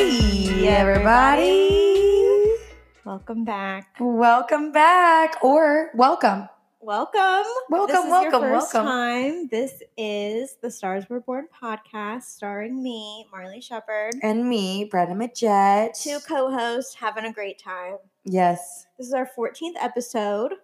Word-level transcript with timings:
Hey, 0.00 0.66
everybody. 0.66 2.56
Welcome 3.04 3.44
back. 3.44 3.96
Welcome 4.00 4.72
back 4.72 5.44
or 5.44 5.90
welcome. 5.94 6.48
Welcome. 6.80 7.44
Welcome, 7.68 7.94
This 7.94 8.04
is 8.06 8.10
welcome, 8.10 8.40
your 8.40 8.50
first 8.60 8.72
welcome. 8.72 8.90
time. 8.90 9.48
This 9.48 9.82
is 9.98 10.56
the 10.62 10.70
Stars 10.70 11.04
Were 11.10 11.20
Born 11.20 11.48
podcast 11.62 12.22
starring 12.22 12.82
me, 12.82 13.26
Marlee 13.30 13.62
Shepard. 13.62 14.14
And 14.22 14.48
me, 14.48 14.88
Brenna 14.90 15.12
Majette. 15.12 16.02
Two 16.02 16.18
co-hosts 16.26 16.94
having 16.94 17.26
a 17.26 17.32
great 17.34 17.58
time. 17.58 17.96
Yes. 18.24 18.86
This 18.96 19.06
is 19.06 19.12
our 19.12 19.28
14th 19.36 19.76
episode, 19.82 20.54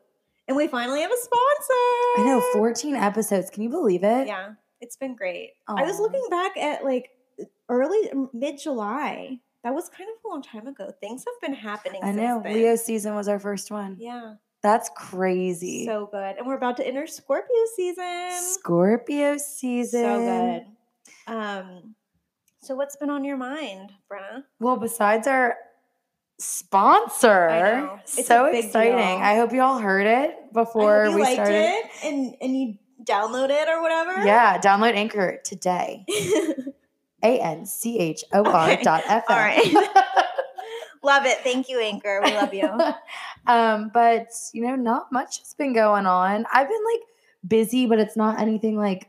and 0.48 0.57
we 0.57 0.66
finally 0.66 1.02
have 1.02 1.12
a 1.12 1.16
sponsor. 1.18 2.21
I 2.21 2.23
know, 2.24 2.43
14 2.55 2.96
episodes. 2.96 3.51
Can 3.51 3.65
you 3.65 3.68
believe 3.68 4.02
it? 4.02 4.29
Yeah, 4.29 4.52
it's 4.80 4.96
been 4.96 5.15
great. 5.15 5.51
I 5.68 5.82
was 5.82 6.01
looking 6.01 6.24
back 6.30 6.57
at 6.57 6.84
like 6.87 7.10
early 7.69 8.11
mid 8.33 8.59
July. 8.61 9.38
That 9.65 9.74
was 9.74 9.88
kind 9.88 10.09
of 10.09 10.24
a 10.24 10.29
long 10.29 10.43
time 10.43 10.66
ago. 10.69 10.93
Things 11.01 11.24
have 11.27 11.41
been 11.41 11.55
happening. 11.59 12.01
I 12.05 12.12
know. 12.12 12.41
then. 12.43 12.55
Leo 12.55 12.77
season 12.77 13.15
was 13.16 13.27
our 13.27 13.41
first 13.41 13.70
one. 13.73 13.97
Yeah, 13.98 14.34
That's 14.62 14.88
crazy. 14.97 15.87
so 15.87 16.09
good. 16.12 16.37
And 16.38 16.47
we're 16.47 16.57
about 16.57 16.77
to 16.77 16.87
enter 16.87 17.07
Scorpio 17.09 17.57
season. 17.74 18.30
Scorpio 18.43 19.37
season. 19.38 20.02
So 20.05 20.19
good. 21.27 21.34
Um, 21.34 21.95
so 22.62 22.77
what's 22.77 22.97
been 22.97 23.10
on 23.10 23.24
your 23.24 23.37
mind, 23.37 23.93
Brenna? 24.10 24.45
Well, 24.60 24.77
besides 24.77 25.27
our 25.27 25.57
sponsor, 26.38 27.48
know. 27.48 27.98
It's 28.05 28.19
a 28.19 28.23
so 28.23 28.45
exciting. 28.46 28.96
deal. 28.96 29.05
I 29.05 29.35
hope 29.37 29.52
you 29.52 29.62
all 29.62 29.79
heard 29.79 30.07
it 30.07 30.52
before 30.52 31.07
I 31.07 31.10
hope 31.10 31.19
you 31.19 31.24
we 31.24 31.33
started. 31.35 31.55
it 31.55 31.91
and 32.05 32.35
and 32.41 32.57
you 32.57 32.74
download 33.05 33.51
it 33.51 33.68
or 33.68 33.83
whatever. 33.83 34.24
Yeah, 34.24 34.59
download 34.60 34.95
Anchor 34.95 35.40
today. 35.45 36.05
A 37.22 37.40
N 37.40 37.66
C 37.66 37.98
H 37.98 38.24
O 38.32 38.45
R 38.45 38.70
Okay. 38.72 38.82
dot 38.82 39.02
F 39.06 39.24
All 39.28 39.36
right. 39.36 39.62
love 41.02 41.24
it. 41.26 41.38
Thank 41.38 41.68
you, 41.68 41.80
Anchor. 41.80 42.20
We 42.24 42.34
love 42.34 42.52
you. 42.54 42.68
um, 43.46 43.90
but 43.92 44.28
you 44.52 44.62
know, 44.66 44.76
not 44.76 45.12
much 45.12 45.38
has 45.38 45.54
been 45.54 45.72
going 45.72 46.06
on. 46.06 46.44
I've 46.52 46.68
been 46.68 46.84
like 46.92 47.00
busy, 47.46 47.87
but 47.87 47.98
it's 47.98 48.16
not 48.16 48.40
anything 48.40 48.76
like 48.76 49.09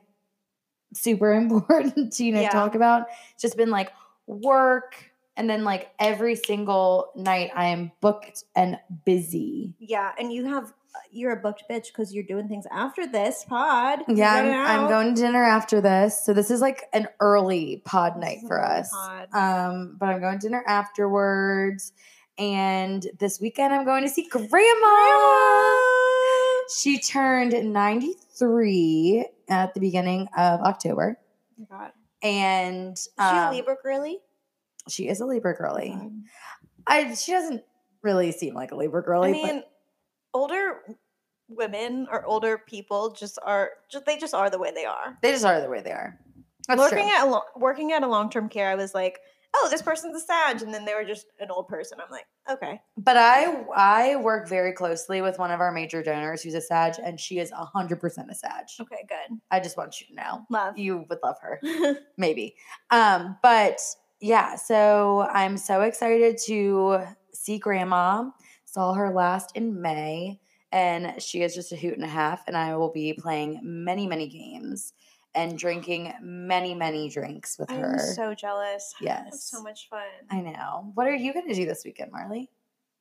super 0.94 1.34
important 1.42 2.14
to 2.14 2.24
you 2.26 2.32
know 2.32 2.42
Yeah. 2.42 2.50
talk 2.50 2.76
about. 2.76 3.08
It's 3.34 3.42
just 3.42 3.58
been 3.58 3.72
like 3.72 3.92
work, 4.26 5.12
and 5.38 5.50
then 5.50 5.64
like 5.64 5.92
every 6.00 6.36
single 6.36 7.12
night 7.16 7.52
I 7.56 7.68
am 7.68 7.92
booked 8.02 8.44
and 8.56 8.78
busy. 9.06 9.76
Yeah, 9.80 10.12
and 10.20 10.34
you 10.34 10.46
have 10.46 10.74
you're 11.12 11.34
a 11.34 11.40
booked 11.40 11.64
bitch 11.70 11.88
because 11.88 12.14
you're 12.14 12.24
doing 12.24 12.48
things 12.48 12.66
after 12.72 13.08
this 13.08 13.46
pod. 13.48 14.00
Yeah, 14.08 14.34
I'm, 14.34 14.82
I'm 14.82 14.90
going 14.90 15.16
to 15.16 15.22
dinner 15.22 15.44
after 15.44 15.80
this. 15.80 16.26
So 16.26 16.34
this 16.34 16.50
is 16.52 16.60
like 16.60 16.84
an 16.92 17.08
early 17.20 17.84
pod 17.86 18.18
night 18.18 18.40
for 18.48 18.64
us. 18.64 18.90
pod. 18.92 19.28
Um, 19.34 19.96
but 20.00 20.10
I'm 20.10 20.20
going 20.20 20.40
to 20.40 20.48
dinner 20.48 20.64
afterwards. 20.68 21.94
And 22.38 23.06
this 23.20 23.40
weekend 23.40 23.74
I'm 23.74 23.86
going 23.86 24.04
to 24.04 24.10
see 24.10 24.28
grandma. 24.28 24.48
Grandma! 24.50 25.78
She 26.80 27.00
turned 27.00 27.54
93 27.54 29.26
at 29.50 29.74
the 29.74 29.80
beginning 29.80 30.28
of 30.38 30.60
October. 30.62 31.20
Oh 31.60 31.68
my 31.70 31.78
God. 31.78 31.92
And 32.22 32.94
Is 32.94 33.10
she 33.18 33.24
a 33.24 33.46
um, 33.46 33.54
Libra 33.54 33.78
girly? 33.82 34.20
She 34.90 35.08
is 35.08 35.20
a 35.22 35.26
Libra 35.26 35.56
girly. 35.56 35.90
God. 35.90 36.12
I 36.88 37.14
she 37.16 37.32
doesn't 37.32 37.64
really 38.02 38.32
seem 38.32 38.54
like 38.54 38.72
a 38.72 38.76
Libra 38.76 39.02
girly, 39.04 39.30
I 39.30 39.32
mean, 39.34 39.64
older 40.34 40.82
women 41.50 42.08
or 42.12 42.26
older 42.26 42.58
people 42.58 43.12
just 43.12 43.40
are 43.44 43.72
just 43.90 44.06
they 44.06 44.18
just 44.18 44.34
are 44.34 44.50
the 44.50 44.60
way 44.60 44.72
they 44.74 44.86
are. 44.86 45.18
they 45.22 45.32
just 45.32 45.46
are 45.46 45.62
the 45.62 45.70
way 45.70 45.82
they 45.82 45.92
are. 45.92 46.20
That's 46.68 46.80
working 46.80 47.08
true. 47.08 47.16
at 47.18 47.26
a 47.26 47.30
lo- 47.30 47.44
working 47.56 47.92
at 47.94 48.04
a 48.04 48.08
long 48.08 48.30
term 48.30 48.50
care, 48.50 48.70
I 48.70 48.76
was 48.76 48.94
like, 48.94 49.20
oh, 49.56 49.68
this 49.72 49.82
person's 49.82 50.16
a 50.16 50.20
Sag, 50.20 50.62
and 50.62 50.74
then 50.74 50.84
they 50.84 50.94
were 50.94 51.06
just 51.06 51.28
an 51.40 51.50
old 51.50 51.70
person. 51.70 51.98
I'm 52.04 52.12
like, 52.12 52.26
okay, 52.50 52.82
But 52.98 53.16
I 53.16 53.64
I 53.76 54.16
work 54.18 54.50
very 54.50 54.74
closely 54.74 55.22
with 55.22 55.40
one 55.40 55.50
of 55.52 55.62
our 55.62 55.72
major 55.72 56.04
donors 56.04 56.42
who's 56.44 56.54
a 56.56 56.62
Sag, 56.62 56.96
and 57.02 57.18
she 57.20 57.40
is 57.40 57.52
hundred 57.56 58.02
percent 58.02 58.30
a 58.30 58.36
Sag. 58.36 58.66
okay, 58.82 59.06
good, 59.08 59.40
I 59.50 59.62
just 59.62 59.78
want 59.78 60.02
you 60.02 60.08
to 60.08 60.16
know. 60.16 60.46
love. 60.50 60.78
You 60.78 61.06
would 61.10 61.20
love 61.24 61.38
her, 61.42 61.62
maybe. 62.18 62.56
Um, 62.92 63.38
but 63.42 63.80
yeah, 64.20 64.56
so 64.56 65.28
I'm 65.32 65.58
so 65.58 65.82
excited 65.82 66.38
to 66.46 67.00
see 67.34 67.58
Grandma. 67.58 68.30
Saw 68.66 68.94
her 68.94 69.12
last 69.12 69.56
in 69.56 69.82
May, 69.82 70.40
and 70.72 71.22
she 71.22 71.42
is 71.42 71.56
just 71.56 71.72
a 71.72 71.76
hoot 71.76 71.94
and 71.94 72.04
a 72.04 72.08
half. 72.08 72.44
And 72.48 72.58
I 72.58 72.76
will 72.76 72.92
be 72.92 73.14
playing 73.14 73.60
many, 73.64 74.08
many 74.08 74.28
games 74.28 74.94
and 75.36 75.58
drinking 75.58 76.14
many, 76.22 76.74
many 76.74 77.10
drinks 77.10 77.58
with 77.60 77.72
I'm 77.72 77.80
her. 77.80 78.00
so 78.00 78.34
jealous. 78.34 78.94
Yes. 79.02 79.44
So 79.44 79.62
much 79.62 79.88
fun. 79.90 80.02
I 80.30 80.42
know. 80.42 80.92
What 80.96 81.08
are 81.08 81.16
you 81.16 81.34
going 81.34 81.48
to 81.48 81.54
do 81.54 81.66
this 81.66 81.84
weekend, 81.86 82.12
Marlee? 82.12 82.48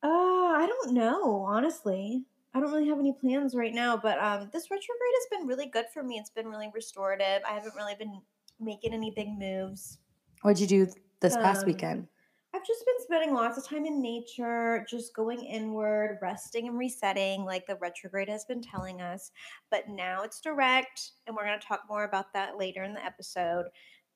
Uh, 0.02 0.08
I 0.08 0.66
don't 0.68 0.94
know, 0.94 1.40
honestly. 1.40 2.24
I 2.54 2.60
don't 2.60 2.70
really 2.70 2.88
have 2.88 2.98
any 2.98 3.12
plans 3.12 3.54
right 3.54 3.74
now, 3.74 3.96
but 3.96 4.18
um, 4.18 4.48
this 4.52 4.70
retrograde 4.70 5.12
has 5.14 5.38
been 5.38 5.46
really 5.46 5.66
good 5.66 5.86
for 5.92 6.02
me. 6.02 6.16
It's 6.16 6.30
been 6.30 6.46
really 6.46 6.70
restorative. 6.72 7.42
I 7.48 7.52
haven't 7.52 7.74
really 7.74 7.94
been 7.96 8.20
making 8.60 8.94
any 8.94 9.10
big 9.10 9.28
moves. 9.28 9.98
What'd 10.42 10.60
you 10.60 10.66
do 10.66 10.92
this 11.26 11.36
past 11.36 11.62
Um, 11.62 11.66
weekend? 11.66 12.08
I've 12.54 12.66
just 12.66 12.86
been 12.86 13.02
spending 13.02 13.34
lots 13.34 13.58
of 13.58 13.66
time 13.66 13.84
in 13.84 14.00
nature, 14.00 14.86
just 14.88 15.14
going 15.14 15.44
inward, 15.44 16.18
resting 16.22 16.68
and 16.68 16.78
resetting, 16.78 17.44
like 17.44 17.66
the 17.66 17.76
retrograde 17.76 18.30
has 18.30 18.46
been 18.46 18.62
telling 18.62 19.02
us. 19.02 19.30
But 19.70 19.88
now 19.88 20.22
it's 20.22 20.40
direct, 20.40 21.10
and 21.26 21.36
we're 21.36 21.44
going 21.44 21.60
to 21.60 21.66
talk 21.66 21.82
more 21.88 22.04
about 22.04 22.32
that 22.32 22.56
later 22.56 22.82
in 22.82 22.94
the 22.94 23.04
episode. 23.04 23.66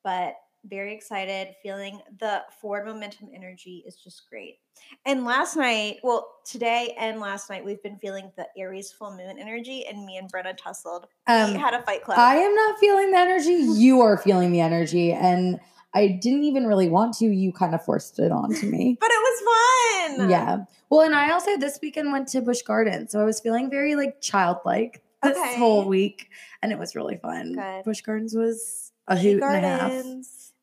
But 0.03 0.35
very 0.65 0.93
excited, 0.93 1.55
feeling 1.61 1.99
the 2.19 2.43
forward 2.61 2.85
momentum 2.85 3.29
energy 3.33 3.83
is 3.85 3.95
just 3.95 4.27
great. 4.29 4.57
And 5.05 5.25
last 5.25 5.55
night, 5.55 5.97
well, 6.03 6.27
today 6.45 6.95
and 6.99 7.19
last 7.19 7.49
night, 7.49 7.63
we've 7.65 7.81
been 7.83 7.97
feeling 7.97 8.31
the 8.37 8.47
Aries 8.57 8.91
full 8.91 9.11
moon 9.11 9.37
energy, 9.39 9.85
and 9.87 10.03
me 10.05 10.17
and 10.17 10.31
Brenna 10.31 10.55
tussled. 10.57 11.05
we 11.27 11.33
Um, 11.33 11.55
had 11.55 11.73
a 11.75 11.81
fight 11.83 12.03
club. 12.03 12.17
I 12.17 12.35
am 12.37 12.55
not 12.55 12.79
feeling 12.79 13.11
the 13.11 13.17
energy. 13.19 13.53
You 13.53 14.01
are 14.01 14.17
feeling 14.17 14.51
the 14.51 14.61
energy. 14.61 15.11
And 15.13 15.59
I 15.93 16.07
didn't 16.07 16.43
even 16.43 16.67
really 16.67 16.89
want 16.89 17.15
to. 17.17 17.25
You 17.25 17.51
kind 17.51 17.75
of 17.75 17.83
forced 17.83 18.17
it 18.19 18.31
onto 18.31 18.65
me. 18.67 18.97
but 19.01 19.09
it 19.11 19.19
was 19.19 20.17
fun. 20.17 20.29
Yeah. 20.29 20.57
Well, 20.89 21.01
and 21.01 21.13
I 21.15 21.31
also 21.31 21.57
this 21.57 21.79
weekend 21.81 22.11
went 22.11 22.27
to 22.29 22.41
Busch 22.41 22.61
Gardens. 22.61 23.11
So 23.11 23.19
I 23.19 23.23
was 23.23 23.39
feeling 23.39 23.69
very 23.69 23.95
like 23.95 24.21
childlike 24.21 25.03
this 25.23 25.37
Okay. 25.37 25.57
whole 25.57 25.85
week. 25.85 26.29
And 26.61 26.71
it 26.71 26.79
was 26.79 26.95
really 26.95 27.17
fun. 27.17 27.53
Good. 27.53 27.83
Busch 27.83 28.01
Gardens 28.01 28.33
was 28.35 28.91
a 29.07 29.17
hoot 29.17 29.43
and 29.43 29.65
a 29.65 29.69
half. 29.69 30.05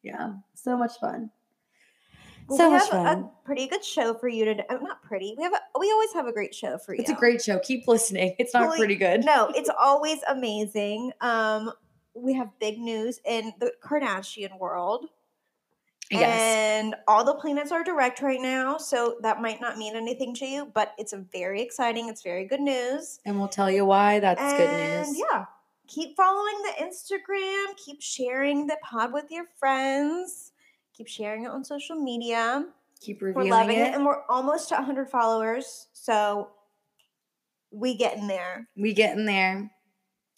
Yeah. 0.02 0.34
So 0.54 0.76
much 0.76 0.98
fun. 0.98 1.30
Well, 2.48 2.56
so 2.56 2.66
we 2.68 2.72
much 2.78 2.82
have 2.84 2.90
fun. 2.90 3.18
a 3.18 3.30
pretty 3.44 3.66
good 3.66 3.84
show 3.84 4.14
for 4.14 4.26
you 4.28 4.46
today. 4.46 4.64
Oh, 4.70 4.78
not 4.78 5.02
pretty. 5.02 5.34
We 5.36 5.42
have 5.44 5.52
a, 5.52 5.78
we 5.78 5.90
always 5.92 6.12
have 6.14 6.26
a 6.26 6.32
great 6.32 6.54
show 6.54 6.78
for 6.78 6.94
you. 6.94 7.00
it's 7.00 7.10
a 7.10 7.14
great 7.14 7.42
show. 7.42 7.58
Keep 7.58 7.86
listening. 7.86 8.34
It's 8.38 8.54
not 8.54 8.74
pretty 8.76 8.96
good. 8.96 9.24
No, 9.26 9.52
it's 9.54 9.68
always 9.78 10.20
amazing. 10.28 11.12
Um, 11.20 11.70
we 12.14 12.32
have 12.34 12.48
big 12.58 12.78
news 12.78 13.20
in 13.26 13.52
the 13.60 13.72
Kardashian 13.82 14.58
world. 14.58 15.06
Yes. 16.10 16.40
And 16.40 16.94
all 17.06 17.24
the 17.24 17.34
planets 17.34 17.70
are 17.70 17.84
direct 17.84 18.22
right 18.22 18.40
now, 18.40 18.78
so 18.78 19.16
that 19.22 19.42
might 19.42 19.60
not 19.60 19.76
mean 19.76 19.94
anything 19.94 20.34
to 20.36 20.46
you, 20.46 20.70
but 20.72 20.94
it's 20.96 21.12
a 21.12 21.18
very 21.32 21.60
exciting, 21.60 22.08
it's 22.08 22.22
very 22.22 22.46
good 22.46 22.60
news. 22.60 23.20
And 23.26 23.38
we'll 23.38 23.48
tell 23.48 23.70
you 23.70 23.84
why. 23.84 24.18
That's 24.20 24.40
good 24.40 24.70
news. 24.70 25.18
Yeah. 25.30 25.44
Keep 25.86 26.16
following 26.16 26.62
the 26.62 26.84
Instagram, 26.84 27.76
keep 27.76 28.00
sharing 28.00 28.66
the 28.66 28.76
pod 28.82 29.12
with 29.12 29.30
your 29.30 29.44
friends, 29.58 30.52
keep 30.94 31.08
sharing 31.08 31.44
it 31.44 31.50
on 31.50 31.64
social 31.64 31.96
media. 31.96 32.66
Keep 33.00 33.22
reviewing 33.22 33.48
We're 33.48 33.56
loving 33.56 33.76
it. 33.78 33.88
it. 33.88 33.94
and 33.94 34.04
we're 34.04 34.22
almost 34.28 34.68
to 34.70 34.74
100 34.74 35.08
followers. 35.08 35.86
So 35.92 36.50
we 37.70 37.94
get 37.94 38.16
in 38.16 38.26
there. 38.26 38.68
We 38.76 38.92
get 38.92 39.16
in 39.16 39.24
there. 39.24 39.70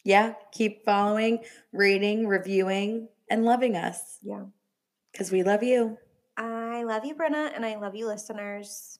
Yeah. 0.04 0.34
Keep 0.52 0.84
following, 0.84 1.40
rating, 1.72 2.26
reviewing, 2.26 3.08
and 3.30 3.44
loving 3.44 3.76
us. 3.76 4.18
Yeah. 4.22 4.44
Because 5.12 5.30
we 5.32 5.42
love 5.42 5.62
you. 5.62 5.98
I 6.36 6.84
love 6.84 7.04
you, 7.04 7.14
Brenna, 7.14 7.54
and 7.54 7.64
I 7.66 7.76
love 7.76 7.94
you, 7.94 8.06
listeners. 8.06 8.98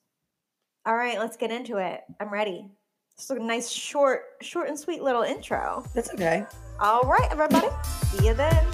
All 0.87 0.97
right, 0.97 1.19
let's 1.19 1.37
get 1.37 1.51
into 1.51 1.77
it. 1.79 2.01
I'm 2.21 2.33
ready. 2.33 2.67
It's 3.15 3.31
a 3.31 3.39
nice, 3.39 3.71
short, 3.71 4.23
short 4.41 4.69
and 4.69 4.79
sweet 4.79 5.03
little 5.03 5.23
intro. 5.23 5.85
That's 5.95 6.11
okay. 6.15 6.45
All 6.79 7.03
right, 7.03 7.29
everybody. 7.31 7.69
See 8.07 8.27
you 8.27 8.35
then. 8.35 8.67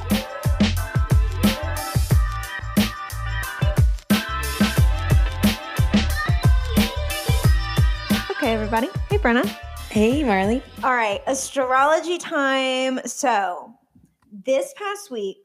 Okay, 8.30 8.52
everybody. 8.52 8.88
Hey, 9.10 9.18
Brenna. 9.18 9.44
Hey, 9.90 10.22
Marlee. 10.22 10.62
All 10.84 10.94
right, 10.94 11.20
astrology 11.26 12.18
time. 12.18 13.00
So, 13.04 13.74
this 14.30 14.72
past 14.76 15.10
week, 15.10 15.38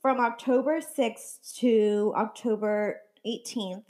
from 0.00 0.20
October 0.20 0.80
6th 0.80 1.56
to 1.58 2.12
October 2.16 3.00
18th, 3.26 3.84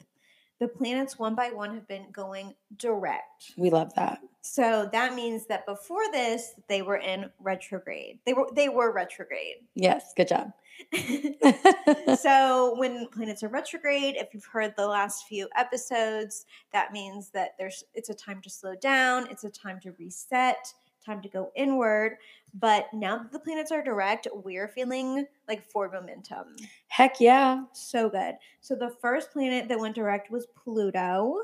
the 0.60 0.68
planets 0.68 1.18
one 1.18 1.34
by 1.34 1.50
one 1.50 1.74
have 1.74 1.86
been 1.86 2.10
going 2.10 2.54
direct. 2.76 3.52
We 3.56 3.70
love 3.70 3.94
that. 3.94 4.20
So 4.40 4.88
that 4.92 5.14
means 5.14 5.46
that 5.46 5.66
before 5.66 6.10
this, 6.10 6.54
they 6.68 6.82
were 6.82 6.96
in 6.96 7.30
retrograde. 7.38 8.18
They 8.26 8.32
were 8.32 8.48
they 8.54 8.68
were 8.68 8.92
retrograde. 8.92 9.56
Yes, 9.74 10.12
good 10.16 10.28
job. 10.28 10.52
so 12.18 12.74
when 12.76 13.06
planets 13.08 13.42
are 13.42 13.48
retrograde, 13.48 14.16
if 14.16 14.32
you've 14.32 14.44
heard 14.46 14.74
the 14.76 14.86
last 14.86 15.26
few 15.28 15.48
episodes, 15.56 16.46
that 16.72 16.92
means 16.92 17.30
that 17.30 17.50
there's 17.58 17.84
it's 17.94 18.08
a 18.08 18.14
time 18.14 18.40
to 18.42 18.50
slow 18.50 18.74
down, 18.74 19.28
it's 19.30 19.44
a 19.44 19.50
time 19.50 19.78
to 19.80 19.92
reset, 19.98 20.72
time 21.08 21.22
to 21.22 21.28
go 21.28 21.50
inward. 21.56 22.18
But 22.54 22.86
now 22.92 23.18
that 23.18 23.32
the 23.32 23.38
planets 23.38 23.72
are 23.72 23.82
direct, 23.82 24.28
we're 24.32 24.68
feeling 24.68 25.26
like 25.48 25.64
forward 25.64 25.92
momentum. 25.92 26.56
Heck 26.88 27.20
yeah. 27.20 27.64
So 27.72 28.08
good. 28.08 28.36
So 28.60 28.74
the 28.74 28.94
first 29.00 29.32
planet 29.32 29.68
that 29.68 29.78
went 29.78 29.94
direct 29.94 30.30
was 30.30 30.46
Pluto. 30.46 31.40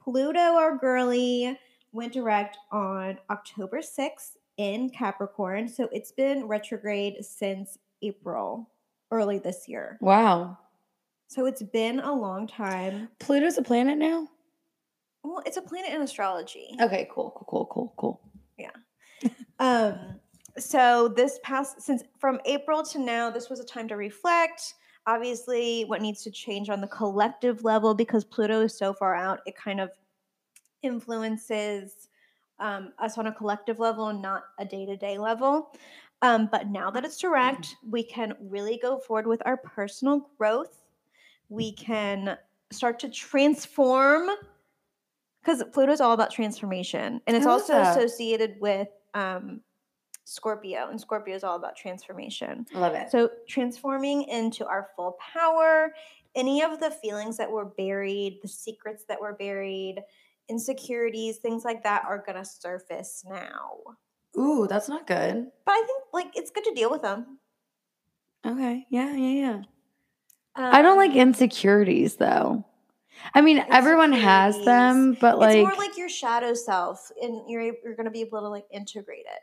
Pluto, 0.00 0.38
our 0.38 0.76
girly, 0.78 1.58
went 1.92 2.12
direct 2.12 2.56
on 2.70 3.18
October 3.30 3.78
6th 3.78 4.36
in 4.56 4.90
Capricorn. 4.90 5.68
So 5.68 5.88
it's 5.92 6.12
been 6.12 6.46
retrograde 6.46 7.24
since 7.24 7.78
April, 8.02 8.70
early 9.10 9.38
this 9.38 9.68
year. 9.68 9.98
Wow. 10.00 10.58
So 11.28 11.44
it's 11.46 11.62
been 11.62 12.00
a 12.00 12.12
long 12.12 12.46
time. 12.46 13.08
Pluto's 13.18 13.58
a 13.58 13.62
planet 13.62 13.98
now? 13.98 14.28
Well, 15.22 15.42
it's 15.44 15.58
a 15.58 15.62
planet 15.62 15.92
in 15.92 16.00
astrology. 16.00 16.74
Okay, 16.80 17.08
cool, 17.12 17.30
cool, 17.36 17.66
cool, 17.66 17.66
cool, 17.66 17.94
cool. 17.98 18.20
Um, 19.58 19.98
so 20.58 21.08
this 21.08 21.38
past 21.42 21.80
since 21.80 22.02
from 22.18 22.40
April 22.44 22.82
to 22.84 22.98
now, 22.98 23.30
this 23.30 23.48
was 23.48 23.60
a 23.60 23.64
time 23.64 23.88
to 23.88 23.96
reflect. 23.96 24.74
Obviously, 25.06 25.84
what 25.86 26.02
needs 26.02 26.22
to 26.24 26.30
change 26.30 26.68
on 26.68 26.80
the 26.80 26.86
collective 26.88 27.64
level 27.64 27.94
because 27.94 28.24
Pluto 28.24 28.62
is 28.62 28.76
so 28.76 28.92
far 28.92 29.14
out, 29.14 29.40
it 29.46 29.56
kind 29.56 29.80
of 29.80 29.90
influences 30.82 32.08
um, 32.60 32.92
us 32.98 33.18
on 33.18 33.26
a 33.26 33.32
collective 33.32 33.78
level 33.78 34.08
and 34.08 34.20
not 34.20 34.44
a 34.58 34.64
day 34.64 34.84
to 34.84 34.96
day 34.96 35.18
level. 35.18 35.72
Um, 36.22 36.48
but 36.50 36.68
now 36.68 36.90
that 36.90 37.04
it's 37.04 37.18
direct, 37.18 37.76
we 37.88 38.02
can 38.02 38.34
really 38.40 38.78
go 38.82 38.98
forward 38.98 39.26
with 39.26 39.40
our 39.46 39.56
personal 39.56 40.28
growth. 40.36 40.84
We 41.48 41.72
can 41.72 42.36
start 42.70 42.98
to 43.00 43.08
transform 43.08 44.28
because 45.40 45.62
Pluto 45.72 45.92
is 45.92 46.00
all 46.00 46.12
about 46.12 46.30
transformation, 46.32 47.20
and 47.26 47.36
it's 47.36 47.46
also 47.46 47.74
that. 47.74 47.96
associated 47.96 48.56
with 48.60 48.88
um, 49.18 49.60
Scorpio, 50.24 50.88
and 50.90 51.00
Scorpio 51.00 51.34
is 51.34 51.44
all 51.44 51.56
about 51.56 51.76
transformation. 51.76 52.66
Love 52.74 52.94
it. 52.94 53.10
So, 53.10 53.30
transforming 53.48 54.24
into 54.24 54.66
our 54.66 54.88
full 54.94 55.16
power, 55.34 55.94
any 56.34 56.62
of 56.62 56.78
the 56.80 56.90
feelings 56.90 57.36
that 57.38 57.50
were 57.50 57.64
buried, 57.64 58.38
the 58.42 58.48
secrets 58.48 59.04
that 59.08 59.20
were 59.20 59.32
buried, 59.32 60.02
insecurities, 60.48 61.38
things 61.38 61.64
like 61.64 61.82
that 61.82 62.04
are 62.06 62.22
going 62.24 62.36
to 62.38 62.44
surface 62.44 63.24
now. 63.28 63.78
Ooh, 64.38 64.66
that's 64.68 64.88
not 64.88 65.06
good. 65.06 65.46
But 65.64 65.72
I 65.72 65.82
think 65.86 66.02
like 66.12 66.30
it's 66.34 66.50
good 66.50 66.64
to 66.64 66.74
deal 66.74 66.90
with 66.90 67.02
them. 67.02 67.38
Okay. 68.46 68.86
Yeah, 68.90 69.14
yeah, 69.16 69.40
yeah. 69.40 69.62
I 70.54 70.82
don't 70.82 70.96
like 70.96 71.12
Um, 71.12 71.18
insecurities 71.18 72.16
though. 72.16 72.64
I 73.34 73.40
mean, 73.40 73.64
everyone 73.70 74.12
has 74.12 74.62
them, 74.64 75.16
but 75.20 75.38
like, 75.38 75.56
it's 75.56 75.68
more 75.68 75.86
like 75.86 75.96
your 75.96 76.08
shadow 76.08 76.54
self, 76.54 77.10
and 77.22 77.42
you're 77.48 77.62
you're 77.62 77.94
going 77.94 78.04
to 78.04 78.10
be 78.10 78.20
able 78.20 78.40
to 78.40 78.48
like 78.48 78.66
integrate 78.70 79.26
it. 79.26 79.42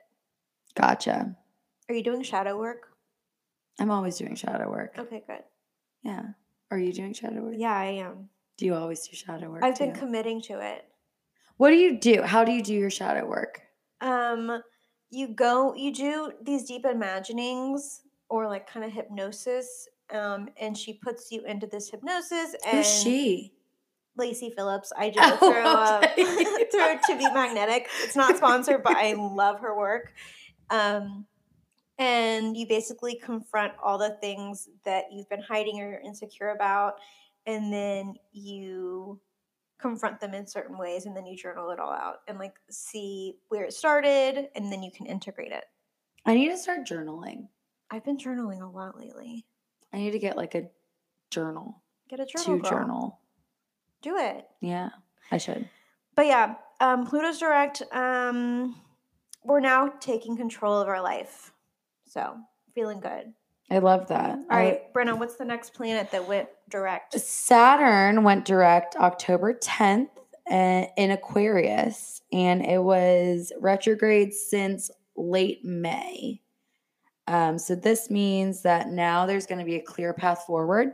gotcha. 0.75 1.35
Are 1.87 1.95
you 1.95 2.03
doing 2.03 2.23
shadow 2.23 2.57
work? 2.57 2.89
I'm 3.79 3.91
always 3.91 4.17
doing 4.17 4.35
shadow 4.35 4.69
work. 4.69 4.95
Okay, 4.97 5.23
good. 5.27 5.43
Yeah. 6.03 6.23
Are 6.71 6.79
you 6.79 6.93
doing 6.93 7.13
shadow 7.13 7.41
work? 7.41 7.55
Yeah, 7.57 7.73
I 7.73 7.85
am. 7.85 8.29
Do 8.57 8.65
you 8.65 8.73
always 8.75 9.07
do 9.07 9.15
shadow 9.15 9.49
work? 9.51 9.63
I've 9.63 9.77
been 9.77 9.93
too? 9.93 9.99
committing 9.99 10.41
to 10.43 10.59
it. 10.59 10.85
what 11.57 11.69
do 11.69 11.75
you 11.75 11.99
do? 11.99 12.21
How 12.23 12.43
do 12.43 12.51
you 12.51 12.63
do 12.63 12.73
your 12.73 12.89
shadow 12.89 13.25
work? 13.27 13.61
Um, 14.01 14.61
you 15.09 15.27
go, 15.27 15.73
you 15.75 15.93
do 15.93 16.31
these 16.41 16.65
deep 16.65 16.85
imaginings 16.85 18.01
or 18.29 18.47
like 18.47 18.69
kind 18.69 18.85
of 18.85 18.91
hypnosis. 18.91 19.87
Um, 20.13 20.49
and 20.59 20.77
she 20.77 20.93
puts 20.93 21.31
you 21.31 21.43
into 21.45 21.67
this 21.67 21.89
hypnosis. 21.89 22.55
And 22.65 22.77
Who's 22.77 23.01
she? 23.01 23.53
Lacy 24.17 24.51
Phillips. 24.55 24.91
I 24.97 25.09
just 25.15 25.39
Oh, 25.41 25.51
uh, 25.53 26.01
okay. 26.03 26.23
To 27.07 27.17
Be 27.17 27.31
Magnetic. 27.31 27.87
It's 28.03 28.15
not 28.15 28.37
sponsored, 28.37 28.83
but 28.83 28.95
I 28.95 29.13
love 29.13 29.59
her 29.59 29.75
work. 29.77 30.13
Um, 30.69 31.25
and 31.97 32.57
you 32.57 32.67
basically 32.67 33.15
confront 33.15 33.73
all 33.81 33.97
the 33.97 34.17
things 34.21 34.67
that 34.83 35.05
you've 35.11 35.29
been 35.29 35.41
hiding 35.41 35.79
or 35.79 35.89
you're 35.89 35.99
insecure 35.99 36.49
about, 36.49 36.95
and 37.45 37.71
then 37.71 38.15
you 38.33 39.19
confront 39.79 40.19
them 40.19 40.33
in 40.33 40.47
certain 40.47 40.77
ways, 40.77 41.05
and 41.05 41.15
then 41.15 41.25
you 41.25 41.37
journal 41.37 41.69
it 41.71 41.79
all 41.79 41.91
out 41.91 42.17
and 42.27 42.37
like 42.39 42.55
see 42.69 43.35
where 43.49 43.63
it 43.65 43.73
started, 43.73 44.49
and 44.55 44.71
then 44.71 44.83
you 44.83 44.91
can 44.91 45.05
integrate 45.05 45.51
it. 45.51 45.65
I 46.25 46.33
need 46.33 46.49
to 46.49 46.57
start 46.57 46.85
journaling. 46.87 47.47
I've 47.91 48.03
been 48.03 48.17
journaling 48.17 48.61
a 48.61 48.67
lot 48.67 48.97
lately. 48.99 49.45
I 49.93 49.97
need 49.97 50.11
to 50.11 50.19
get 50.19 50.35
like 50.37 50.55
a 50.55 50.63
journal 51.29 51.81
Get 52.09 52.19
a 52.19 52.25
journal. 52.25 52.57
to 52.57 52.61
girl. 52.61 52.69
journal. 52.71 53.19
Do 54.05 54.17
it. 54.17 54.45
Yeah, 54.61 54.89
I 55.31 55.39
should. 55.39 55.67
But 56.15 56.27
yeah, 56.27 56.53
um, 56.79 57.07
Pluto's 57.07 57.39
direct. 57.39 57.81
Um, 57.91 58.79
we're 59.43 59.61
now 59.61 59.87
taking 59.99 60.37
control 60.37 60.79
of 60.79 60.87
our 60.87 61.01
life. 61.01 61.51
So 62.05 62.37
feeling 62.75 62.99
good. 62.99 63.33
I 63.71 63.79
love 63.79 64.09
that. 64.09 64.37
All 64.37 64.57
right, 64.57 64.93
Brenna, 64.93 65.17
what's 65.17 65.37
the 65.37 65.43
next 65.43 65.73
planet 65.73 66.11
that 66.11 66.27
went 66.27 66.49
direct? 66.69 67.19
Saturn 67.19 68.21
went 68.21 68.45
direct 68.45 68.95
October 68.95 69.55
10th 69.55 70.09
uh, 70.51 70.85
in 70.95 71.09
Aquarius, 71.09 72.21
and 72.31 72.63
it 72.63 72.83
was 72.83 73.51
retrograde 73.59 74.35
since 74.35 74.91
late 75.15 75.65
May. 75.65 76.41
Um, 77.25 77.57
so 77.57 77.73
this 77.73 78.11
means 78.11 78.61
that 78.61 78.87
now 78.87 79.25
there's 79.25 79.47
going 79.47 79.57
to 79.57 79.65
be 79.65 79.77
a 79.77 79.81
clear 79.81 80.13
path 80.13 80.43
forward. 80.45 80.93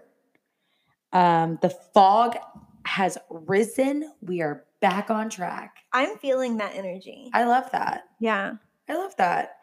Um, 1.12 1.60
the 1.62 1.72
fog 1.94 2.38
has 2.86 3.18
risen. 3.30 4.12
We 4.22 4.42
are 4.42 4.66
back 4.80 5.10
on 5.10 5.30
track. 5.30 5.78
I'm 5.94 6.18
feeling 6.18 6.58
that 6.58 6.76
energy. 6.76 7.30
I 7.34 7.44
love 7.46 7.72
that. 7.72 8.04
yeah. 8.20 8.54
I 8.90 8.96
love 8.96 9.16
that. 9.18 9.58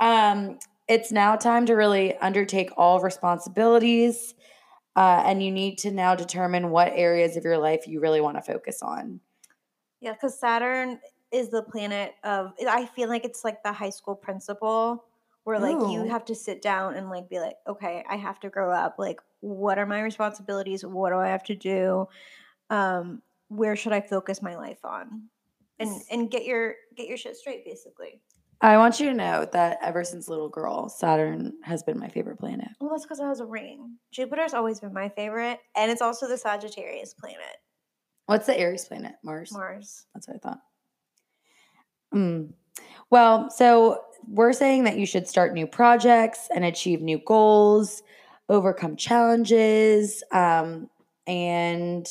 Um, 0.00 0.58
it's 0.88 1.12
now 1.12 1.36
time 1.36 1.66
to 1.66 1.74
really 1.74 2.16
undertake 2.16 2.70
all 2.76 3.00
responsibilities, 3.00 4.34
uh, 4.96 5.22
and 5.24 5.42
you 5.42 5.52
need 5.52 5.78
to 5.78 5.92
now 5.92 6.16
determine 6.16 6.70
what 6.70 6.90
areas 6.92 7.36
of 7.36 7.44
your 7.44 7.58
life 7.58 7.86
you 7.86 8.00
really 8.00 8.20
want 8.20 8.38
to 8.38 8.42
focus 8.42 8.82
on. 8.82 9.20
Yeah, 10.00 10.14
because 10.14 10.38
Saturn 10.38 10.98
is 11.30 11.50
the 11.50 11.62
planet 11.62 12.14
of, 12.24 12.52
I 12.68 12.86
feel 12.86 13.08
like 13.08 13.24
it's 13.24 13.44
like 13.44 13.62
the 13.62 13.72
high 13.72 13.90
school 13.90 14.16
principal 14.16 15.04
where 15.44 15.58
like 15.58 15.90
you 15.90 16.04
have 16.04 16.24
to 16.26 16.34
sit 16.34 16.62
down 16.62 16.94
and 16.94 17.08
like 17.08 17.28
be 17.28 17.40
like, 17.40 17.56
okay, 17.66 18.04
I 18.08 18.16
have 18.16 18.38
to 18.40 18.48
grow 18.48 18.72
up. 18.72 18.96
Like, 18.98 19.20
what 19.40 19.78
are 19.78 19.86
my 19.86 20.00
responsibilities? 20.00 20.84
What 20.84 21.10
do 21.10 21.16
I 21.16 21.28
have 21.28 21.42
to 21.44 21.54
do? 21.54 22.08
Um, 22.72 23.22
where 23.48 23.76
should 23.76 23.92
I 23.92 24.00
focus 24.00 24.42
my 24.42 24.56
life 24.56 24.84
on? 24.84 25.28
And 25.78 26.00
and 26.10 26.30
get 26.30 26.44
your 26.44 26.74
get 26.96 27.06
your 27.06 27.16
shit 27.16 27.36
straight, 27.36 27.64
basically. 27.64 28.20
I 28.60 28.76
want 28.78 29.00
you 29.00 29.06
to 29.06 29.14
know 29.14 29.46
that 29.52 29.78
ever 29.82 30.04
since 30.04 30.28
little 30.28 30.48
girl, 30.48 30.88
Saturn 30.88 31.52
has 31.64 31.82
been 31.82 31.98
my 31.98 32.08
favorite 32.08 32.38
planet. 32.38 32.68
Well, 32.80 32.90
that's 32.90 33.04
because 33.04 33.18
I 33.18 33.28
was 33.28 33.40
a 33.40 33.44
ring. 33.44 33.96
Jupiter's 34.12 34.54
always 34.54 34.78
been 34.78 34.94
my 34.94 35.08
favorite, 35.08 35.58
and 35.76 35.90
it's 35.90 36.00
also 36.00 36.28
the 36.28 36.38
Sagittarius 36.38 37.12
planet, 37.12 37.56
What's 38.26 38.46
the 38.46 38.58
Aries 38.58 38.84
planet? 38.84 39.14
Mars. 39.24 39.52
Mars. 39.52 40.06
That's 40.14 40.28
what 40.28 40.36
I 40.36 40.38
thought. 40.38 40.60
Mm. 42.14 42.52
Well, 43.10 43.50
so 43.50 44.02
we're 44.28 44.52
saying 44.52 44.84
that 44.84 44.96
you 44.96 45.06
should 45.06 45.26
start 45.26 45.52
new 45.52 45.66
projects 45.66 46.48
and 46.54 46.64
achieve 46.64 47.02
new 47.02 47.20
goals, 47.26 48.02
overcome 48.48 48.96
challenges, 48.96 50.22
um, 50.32 50.88
and 51.26 52.08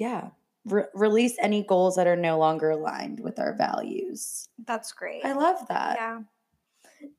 yeah, 0.00 0.30
re- 0.64 0.84
release 0.94 1.36
any 1.40 1.62
goals 1.62 1.94
that 1.96 2.06
are 2.06 2.16
no 2.16 2.38
longer 2.38 2.70
aligned 2.70 3.20
with 3.20 3.38
our 3.38 3.52
values. 3.54 4.48
That's 4.66 4.92
great. 4.92 5.24
I 5.24 5.34
love 5.34 5.68
that. 5.68 5.96
Yeah. 5.98 6.20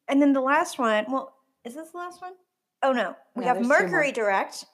And 0.08 0.20
then 0.20 0.34
the 0.34 0.42
last 0.42 0.80
one, 0.80 1.06
well, 1.08 1.36
is 1.64 1.76
this 1.76 1.92
the 1.92 1.98
last 1.98 2.22
one? 2.22 2.34
Oh 2.82 2.92
no, 2.92 3.16
we 3.36 3.42
No, 3.42 3.48
have 3.48 3.58
there's 3.58 3.68
two 3.68 3.74
more. 3.74 3.82
Mercury 3.84 4.12
direct. 4.12 4.66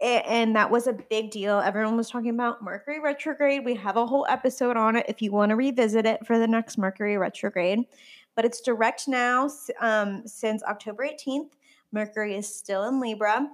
And 0.00 0.54
that 0.54 0.70
was 0.70 0.86
a 0.86 0.92
big 0.92 1.32
deal. 1.32 1.58
Everyone 1.58 1.96
was 1.96 2.08
talking 2.08 2.30
about 2.30 2.62
Mercury 2.62 3.00
retrograde. 3.00 3.64
We 3.64 3.74
have 3.74 3.96
a 3.96 4.06
whole 4.06 4.24
episode 4.28 4.76
on 4.76 4.94
it 4.94 5.04
if 5.08 5.20
you 5.20 5.32
want 5.32 5.50
to 5.50 5.56
revisit 5.56 6.06
it 6.06 6.24
for 6.24 6.38
the 6.38 6.46
next 6.46 6.78
Mercury 6.78 7.16
retrograde. 7.18 7.80
But 8.36 8.44
it's 8.44 8.60
direct 8.60 9.08
now 9.08 9.50
um, 9.80 10.22
since 10.24 10.62
October 10.62 11.04
18th. 11.04 11.50
Mercury 11.90 12.36
is 12.36 12.46
still 12.46 12.84
in 12.84 13.00
Libra. 13.00 13.48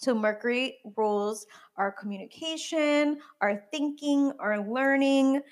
So 0.00 0.14
Mercury 0.14 0.78
rules 0.96 1.46
our 1.76 1.92
communication, 1.92 3.18
our 3.42 3.62
thinking, 3.70 4.32
our 4.40 4.66
learning, 4.66 5.42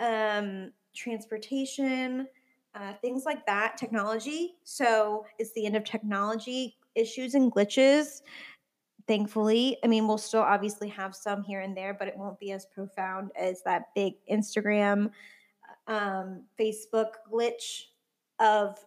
um, 0.00 0.72
transportation, 0.92 2.26
uh, 2.74 2.94
things 3.00 3.24
like 3.24 3.46
that, 3.46 3.76
technology. 3.76 4.54
So 4.64 5.24
it's 5.38 5.52
the 5.52 5.66
end 5.66 5.76
of 5.76 5.84
technology 5.84 6.76
issues 6.96 7.34
and 7.34 7.50
glitches. 7.50 8.22
thankfully. 9.08 9.78
I 9.82 9.88
mean, 9.88 10.06
we'll 10.06 10.16
still 10.16 10.42
obviously 10.42 10.88
have 10.90 11.14
some 11.14 11.42
here 11.42 11.60
and 11.60 11.76
there, 11.76 11.92
but 11.92 12.06
it 12.06 12.16
won't 12.16 12.38
be 12.38 12.52
as 12.52 12.66
profound 12.66 13.32
as 13.36 13.60
that 13.64 13.86
big 13.96 14.14
Instagram, 14.30 15.10
um, 15.88 16.44
Facebook 16.58 17.14
glitch 17.30 17.86
of 18.38 18.78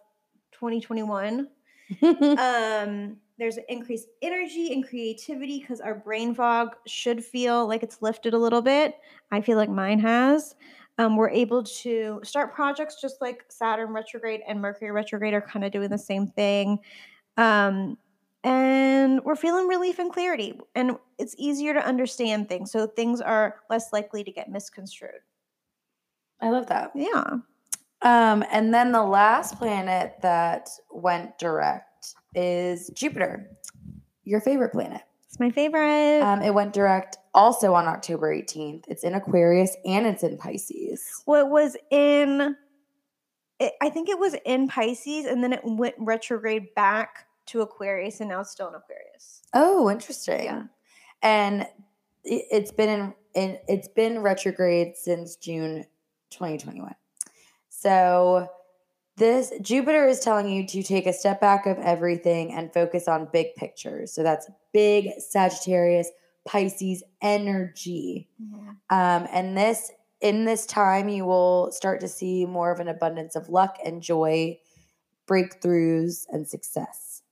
2021. 0.52 1.48
um, 2.38 3.18
there's 3.38 3.56
an 3.56 3.64
increased 3.68 4.08
energy 4.22 4.72
and 4.72 4.86
creativity 4.86 5.60
because 5.60 5.80
our 5.80 5.94
brain 5.94 6.34
fog 6.34 6.76
should 6.86 7.24
feel 7.24 7.66
like 7.66 7.82
it's 7.82 8.00
lifted 8.00 8.34
a 8.34 8.38
little 8.38 8.62
bit. 8.62 8.96
I 9.30 9.40
feel 9.40 9.56
like 9.56 9.68
mine 9.68 9.98
has. 9.98 10.54
Um, 10.98 11.16
we're 11.16 11.30
able 11.30 11.62
to 11.62 12.20
start 12.24 12.54
projects 12.54 13.00
just 13.00 13.20
like 13.20 13.44
Saturn 13.48 13.92
retrograde 13.92 14.40
and 14.48 14.60
Mercury 14.60 14.90
retrograde 14.90 15.34
are 15.34 15.42
kind 15.42 15.64
of 15.64 15.72
doing 15.72 15.90
the 15.90 15.98
same 15.98 16.26
thing. 16.26 16.78
Um, 17.36 17.98
and 18.42 19.22
we're 19.24 19.36
feeling 19.36 19.66
relief 19.66 19.98
and 19.98 20.10
clarity, 20.10 20.58
and 20.74 20.96
it's 21.18 21.34
easier 21.36 21.74
to 21.74 21.84
understand 21.84 22.48
things. 22.48 22.70
So 22.70 22.86
things 22.86 23.20
are 23.20 23.56
less 23.68 23.92
likely 23.92 24.22
to 24.24 24.30
get 24.30 24.48
misconstrued. 24.48 25.20
I 26.40 26.50
love 26.50 26.66
that. 26.68 26.92
Yeah. 26.94 27.24
Um, 28.02 28.44
and 28.52 28.72
then 28.72 28.92
the 28.92 29.02
last 29.02 29.58
planet 29.58 30.14
that 30.22 30.68
went 30.90 31.38
direct 31.38 31.85
is 32.36 32.90
Jupiter, 32.94 33.50
your 34.24 34.40
favorite 34.40 34.70
planet. 34.70 35.02
It's 35.26 35.40
my 35.40 35.50
favorite. 35.50 36.20
Um, 36.22 36.42
it 36.42 36.54
went 36.54 36.72
direct 36.72 37.16
also 37.34 37.74
on 37.74 37.86
October 37.86 38.32
18th. 38.34 38.84
It's 38.88 39.02
in 39.02 39.14
Aquarius 39.14 39.76
and 39.84 40.06
it's 40.06 40.22
in 40.22 40.38
Pisces. 40.38 41.22
well, 41.26 41.44
it 41.44 41.50
was 41.50 41.76
in, 41.90 42.56
it, 43.58 43.72
I 43.82 43.88
think 43.88 44.08
it 44.08 44.18
was 44.18 44.36
in 44.44 44.68
Pisces, 44.68 45.26
and 45.26 45.42
then 45.42 45.52
it 45.52 45.60
went 45.64 45.94
retrograde 45.98 46.74
back 46.74 47.26
to 47.46 47.62
Aquarius, 47.62 48.20
and 48.20 48.28
now 48.28 48.40
it's 48.40 48.50
still 48.50 48.68
in 48.68 48.74
Aquarius. 48.74 49.42
Oh, 49.54 49.90
interesting. 49.90 50.44
Yeah. 50.44 50.62
And 51.22 51.62
it, 52.24 52.44
it's 52.50 52.72
been 52.72 52.88
in, 52.88 53.14
in 53.34 53.58
it's 53.68 53.88
been 53.88 54.20
retrograde 54.20 54.96
since 54.96 55.36
June 55.36 55.84
2021. 56.30 56.94
So 57.68 58.48
this 59.16 59.52
Jupiter 59.62 60.06
is 60.06 60.20
telling 60.20 60.48
you 60.48 60.66
to 60.66 60.82
take 60.82 61.06
a 61.06 61.12
step 61.12 61.40
back 61.40 61.66
of 61.66 61.78
everything 61.78 62.52
and 62.52 62.72
focus 62.72 63.08
on 63.08 63.28
big 63.32 63.54
pictures. 63.56 64.12
So 64.12 64.22
that's 64.22 64.48
big 64.72 65.08
Sagittarius, 65.18 66.10
Pisces 66.46 67.02
energy. 67.22 68.28
Um, 68.90 69.26
and 69.32 69.56
this 69.56 69.90
in 70.20 70.44
this 70.44 70.66
time 70.66 71.08
you 71.08 71.24
will 71.24 71.70
start 71.72 72.00
to 72.00 72.08
see 72.08 72.46
more 72.46 72.70
of 72.70 72.78
an 72.80 72.88
abundance 72.88 73.36
of 73.36 73.48
luck 73.48 73.76
and 73.84 74.02
joy, 74.02 74.58
breakthroughs 75.26 76.26
and 76.30 76.46
success. 76.46 77.22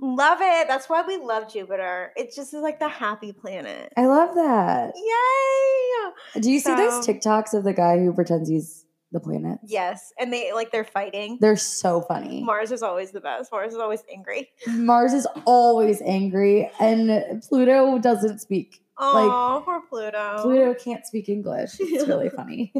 Love 0.00 0.38
it. 0.40 0.68
That's 0.68 0.88
why 0.88 1.02
we 1.06 1.18
love 1.18 1.52
Jupiter. 1.52 2.12
It 2.16 2.34
just 2.34 2.54
is 2.54 2.62
like 2.62 2.78
the 2.78 2.88
happy 2.88 3.32
planet. 3.32 3.92
I 3.96 4.06
love 4.06 4.34
that. 4.34 4.94
Yay! 4.96 6.40
Do 6.40 6.50
you 6.50 6.60
see 6.60 6.74
those 6.74 7.04
So- 7.04 7.12
TikToks 7.12 7.52
of 7.52 7.64
the 7.64 7.74
guy 7.74 7.98
who 7.98 8.12
pretends 8.14 8.48
he's 8.48 8.85
the 9.16 9.20
planet? 9.20 9.58
Yes, 9.64 10.12
and 10.18 10.32
they 10.32 10.52
like 10.52 10.70
they're 10.70 10.84
fighting. 10.84 11.38
They're 11.40 11.56
so 11.56 12.00
funny. 12.02 12.42
Mars 12.42 12.70
is 12.70 12.82
always 12.82 13.10
the 13.10 13.20
best. 13.20 13.50
Mars 13.50 13.72
is 13.72 13.78
always 13.78 14.02
angry. 14.12 14.50
Mars 14.68 15.12
is 15.12 15.26
always 15.46 16.00
angry 16.02 16.70
and 16.78 17.42
Pluto 17.42 17.98
doesn't 17.98 18.40
speak. 18.40 18.82
Oh, 18.98 19.62
poor 19.64 19.80
Pluto. 19.88 20.38
Pluto 20.42 20.74
can't 20.74 21.04
speak 21.06 21.28
English. 21.28 21.72
It's 21.80 22.06
really 22.08 22.28
funny. 22.36 22.72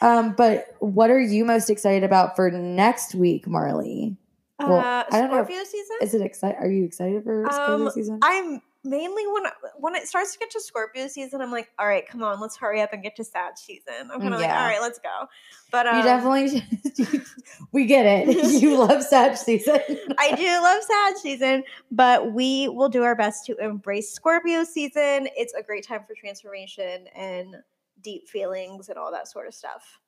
um, 0.00 0.34
but 0.36 0.74
what 0.80 1.10
are 1.10 1.20
you 1.20 1.44
most 1.44 1.70
excited 1.70 2.04
about 2.04 2.36
for 2.36 2.50
next 2.50 3.14
week, 3.14 3.46
Marlee? 3.46 4.16
well, 4.60 4.78
uh, 4.78 5.04
I 5.10 5.20
don't 5.20 5.30
know 5.30 5.40
if- 5.40 5.46
Scorpio 5.46 5.64
season. 5.64 5.96
Is 6.02 6.14
it 6.14 6.22
excited? 6.22 6.56
Are 6.60 6.70
you 6.70 6.84
excited 6.84 7.24
for 7.24 7.44
Scorpio 7.50 7.86
Um, 7.86 7.90
season? 7.90 8.18
I'm 8.22 8.60
mainly 8.84 9.26
when 9.26 9.44
when 9.76 9.94
it 9.94 10.06
starts 10.06 10.32
to 10.32 10.38
get 10.38 10.50
to 10.52 10.60
Scorpio 10.60 11.08
season, 11.08 11.40
I'm 11.40 11.50
like, 11.50 11.70
all 11.78 11.86
right, 11.86 12.06
come 12.06 12.22
on, 12.22 12.40
let's 12.40 12.56
hurry 12.56 12.80
up 12.80 12.92
and 12.92 13.02
get 13.02 13.16
to 13.16 13.24
Sag 13.24 13.56
season. 13.56 14.10
I'm 14.12 14.20
kind 14.20 14.34
of 14.34 14.40
like, 14.40 14.50
all 14.50 14.66
right, 14.66 14.80
let's 14.80 14.98
go. 14.98 15.26
But 15.70 15.86
um, 15.86 15.96
you 15.98 16.02
definitely, 16.02 16.62
we 17.72 17.86
get 17.86 18.06
it. 18.06 18.28
You 18.58 18.76
love 18.78 19.02
Sag 19.02 19.36
season. 19.36 19.80
I 20.18 20.34
do 20.34 20.46
love 20.62 20.82
Sag 20.82 21.16
season, 21.16 21.64
but 21.90 22.32
we 22.32 22.68
will 22.68 22.88
do 22.88 23.02
our 23.02 23.14
best 23.14 23.46
to 23.46 23.56
embrace 23.58 24.10
Scorpio 24.10 24.64
season. 24.64 25.28
It's 25.36 25.54
a 25.54 25.62
great 25.62 25.86
time 25.86 26.00
for 26.06 26.14
transformation 26.14 27.06
and 27.14 27.56
deep 28.02 28.28
feelings 28.28 28.88
and 28.88 28.98
all 28.98 29.12
that 29.12 29.28
sort 29.28 29.46
of 29.46 29.54
stuff. 29.54 29.98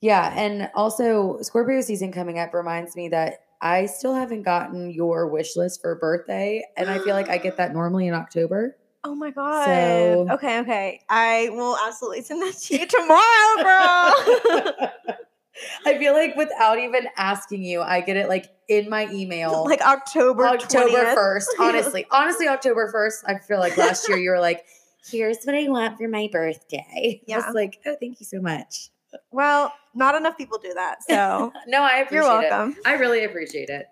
Yeah, 0.00 0.34
and 0.36 0.70
also 0.74 1.40
Scorpio 1.40 1.80
season 1.80 2.12
coming 2.12 2.38
up 2.38 2.52
reminds 2.52 2.96
me 2.96 3.08
that 3.08 3.44
I 3.64 3.86
still 3.86 4.14
haven't 4.14 4.42
gotten 4.42 4.90
your 4.90 5.26
wish 5.26 5.56
list 5.56 5.80
for 5.80 5.94
birthday, 5.96 6.62
and 6.76 6.90
I 6.90 6.98
feel 6.98 7.14
like 7.14 7.30
I 7.30 7.38
get 7.38 7.56
that 7.56 7.72
normally 7.72 8.06
in 8.06 8.14
October. 8.14 8.76
Oh 9.02 9.14
my 9.14 9.30
god. 9.30 9.64
So- 9.64 10.26
okay, 10.32 10.60
okay. 10.60 11.00
I 11.08 11.48
will 11.50 11.76
absolutely 11.78 12.22
send 12.22 12.42
that 12.42 12.54
to 12.54 12.76
you 12.78 12.86
tomorrow, 12.86 13.62
girl. 13.62 14.90
I 15.86 15.96
feel 15.98 16.12
like 16.14 16.36
without 16.36 16.78
even 16.78 17.06
asking 17.16 17.62
you, 17.62 17.80
I 17.80 18.00
get 18.00 18.16
it 18.16 18.28
like 18.28 18.46
in 18.68 18.90
my 18.90 19.08
email. 19.12 19.64
like 19.68 19.80
October 19.80 20.46
October 20.46 20.90
20th. 20.90 21.14
1st. 21.16 21.44
Honestly, 21.60 22.06
honestly, 22.10 22.48
October 22.48 22.92
1st. 22.92 23.30
I 23.34 23.38
feel 23.38 23.60
like 23.60 23.76
last 23.76 24.08
year 24.08 24.18
you 24.18 24.30
were 24.30 24.40
like, 24.40 24.64
here's 25.10 25.44
what 25.44 25.54
I 25.54 25.68
want 25.68 25.96
for 25.98 26.08
my 26.08 26.28
birthday. 26.30 27.22
I 27.32 27.36
was 27.36 27.54
like, 27.54 27.78
oh, 27.86 27.96
thank 28.00 28.20
you 28.20 28.26
so 28.26 28.40
much. 28.40 28.90
Well, 29.30 29.72
not 29.94 30.14
enough 30.14 30.36
people 30.36 30.58
do 30.58 30.72
that. 30.74 31.02
So 31.02 31.52
No, 31.66 31.82
I 31.82 31.98
appreciate 31.98 32.28
you're 32.28 32.42
it. 32.42 32.50
welcome. 32.50 32.76
I 32.84 32.94
really 32.94 33.24
appreciate 33.24 33.68
it. 33.68 33.86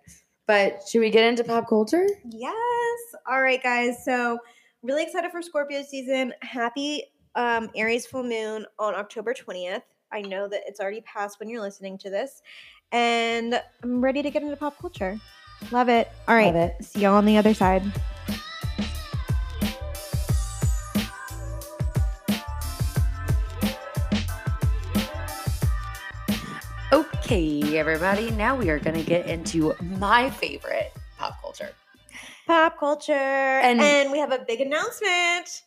But 0.46 0.80
should 0.88 1.00
we 1.00 1.10
get 1.10 1.24
into 1.24 1.44
pop 1.44 1.68
culture? 1.68 2.06
Yes. 2.28 2.98
All 3.30 3.40
right, 3.40 3.62
guys. 3.62 4.04
So, 4.04 4.38
really 4.82 5.04
excited 5.04 5.30
for 5.30 5.40
Scorpio 5.40 5.82
season. 5.82 6.34
Happy 6.42 7.04
um, 7.36 7.70
Aries 7.76 8.06
full 8.06 8.24
moon 8.24 8.66
on 8.78 8.94
October 8.94 9.34
20th. 9.34 9.82
I 10.10 10.20
know 10.22 10.48
that 10.48 10.62
it's 10.66 10.80
already 10.80 11.00
passed 11.02 11.38
when 11.40 11.48
you're 11.48 11.60
listening 11.62 11.96
to 11.98 12.10
this. 12.10 12.42
And 12.90 13.62
I'm 13.82 14.04
ready 14.04 14.20
to 14.22 14.30
get 14.30 14.42
into 14.42 14.56
pop 14.56 14.78
culture. 14.78 15.18
Love 15.70 15.88
it. 15.88 16.10
All 16.28 16.34
right. 16.34 16.52
Love 16.54 16.70
it. 16.78 16.84
See 16.84 17.00
y'all 17.00 17.14
on 17.14 17.24
the 17.24 17.36
other 17.38 17.54
side. 17.54 17.82
Everybody. 27.78 28.30
Now 28.32 28.54
we 28.56 28.68
are 28.70 28.78
going 28.78 28.96
to 28.96 29.02
get 29.02 29.26
into 29.26 29.74
my 29.80 30.28
favorite 30.30 30.92
pop 31.18 31.40
culture. 31.40 31.70
Pop 32.46 32.78
culture. 32.78 33.12
And- 33.12 33.80
And, 33.80 34.12
we 34.12 34.18
have 34.18 34.30
a 34.32 34.44
big 34.46 34.60
announcement. 34.60 35.62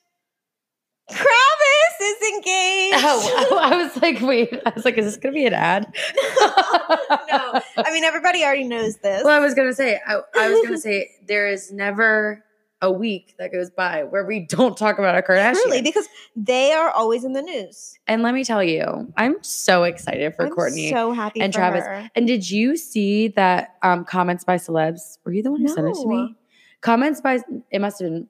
Travis 1.09 2.01
is 2.01 2.33
engaged. 2.33 2.95
Oh, 3.05 3.47
oh 3.51 3.57
I 3.59 3.75
was 3.75 4.01
like, 4.01 4.21
wait. 4.21 4.53
I 4.65 4.71
was 4.75 4.85
like, 4.85 4.97
is 4.97 5.05
this 5.05 5.17
going 5.17 5.33
to 5.33 5.37
be 5.37 5.45
an 5.45 5.53
ad? 5.53 5.87
no. 6.41 7.61
I 7.77 7.91
mean, 7.91 8.03
everybody 8.03 8.43
already 8.43 8.63
knows 8.65 8.97
this. 8.97 9.23
Well, 9.23 9.35
I 9.35 9.39
was 9.39 9.53
gonna 9.53 9.73
say, 9.73 9.99
I, 10.07 10.19
I 10.35 10.49
was 10.49 10.61
gonna 10.63 10.77
say, 10.77 11.09
there 11.27 11.47
is 11.47 11.71
never 11.71 12.43
a 12.81 12.91
week 12.91 13.35
that 13.39 13.51
goes 13.51 13.69
by 13.69 14.03
where 14.03 14.25
we 14.25 14.41
don't 14.47 14.77
talk 14.77 14.99
about 14.99 15.17
a 15.17 15.21
Kardashian. 15.21 15.61
Truly, 15.63 15.81
because 15.81 16.07
they 16.35 16.73
are 16.73 16.89
always 16.91 17.23
in 17.23 17.33
the 17.33 17.41
news. 17.41 17.97
and 18.07 18.21
let 18.21 18.33
me 18.33 18.43
tell 18.43 18.63
you, 18.63 19.11
I'm 19.17 19.35
so 19.41 19.83
excited 19.83 20.35
for 20.35 20.45
I'm 20.45 20.51
Kourtney. 20.51 20.89
so 20.91 21.11
happy 21.11 21.41
and 21.41 21.53
for 21.53 21.59
Travis. 21.59 21.85
her. 21.85 22.09
and 22.15 22.27
did 22.27 22.49
you 22.49 22.77
see 22.77 23.29
that 23.29 23.75
um, 23.81 24.05
comments 24.05 24.43
by 24.43 24.57
celebs? 24.57 25.17
Were 25.23 25.33
you 25.33 25.41
the 25.43 25.51
one 25.51 25.61
who 25.61 25.67
sent 25.67 25.87
it 25.87 25.95
to 25.95 26.07
me? 26.07 26.35
Comments 26.81 27.19
by 27.21 27.39
it 27.71 27.79
must 27.79 27.99
have 27.99 28.09
been 28.09 28.27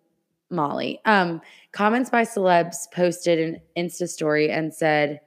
Molly. 0.50 1.02
Um, 1.06 1.42
comments 1.72 2.10
by 2.10 2.22
celebs 2.24 2.90
posted 2.94 3.40
an 3.40 3.62
Insta 3.76 4.08
story 4.08 4.50
and 4.52 4.74
said, 4.74 5.20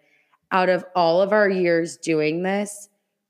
out 0.50 0.68
of 0.68 0.84
all 0.94 1.20
of 1.20 1.32
our 1.32 1.48
years 1.48 1.96
doing 1.98 2.42
this, 2.42 2.88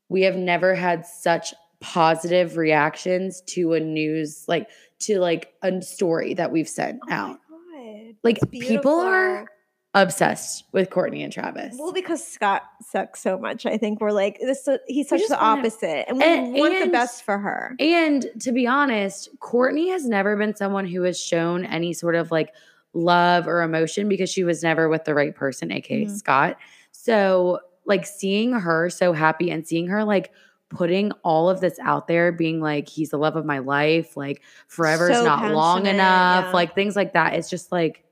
we 0.09 0.23
have 0.23 0.37
never 0.37 0.75
had 0.75 1.05
such 1.05 1.53
positive 1.81 2.57
reactions 2.57 3.41
to 3.43 3.73
a 3.73 3.81
news 3.81 4.45
like 4.49 4.69
to 5.01 5.19
like 5.21 5.53
a 5.63 5.81
story 5.83 6.35
that 6.35 6.51
we've 6.53 6.69
sent 6.69 7.01
Oh 7.09 7.13
out. 7.13 7.39
my 7.51 8.05
God. 8.07 8.15
Like 8.25 8.39
people 8.51 8.93
are 9.01 9.47
obsessed 9.95 10.65
with 10.73 10.91
Kourtney 10.91 11.25
and 11.25 11.33
Travis. 11.33 11.75
Well, 11.79 11.93
because 11.93 12.25
Scott 12.27 12.63
sucks 12.83 13.21
so 13.21 13.39
much, 13.39 13.65
I 13.67 13.79
think 13.79 14.01
we're 14.01 14.13
like 14.13 14.39
this. 14.39 14.69
He's 14.87 15.09
such 15.09 15.27
the 15.29 15.39
opposite, 15.41 16.09
and 16.09 16.19
we 16.19 16.25
And- 16.25 16.53
want 16.55 16.85
the 16.85 16.91
best 16.91 17.25
for 17.25 17.39
her. 17.39 17.75
And 17.81 18.27
to 18.41 18.53
be 18.53 18.67
honest, 18.67 19.31
Kourtney 19.41 19.91
has 19.91 20.07
never 20.07 20.37
been 20.37 20.55
someone 20.55 20.87
who 20.87 21.03
has 21.03 21.21
shown 21.21 21.65
any 21.65 21.93
sort 21.93 22.15
of 22.15 22.31
like 22.31 22.53
love 22.93 23.47
or 23.47 23.63
emotion 23.63 24.09
because 24.09 24.31
she 24.31 24.45
was 24.45 24.63
never 24.63 24.89
with 24.89 25.05
the 25.05 25.15
right 25.15 25.35
person, 25.35 25.73
aka 25.73 26.05
Mhm. 26.05 26.11
Scott. 26.11 26.57
So, 26.93 27.61
like, 27.87 28.05
seeing 28.07 28.53
her 28.53 28.91
so 28.91 29.13
happy 29.13 29.51
and 29.51 29.67
seeing 29.67 29.87
her 29.89 30.05
like 30.05 30.31
putting 30.71 31.13
all 31.23 31.49
of 31.49 31.61
this 31.61 31.79
out 31.81 32.09
there, 32.09 32.31
being 32.31 32.61
like, 32.61 32.89
he's 32.89 33.11
the 33.11 33.19
love 33.19 33.37
of 33.37 33.45
my 33.45 33.59
life, 33.59 34.17
like, 34.17 34.43
forever 34.67 35.11
is 35.11 35.17
So 35.17 35.25
not 35.25 35.53
long 35.53 35.87
enough, 35.87 36.47
yeah. 36.47 36.53
like, 36.53 36.75
things 36.75 36.95
like 36.95 37.15
that. 37.15 37.35
It's 37.35 37.49
just 37.49 37.73
like, 37.73 38.05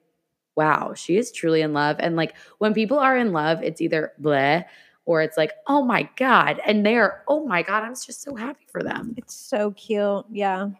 wow, 0.56 0.94
she 0.94 1.16
is 1.16 1.30
truly 1.30 1.60
in 1.60 1.72
love. 1.74 1.96
And 1.98 2.16
like, 2.16 2.34
when 2.58 2.72
people 2.72 2.98
are 2.98 3.16
in 3.16 3.32
love, 3.32 3.62
it's 3.62 3.80
either 3.80 4.12
bleh 4.20 4.64
or 5.04 5.22
it's 5.22 5.36
like, 5.36 5.52
oh 5.66 5.82
my 5.82 6.08
God. 6.16 6.60
And 6.66 6.84
they're, 6.84 7.22
oh 7.28 7.46
my 7.46 7.62
God, 7.62 7.82
I'm 7.82 7.94
just 7.94 8.22
so 8.22 8.34
happy 8.34 8.66
for 8.72 8.82
them. 8.82 9.14
It's 9.18 9.34
so 9.34 9.72
cute. 9.72 10.24
Yeah. 10.30 10.70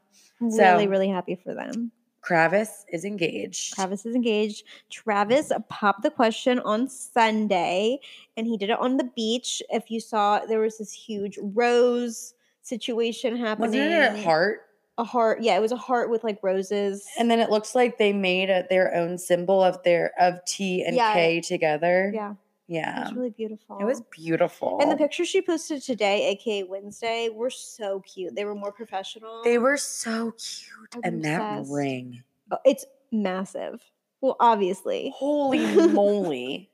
Really, 0.41 0.89
really 0.89 1.09
happy 1.09 1.35
for 1.35 1.55
them. 1.55 1.93
Travis 2.27 2.85
is 2.93 3.05
engaged. 3.05 3.75
Travis 3.75 4.05
is 4.05 4.17
engaged. 4.17 4.65
Travis 4.91 5.53
popped 5.69 6.03
the 6.03 6.11
question 6.11 6.59
on 6.61 6.89
Sunday 6.89 8.01
and 8.37 8.49
he 8.49 8.57
did 8.57 8.69
it 8.71 8.79
on 8.81 8.97
the 8.97 9.09
beach. 9.15 9.63
If 9.71 9.91
you 9.93 10.01
saw, 10.01 10.41
there 10.45 10.59
was 10.59 10.79
this 10.79 10.93
huge 10.93 11.39
rose 11.41 12.35
situation 12.63 13.37
happening. 13.37 13.71
Wasn't 13.71 13.93
it 13.93 14.19
a 14.21 14.23
heart? 14.25 14.63
A 14.99 15.05
heart. 15.05 15.41
Yeah, 15.43 15.57
it 15.57 15.61
was 15.61 15.73
a 15.73 15.77
heart 15.77 16.11
with 16.11 16.25
like 16.25 16.39
roses. 16.43 17.07
And 17.19 17.31
then 17.31 17.39
it 17.39 17.49
looks 17.51 17.75
like 17.77 17.99
they 17.99 18.13
made 18.13 18.51
a, 18.51 18.67
their 18.69 18.93
own 18.95 19.19
symbol 19.19 19.63
of 19.63 19.81
their 19.85 20.11
of 20.19 20.45
T 20.47 20.83
and 20.85 20.97
Yeah. 20.97 21.13
K 21.13 21.41
together. 21.41 22.11
yeah, 22.13 22.35
it 22.69 23.03
was 23.05 23.13
really 23.15 23.31
beautiful. 23.31 23.79
It 23.81 23.85
was 23.85 24.03
beautiful. 24.11 24.79
And 24.81 24.91
the 24.91 24.97
pictures 24.97 25.29
she 25.29 25.41
posted 25.41 25.83
today, 25.83 26.29
aka 26.31 26.65
Wednesday, 26.65 27.29
were 27.33 27.51
so 27.51 28.01
cute. 28.01 28.35
They 28.35 28.45
were 28.45 28.55
more 28.55 28.73
professional. 28.73 29.43
They 29.45 29.59
were 29.59 29.77
so 29.77 30.33
cute. 30.33 30.95
I'm 30.95 31.01
And 31.05 31.25
that 31.25 31.65
ring. 31.69 32.23
Oh, 32.51 32.59
It's 32.65 32.85
massive. 33.13 33.81
Well, 34.21 34.37
obviously. 34.41 35.13
Holy 35.15 35.65
moly. 35.93 36.71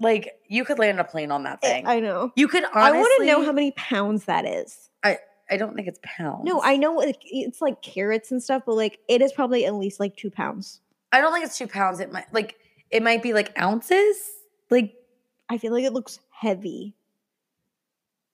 Like 0.00 0.40
you 0.48 0.64
could 0.64 0.78
land 0.78 0.98
a 0.98 1.04
plane 1.04 1.30
on 1.30 1.42
that 1.44 1.60
thing. 1.60 1.86
I 1.86 2.00
know. 2.00 2.32
you 2.34 2.48
could 2.48 2.64
honestly 2.64 2.80
I 2.80 3.00
want 3.00 3.20
to 3.20 3.26
know 3.26 3.44
how 3.44 3.52
many 3.52 3.70
pounds 3.72 4.24
that 4.24 4.46
is. 4.46 4.88
I 5.04 5.18
I 5.50 5.56
don't 5.58 5.74
think 5.74 5.88
it's 5.88 6.00
pounds. 6.02 6.44
No, 6.44 6.62
I 6.62 6.76
know 6.76 7.02
it's 7.02 7.60
like 7.60 7.82
carrots 7.82 8.30
and 8.30 8.42
stuff, 8.42 8.62
but 8.64 8.76
like 8.76 9.00
it 9.08 9.20
is 9.20 9.32
probably 9.32 9.66
at 9.66 9.74
least 9.74 10.00
like 10.00 10.16
two 10.16 10.30
pounds. 10.30 10.80
I 11.12 11.20
don't 11.20 11.32
think 11.32 11.44
it's 11.44 11.58
two 11.58 11.66
pounds. 11.66 12.00
It 12.00 12.10
might 12.10 12.32
like 12.32 12.56
it 12.90 13.02
might 13.02 13.22
be 13.22 13.32
like 13.34 13.56
ounces. 13.60 14.16
Like, 14.70 14.94
I 15.50 15.58
feel 15.58 15.72
like 15.72 15.84
it 15.84 15.92
looks 15.92 16.20
heavy. 16.30 16.94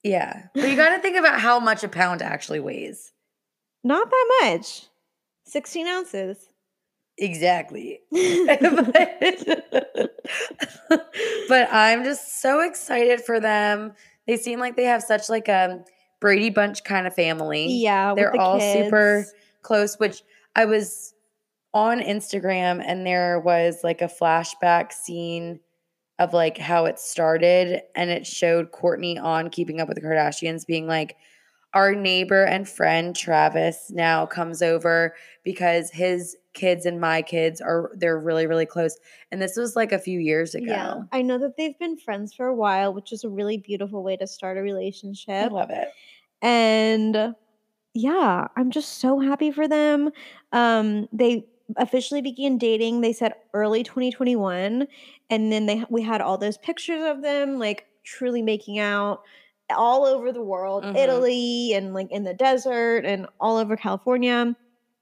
yeah. 0.05 0.45
But 0.55 0.69
you 0.69 0.77
gotta 0.77 1.01
think 1.01 1.17
about 1.17 1.41
how 1.41 1.59
much 1.59 1.83
a 1.83 1.89
pound 1.89 2.23
actually 2.23 2.61
weighs. 2.61 3.13
Not 3.83 4.09
that 4.11 4.39
much. 4.43 4.87
16 5.47 5.87
ounces. 5.87 6.49
Exactly. 7.19 8.01
but, 8.13 8.61
but 11.49 11.69
I'm 11.73 12.05
just 12.05 12.41
so 12.43 12.61
excited 12.61 13.23
for 13.23 13.41
them. 13.41 13.95
They 14.27 14.37
seem 14.37 14.61
like 14.61 14.77
they 14.77 14.85
have 14.85 15.03
such 15.03 15.29
like 15.29 15.49
a 15.49 15.85
Brady 16.21 16.51
Bunch 16.51 16.85
kind 16.85 17.07
of 17.07 17.15
family. 17.15 17.73
yeah, 17.73 18.15
They're 18.15 18.33
the 18.33 18.39
all 18.41 18.61
super 18.61 19.25
close, 19.63 19.97
which 19.97 20.23
I 20.55 20.65
was 20.67 21.15
on 21.73 22.01
Instagram 22.01 22.83
and 22.85 23.07
there 23.07 23.39
was 23.41 23.81
like 23.85 24.03
a 24.03 24.07
flashback 24.07 24.93
scene 24.93 25.61
of 26.19 26.33
like 26.33 26.57
how 26.59 26.87
it 26.87 26.99
started 26.99 27.83
and 27.95 28.11
it 28.11 28.27
showed 28.27 28.73
Kourtney 28.73 29.23
on 29.23 29.51
Keeping 29.51 29.81
Up 29.81 29.89
with 29.89 29.97
the 29.97 30.03
Kardashians 30.03 30.67
being 30.67 30.87
like 30.87 31.17
our 31.75 31.95
neighbor 31.95 32.45
and 32.45 32.67
friend 32.67 33.15
Travis 33.15 33.91
now 33.91 34.25
comes 34.25 34.63
over 34.63 35.15
because 35.45 35.91
his 35.91 36.37
kids 36.55 36.87
and 36.87 36.99
my 37.01 37.21
kids 37.21 37.61
are 37.61 37.91
they're 37.97 38.19
really 38.19 38.47
really 38.47 38.65
close 38.65 38.97
and 39.31 39.43
this 39.43 39.57
was 39.57 39.77
like 39.77 39.93
a 39.93 39.99
few 39.99 40.19
years 40.19 40.55
ago. 40.55 40.65
Yeah, 40.69 40.95
I 41.13 41.21
know 41.21 41.37
that 41.39 41.59
they've 41.59 41.79
been 41.79 41.99
friends 41.99 42.33
for 42.33 42.47
a 42.47 42.55
while, 42.55 42.95
which 42.95 43.13
is 43.13 43.25
a 43.25 43.29
really 43.29 43.59
beautiful 43.59 44.03
way 44.03 44.17
to 44.17 44.27
start 44.27 44.57
a 44.57 44.63
relationship. 44.63 45.29
I 45.35 45.49
love 45.49 45.71
it. 45.71 45.89
and 46.41 47.35
yeah 47.95 48.47
i'm 48.57 48.71
just 48.71 48.99
so 48.99 49.19
happy 49.19 49.51
for 49.51 49.67
them 49.67 50.11
um 50.53 51.09
they 51.13 51.47
officially 51.77 52.23
began 52.23 52.59
dating 52.59 53.01
they 53.01 53.13
said 53.13 53.35
early 53.55 53.83
2021 53.83 54.87
and 55.31 55.53
then 55.53 55.67
they 55.67 55.85
we 55.91 56.03
had 56.03 56.21
all 56.21 56.39
those 56.39 56.57
pictures 56.59 57.03
of 57.05 57.23
them 57.23 57.59
like 57.59 57.87
truly 58.05 58.41
making 58.43 58.79
out 58.79 59.23
all 59.77 60.05
over 60.05 60.31
the 60.33 60.43
world 60.43 60.85
Mhm. 60.85 60.97
italy 60.97 61.73
and 61.75 61.93
like 61.93 62.11
in 62.13 62.23
the 62.23 62.35
desert 62.35 63.05
and 63.05 63.27
all 63.41 63.57
over 63.57 63.77
california 63.77 64.55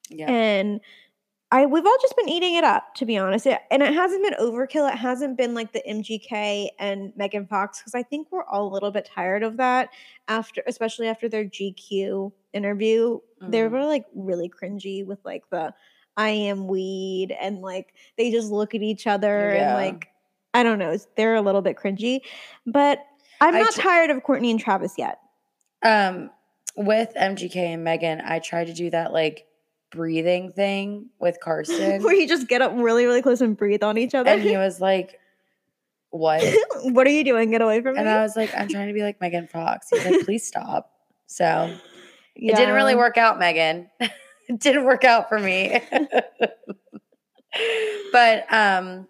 Yeah. 0.08 0.30
and 0.30 0.80
I 1.52 1.66
we've 1.66 1.86
all 1.86 1.98
just 2.02 2.16
been 2.16 2.28
eating 2.28 2.56
it 2.56 2.64
up, 2.64 2.96
to 2.96 3.06
be 3.06 3.16
honest. 3.16 3.46
It, 3.46 3.60
and 3.70 3.80
it 3.80 3.94
hasn't 3.94 4.24
been 4.24 4.34
overkill. 4.40 4.90
It 4.90 4.96
hasn't 4.96 5.36
been 5.36 5.54
like 5.54 5.72
the 5.72 5.82
MGK 5.88 6.70
and 6.80 7.12
Megan 7.14 7.46
Fox 7.46 7.78
because 7.78 7.94
I 7.94 8.02
think 8.02 8.26
we're 8.32 8.42
all 8.44 8.66
a 8.66 8.72
little 8.72 8.90
bit 8.90 9.08
tired 9.14 9.44
of 9.44 9.56
that 9.58 9.90
after, 10.26 10.64
especially 10.66 11.06
after 11.06 11.28
their 11.28 11.44
GQ 11.44 12.32
interview. 12.54 13.20
They 13.40 13.60
Mhm. 13.60 13.70
were 13.70 13.84
like 13.84 14.04
really 14.16 14.48
cringy 14.50 15.06
with 15.06 15.20
like 15.24 15.48
the 15.50 15.72
I 16.16 16.30
am 16.30 16.68
weed 16.68 17.34
and 17.40 17.60
like 17.60 17.92
they 18.16 18.30
just 18.30 18.50
look 18.52 18.74
at 18.74 18.82
each 18.82 19.06
other 19.06 19.52
Yeah. 19.54 19.76
and 19.76 19.86
like 19.86 20.08
I 20.52 20.62
don't 20.62 20.78
know. 20.78 20.96
They're 21.16 21.34
a 21.34 21.42
little 21.42 21.62
bit 21.62 21.76
cringy, 21.76 22.20
but 22.64 23.00
I'm 23.40 23.54
not 23.54 23.72
tr- 23.72 23.80
tired 23.80 24.10
of 24.10 24.18
Kourtney 24.22 24.50
and 24.52 24.60
Travis 24.60 24.94
yet. 24.96 25.18
Um, 25.82 26.30
with 26.76 27.12
MGK 27.20 27.56
and 27.56 27.82
Megan, 27.84 28.20
I 28.24 28.38
tried 28.38 28.68
to 28.68 28.72
do 28.72 28.88
that 28.90 29.12
like 29.12 29.46
breathing 29.90 30.52
thing 30.52 31.10
with 31.18 31.38
Carson, 31.42 32.02
Where 32.04 32.14
you 32.14 32.28
just 32.28 32.46
get 32.48 32.62
up 32.62 32.72
really, 32.76 33.04
really 33.06 33.20
close 33.22 33.40
and 33.40 33.56
breathe 33.56 33.82
on 33.82 33.98
each 33.98 34.14
other. 34.14 34.30
and 34.30 34.40
he 34.42 34.56
was 34.56 34.80
like, 34.80 35.18
"What?" 36.10 36.42
what 36.84 37.06
are 37.06 37.10
you 37.10 37.24
doing? 37.24 37.50
Get 37.50 37.60
away 37.60 37.80
from 37.80 37.96
And 37.96 37.96
me. 37.96 38.00
And 38.02 38.08
I 38.10 38.22
was 38.22 38.36
like, 38.36 38.54
"I'm 38.56 38.68
trying 38.68 38.86
to 38.88 38.94
be 38.94 39.02
like 39.02 39.20
Megan 39.20 39.48
Fox." 39.48 39.88
He's 39.90 40.04
like, 40.04 40.20
"Please 40.24 40.46
stop." 40.46 40.92
So 41.26 41.76
it 42.36 42.54
didn't 42.54 42.74
really 42.76 42.94
work 42.94 43.16
out, 43.18 43.38
Megan. 43.40 43.90
It 44.48 44.60
didn't 44.60 44.84
work 44.84 45.04
out 45.04 45.28
for 45.28 45.38
me. 45.38 45.80
but 48.12 48.52
um 48.52 49.06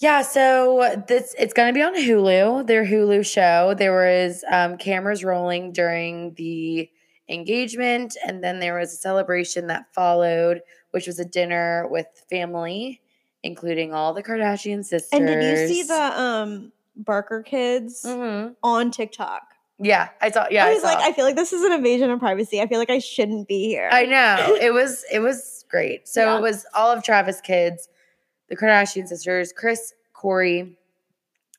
yeah, 0.00 0.22
so 0.22 1.00
this 1.06 1.34
it's 1.38 1.52
gonna 1.52 1.72
be 1.72 1.82
on 1.82 1.94
Hulu, 1.94 2.66
their 2.66 2.84
Hulu 2.84 3.24
show. 3.24 3.74
There 3.74 3.94
was 3.94 4.44
um 4.50 4.76
cameras 4.76 5.22
rolling 5.22 5.72
during 5.72 6.34
the 6.34 6.90
engagement, 7.28 8.16
and 8.26 8.42
then 8.42 8.58
there 8.58 8.76
was 8.78 8.92
a 8.92 8.96
celebration 8.96 9.68
that 9.68 9.86
followed, 9.94 10.62
which 10.90 11.06
was 11.06 11.20
a 11.20 11.24
dinner 11.24 11.86
with 11.88 12.06
family, 12.28 13.00
including 13.44 13.94
all 13.94 14.12
the 14.12 14.24
Kardashian 14.24 14.84
sisters. 14.84 15.10
And 15.12 15.26
did 15.28 15.42
you 15.44 15.68
see 15.68 15.82
the 15.84 16.20
um 16.20 16.72
Barker 16.96 17.42
kids 17.44 18.02
Mhm. 18.04 18.56
on 18.62 18.90
TikTok? 18.90 19.51
Yeah, 19.82 20.08
I 20.20 20.30
saw. 20.30 20.46
Yeah, 20.50 20.64
I 20.66 20.68
I, 20.68 20.72
was 20.74 20.82
saw. 20.82 20.88
like, 20.88 20.98
I 20.98 21.12
feel 21.12 21.24
like 21.24 21.36
this 21.36 21.52
is 21.52 21.62
an 21.64 21.72
invasion 21.72 22.10
of 22.10 22.20
privacy. 22.20 22.60
I 22.60 22.66
feel 22.68 22.78
like 22.78 22.90
I 22.90 22.98
shouldn't 23.00 23.48
be 23.48 23.66
here. 23.66 23.88
I 23.92 24.04
know. 24.06 24.56
It 24.60 24.72
was 24.72 25.04
it 25.12 25.18
was 25.18 25.64
great. 25.70 26.06
So 26.08 26.22
Yeah. 26.24 26.38
it 26.38 26.40
was 26.42 26.64
all 26.74 26.90
of 26.92 27.02
Travis' 27.02 27.40
kids, 27.40 27.88
the 28.48 28.56
Kardashian 28.56 29.06
sisters, 29.08 29.52
Kris, 29.52 29.92
Corey, 30.12 30.76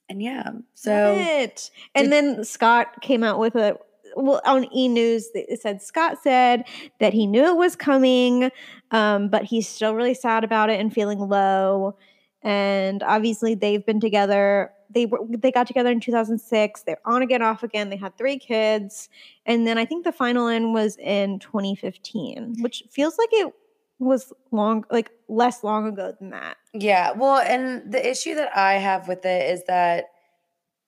and 0.09 0.21
yeah. 0.21 0.51
So 0.73 1.15
it. 1.17 1.69
And 1.95 2.05
did- 2.05 2.12
then 2.13 2.43
Scott 2.45 3.01
came 3.01 3.23
out 3.23 3.39
with 3.39 3.55
a 3.55 3.77
well 4.15 4.41
on 4.45 4.65
E 4.73 4.88
News. 4.88 5.29
It 5.33 5.59
said 5.62 5.81
Scott 5.81 6.17
said 6.21 6.65
that 6.99 7.13
he 7.13 7.25
knew 7.27 7.43
it 7.45 7.57
was 7.57 7.75
coming, 7.75 8.51
um, 8.91 9.29
but 9.29 9.43
he's 9.43 9.67
still 9.67 9.95
really 9.95 10.13
sad 10.13 10.43
about 10.43 10.69
it 10.69 10.79
and 10.79 10.93
feeling 10.93 11.19
low. 11.19 11.97
And 12.43 13.01
obviously, 13.03 13.55
they've 13.55 13.86
been 13.86 13.99
together. 13.99 14.71
They 14.93 15.06
were 15.06 15.19
they 15.29 15.51
got 15.51 15.67
together 15.67 15.91
in 15.91 15.99
2006. 15.99 16.84
They're 16.84 16.97
on 17.06 17.21
again, 17.21 17.41
off 17.41 17.63
again. 17.63 17.89
They 17.89 17.97
had 17.97 18.17
three 18.17 18.38
kids, 18.38 19.10
and 19.45 19.65
then 19.65 19.77
I 19.77 19.86
think 19.86 20.03
the 20.03 20.12
final 20.12 20.47
end 20.47 20.73
was 20.73 20.97
in 20.97 21.39
2015, 21.39 22.38
mm-hmm. 22.38 22.62
which 22.62 22.84
feels 22.89 23.17
like 23.17 23.29
it 23.32 23.53
was 23.99 24.34
long, 24.51 24.86
like 24.91 25.12
less 25.27 25.63
long 25.63 25.88
ago 25.88 26.13
than 26.19 26.32
that. 26.32 26.58
yeah. 26.73 27.12
Well, 27.12 27.38
and 27.38 27.91
the 27.91 28.08
issue 28.08 28.36
that 28.36 28.56
I 28.56 28.73
have 28.73 29.08
with 29.08 29.25
it 29.25 29.49
is 29.51 29.63
that 29.65 30.06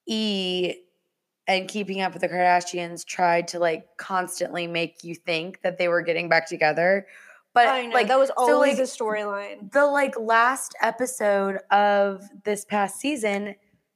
E 0.08 0.76
and 1.48 1.68
keeping 1.68 2.02
up 2.02 2.14
with 2.14 2.22
the 2.22 2.30
Kardashians 2.30 3.06
tried 3.06 3.48
to 3.50 3.60
like 3.60 3.98
constantly 3.98 4.68
make 4.68 5.04
you 5.04 5.16
think 5.16 5.62
that 5.62 5.78
they 5.78 5.88
were 5.88 6.02
getting 6.02 6.30
back 6.30 6.48
together. 6.48 7.08
But 7.54 7.94
like 7.94 8.10
that 8.10 8.20
was 8.20 8.32
so, 8.38 8.60
like, 8.60 8.78
a 8.80 8.82
storyline. 8.82 9.72
the 9.72 9.86
like 9.86 10.20
last 10.20 10.76
episode 10.82 11.60
of 11.72 12.22
this 12.44 12.66
past 12.66 13.00
season 13.00 13.56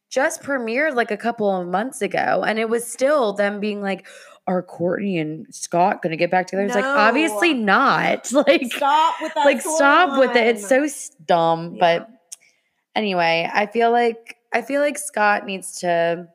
just 0.10 0.42
premiered 0.44 0.96
like 0.96 1.12
a 1.12 1.18
couple 1.18 1.50
of 1.50 1.68
months 1.68 2.02
ago 2.02 2.44
and 2.46 2.58
it 2.60 2.68
was 2.70 2.86
still 2.86 3.34
them 3.34 3.60
being 3.60 3.82
like 3.82 4.08
are 4.48 4.64
Kourtney 4.64 5.22
and 5.22 5.46
Scott 5.54 6.02
going 6.02 6.10
to 6.10 6.18
get 6.18 6.32
back 6.32 6.48
together? 6.48 6.66
It's 6.66 6.74
like 6.74 6.84
obviously 6.84 7.54
not. 7.54 8.32
Like 8.34 8.66
Stop 8.74 9.16
with 9.22 9.34
that. 9.36 9.46
like 9.46 9.62
stop 9.62 10.18
with 10.20 10.36
it. 10.36 10.48
It's 10.48 10.68
so 10.68 10.88
dumb, 11.28 11.76
Yeah. 11.76 11.80
but 12.00 12.10
anyway, 12.96 13.48
I 13.54 13.68
feel 13.68 13.92
like 13.92 14.38
I 14.52 14.64
feel 14.64 14.82
like 14.82 14.98
Scott 14.98 15.46
needs 15.46 15.82
to 15.82 16.28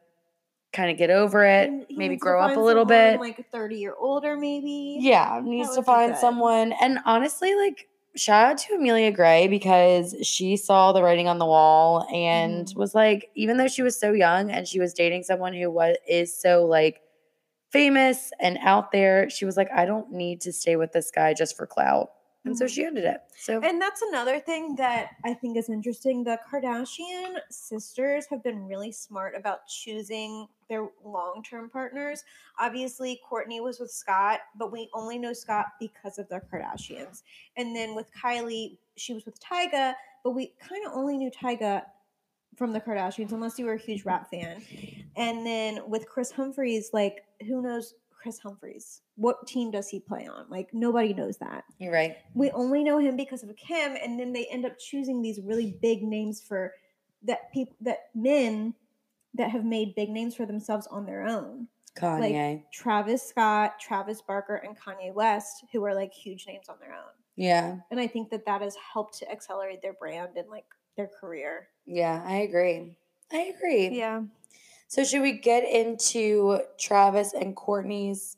kind 0.73 0.91
of 0.93 0.97
get 0.97 1.11
over 1.11 1.45
it, 1.45 1.69
And 1.69 1.87
maybe 1.91 2.15
grow 2.17 2.41
up 2.41 2.57
a 2.57 2.61
little 2.61 2.85
bit. 2.85 3.19
like 3.19 3.45
30 3.51 3.77
year 3.77 3.95
older, 3.99 4.37
maybe. 4.37 4.99
Yeah, 5.01 5.41
needs 5.43 5.75
to 5.75 5.83
find 5.83 6.17
someone. 6.17 6.73
And 6.81 6.99
honestly, 7.05 7.55
like 7.57 7.89
shout 8.17 8.53
out 8.53 8.59
to 8.59 8.75
Amelia 8.75 9.11
Gray 9.11 9.49
because 9.49 10.15
she 10.23 10.57
saw 10.57 10.93
the 10.93 11.03
writing 11.03 11.29
on 11.29 11.39
the 11.39 11.47
wall 11.47 12.07
and 12.13 12.67
Mhm. 12.67 12.77
was 12.77 12.95
like, 12.95 13.31
even 13.35 13.57
though 13.57 13.69
she 13.69 13.83
was 13.83 13.99
so 13.99 14.13
young 14.13 14.51
and 14.51 14.67
she 14.69 14.81
was 14.81 14.95
dating 14.95 15.25
someone 15.25 15.53
who 15.53 15.71
was 15.71 15.97
is 16.07 16.37
so 16.37 16.65
like 16.67 17.01
famous 17.71 18.33
and 18.41 18.59
out 18.63 18.93
there, 18.93 19.29
she 19.31 19.45
was 19.45 19.57
like, 19.57 19.71
I 19.73 19.85
don't 19.85 20.13
need 20.13 20.41
to 20.43 20.53
stay 20.53 20.77
with 20.77 20.93
this 20.93 21.11
guy 21.11 21.35
just 21.35 21.57
for 21.57 21.67
clout. 21.67 22.11
And 22.45 22.57
so 22.57 22.67
Mhm. 22.67 22.71
she 22.75 22.85
ended 22.85 23.05
it. 23.05 23.23
So 23.37 23.61
And 23.63 23.81
that's 23.81 24.03
another 24.03 24.39
thing 24.39 24.77
that 24.77 25.17
I 25.25 25.33
think 25.35 25.57
is 25.57 25.69
interesting. 25.71 26.25
The 26.25 26.39
Kardashian 26.47 27.41
sisters 27.51 28.27
have 28.27 28.43
been 28.43 28.67
really 28.67 28.93
smart 28.93 29.35
about 29.35 29.67
choosing 29.67 30.49
their 30.69 30.89
long 31.03 31.43
term 31.43 31.71
partners. 31.71 32.23
Obviously, 32.59 33.21
Kourtney 33.29 33.63
was 33.63 33.81
with 33.81 33.91
Scott, 33.91 34.41
but 34.57 34.71
we 34.73 34.91
only 34.93 35.19
know 35.19 35.33
Scott 35.33 35.67
because 35.81 36.19
of 36.19 36.29
the 36.29 36.41
Kardashians. 36.53 37.23
And 37.57 37.75
then 37.75 37.95
with 37.95 38.11
Kylie, 38.13 38.79
she 38.97 39.15
was 39.15 39.25
with 39.25 39.41
Tyga, 39.41 39.95
but 40.23 40.31
we 40.33 40.49
kind 40.61 40.85
of 40.87 40.93
only 40.93 41.17
knew 41.17 41.31
Tyga 41.31 41.87
from 42.57 42.73
the 42.73 42.81
Kardashians, 42.81 43.33
unless 43.33 43.59
you 43.59 43.67
were 43.67 43.73
a 43.75 43.79
huge 43.79 44.05
rap 44.05 44.31
fan. 44.31 44.63
And 45.17 45.45
then 45.47 45.89
with 45.89 46.09
Kris 46.09 46.31
Humphries, 46.31 46.91
like, 46.93 47.25
who 47.47 47.61
knows 47.63 47.95
Kris 48.25 48.39
Humphries? 48.39 49.03
What 49.17 49.47
team 49.47 49.71
does 49.71 49.91
he 49.91 50.01
play 50.01 50.27
on? 50.27 50.47
Like, 50.49 50.73
nobody 50.73 51.13
knows 51.13 51.37
that 51.37 51.65
you're 51.79 51.93
right. 51.93 52.17
we 52.33 52.51
only 52.53 52.83
know 52.83 52.99
him 52.99 53.17
because 53.17 53.43
of 53.43 53.55
Kim, 53.55 53.97
and 54.03 54.19
then 54.19 54.33
they 54.33 54.47
end 54.47 54.65
up 54.65 54.79
choosing 54.79 55.21
these 55.21 55.41
really 55.43 55.77
big 55.83 56.03
names 56.03 56.41
for 56.41 56.73
that 57.23 57.53
people 57.53 57.77
that 57.83 58.07
men 58.15 58.73
that 59.35 59.51
have 59.51 59.67
made 59.67 59.95
big 59.95 60.09
names 60.09 60.35
for 60.35 60.47
themselves 60.47 60.87
on 60.87 61.05
their 61.05 61.27
own. 61.27 61.69
Kanye. 61.99 62.63
Travis 62.73 63.23
Scott, 63.23 63.79
Travis 63.79 64.23
Barker, 64.23 64.57
and 64.57 64.75
Kanye 64.75 65.13
West, 65.13 65.67
who 65.71 65.85
are 65.85 65.95
like 65.95 66.15
huge 66.15 66.47
names 66.47 66.71
on 66.71 66.77
their 66.81 66.95
own. 66.95 67.13
yeah. 67.37 67.77
And 67.91 68.01
I 68.01 68.07
think 68.07 68.31
that 68.31 68.47
that 68.47 68.63
has 68.63 68.75
helped 68.77 69.19
to 69.19 69.31
accelerate 69.31 69.83
their 69.83 69.93
brand 69.93 70.31
and 70.39 70.49
like 70.49 70.65
their 70.97 71.09
career. 71.21 71.69
Yeah, 71.85 72.23
I 72.25 72.37
agree. 72.37 72.97
I 73.31 73.53
agree. 73.55 73.91
Yeah. 73.91 74.23
So 74.89 75.05
should 75.05 75.23
we 75.23 75.33
get 75.33 75.69
into 75.69 76.61
Travis 76.79 77.33
and 77.35 77.57
Kourtney's 77.57 78.37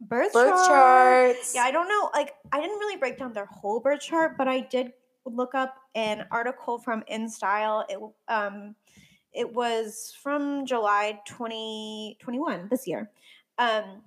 Birth, 0.00 0.32
birth 0.32 0.50
chart. 0.66 1.36
charts? 1.36 1.54
Yeah, 1.54 1.62
I 1.62 1.70
don't 1.70 1.88
know. 1.88 2.10
Like, 2.12 2.34
I 2.52 2.60
didn't 2.60 2.78
really 2.78 2.96
break 2.96 3.16
down 3.16 3.32
their 3.32 3.46
whole 3.46 3.80
birth 3.80 4.00
chart, 4.00 4.36
but 4.36 4.48
I 4.48 4.60
did 4.60 4.92
look 5.24 5.54
up 5.54 5.76
an 5.94 6.26
article 6.30 6.78
from 6.78 7.02
InStyle. 7.10 7.84
It 7.88 7.98
um, 8.32 8.74
it 9.32 9.52
was 9.52 10.14
from 10.22 10.66
July 10.66 11.20
twenty 11.26 12.16
twenty 12.20 12.38
one 12.38 12.68
this 12.70 12.86
year. 12.86 13.10
Um, 13.58 14.02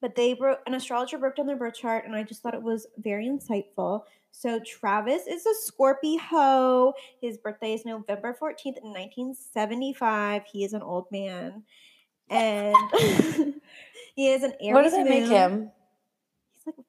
but 0.00 0.14
they 0.14 0.34
broke 0.34 0.60
an 0.66 0.74
astrologer 0.74 1.18
broke 1.18 1.36
down 1.36 1.46
their 1.46 1.56
birth 1.56 1.74
chart, 1.74 2.06
and 2.06 2.14
I 2.14 2.22
just 2.22 2.42
thought 2.42 2.54
it 2.54 2.62
was 2.62 2.86
very 2.98 3.26
insightful. 3.26 4.02
So 4.38 4.60
Travis 4.60 5.26
is 5.26 5.46
a 5.46 5.54
Scorpio. 5.54 6.92
His 7.22 7.38
birthday 7.38 7.72
is 7.72 7.86
November 7.86 8.34
fourteenth, 8.34 8.76
in 8.84 8.92
nineteen 8.92 9.34
seventy 9.34 9.94
five. 9.94 10.42
He 10.44 10.62
is 10.62 10.74
an 10.74 10.82
old 10.82 11.06
man, 11.10 11.62
and 12.28 12.76
he 14.14 14.28
is 14.28 14.42
an 14.42 14.52
Aries. 14.60 14.74
what 14.74 14.82
does 14.82 14.92
that 14.92 15.08
make 15.08 15.26
him? 15.26 15.70
He's 16.54 16.66
like 16.66 16.84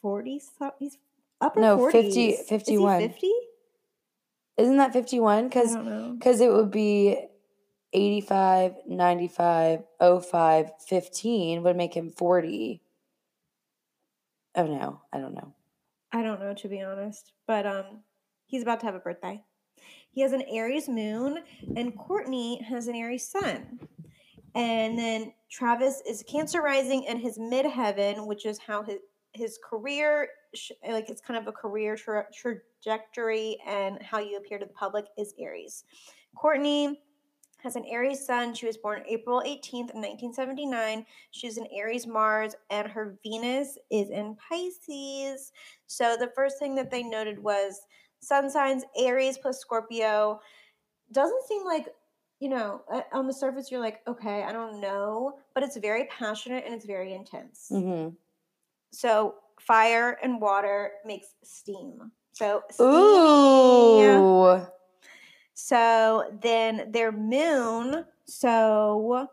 40 0.00 0.40
so 0.58 0.72
he's 0.78 0.96
upper 1.38 1.60
No, 1.60 1.76
40s. 1.76 1.92
50 1.92 2.08
Is 2.08 2.38
he 2.38 2.44
51. 2.46 3.00
50? 3.10 3.32
Isn't 4.56 4.76
that 4.78 4.94
51? 4.94 5.48
Because 5.48 5.76
because 6.14 6.40
it 6.40 6.50
would 6.50 6.70
be 6.70 7.18
85, 7.92 8.74
95, 8.86 9.82
05, 10.00 10.70
15 10.80 11.62
would 11.62 11.76
make 11.76 11.92
him 11.92 12.08
40. 12.08 12.80
Oh 14.54 14.66
no, 14.66 15.02
I 15.12 15.18
don't 15.18 15.34
know. 15.34 15.52
I 16.12 16.22
don't 16.22 16.40
know 16.40 16.54
to 16.54 16.68
be 16.68 16.82
honest, 16.82 17.32
but 17.46 17.66
um 17.66 18.02
he's 18.46 18.62
about 18.62 18.80
to 18.80 18.86
have 18.86 18.94
a 18.94 19.00
birthday. 19.00 19.42
He 20.10 20.22
has 20.22 20.32
an 20.32 20.42
Aries 20.48 20.88
moon 20.88 21.38
and 21.76 21.96
Kourtney 21.98 22.62
has 22.64 22.88
an 22.88 22.96
Aries 22.96 23.28
sun. 23.28 23.78
And 24.54 24.98
then 24.98 25.34
Travis 25.50 26.02
is 26.08 26.22
Cancer 26.22 26.62
rising 26.62 27.04
in 27.04 27.18
his 27.18 27.38
midheaven, 27.38 28.26
which 28.26 28.46
is 28.46 28.58
how 28.58 28.82
his 28.82 28.98
his 29.34 29.58
career 29.68 30.28
like 30.88 31.10
it's 31.10 31.20
kind 31.20 31.38
of 31.38 31.46
a 31.46 31.52
career 31.52 31.94
tra- 31.96 32.26
trajectory 32.32 33.58
and 33.66 34.00
how 34.02 34.18
you 34.18 34.38
appear 34.38 34.58
to 34.58 34.64
the 34.64 34.72
public 34.72 35.04
is 35.18 35.34
Aries. 35.38 35.84
Kourtney 36.36 36.96
has 37.58 37.76
an 37.76 37.84
Aries 37.86 38.24
sun. 38.24 38.54
She 38.54 38.66
was 38.66 38.76
born 38.76 39.02
April 39.08 39.42
18th, 39.44 39.94
1979. 39.94 41.04
She's 41.30 41.58
an 41.58 41.66
Aries 41.72 42.06
Mars, 42.06 42.54
and 42.70 42.88
her 42.88 43.18
Venus 43.22 43.78
is 43.90 44.10
in 44.10 44.36
Pisces. 44.36 45.52
So 45.86 46.16
the 46.18 46.30
first 46.34 46.58
thing 46.58 46.74
that 46.76 46.90
they 46.90 47.02
noted 47.02 47.42
was 47.42 47.80
sun 48.20 48.50
signs 48.50 48.84
Aries 48.96 49.38
plus 49.38 49.58
Scorpio. 49.58 50.40
Doesn't 51.12 51.44
seem 51.46 51.64
like, 51.64 51.88
you 52.40 52.48
know, 52.48 52.82
uh, 52.92 53.02
on 53.12 53.26
the 53.26 53.32
surface, 53.32 53.70
you're 53.70 53.80
like, 53.80 54.00
okay, 54.06 54.42
I 54.42 54.52
don't 54.52 54.80
know, 54.80 55.38
but 55.54 55.62
it's 55.62 55.76
very 55.76 56.04
passionate 56.06 56.64
and 56.64 56.74
it's 56.74 56.86
very 56.86 57.14
intense. 57.14 57.66
hmm 57.70 58.08
So 58.92 59.36
fire 59.60 60.18
and 60.22 60.40
water 60.40 60.92
makes 61.04 61.28
steam. 61.42 62.12
So 62.32 62.62
steamy. 62.70 62.88
Ooh. 62.92 64.66
So 65.58 66.30
then 66.42 66.92
their 66.92 67.10
moon. 67.10 68.04
So 68.26 69.28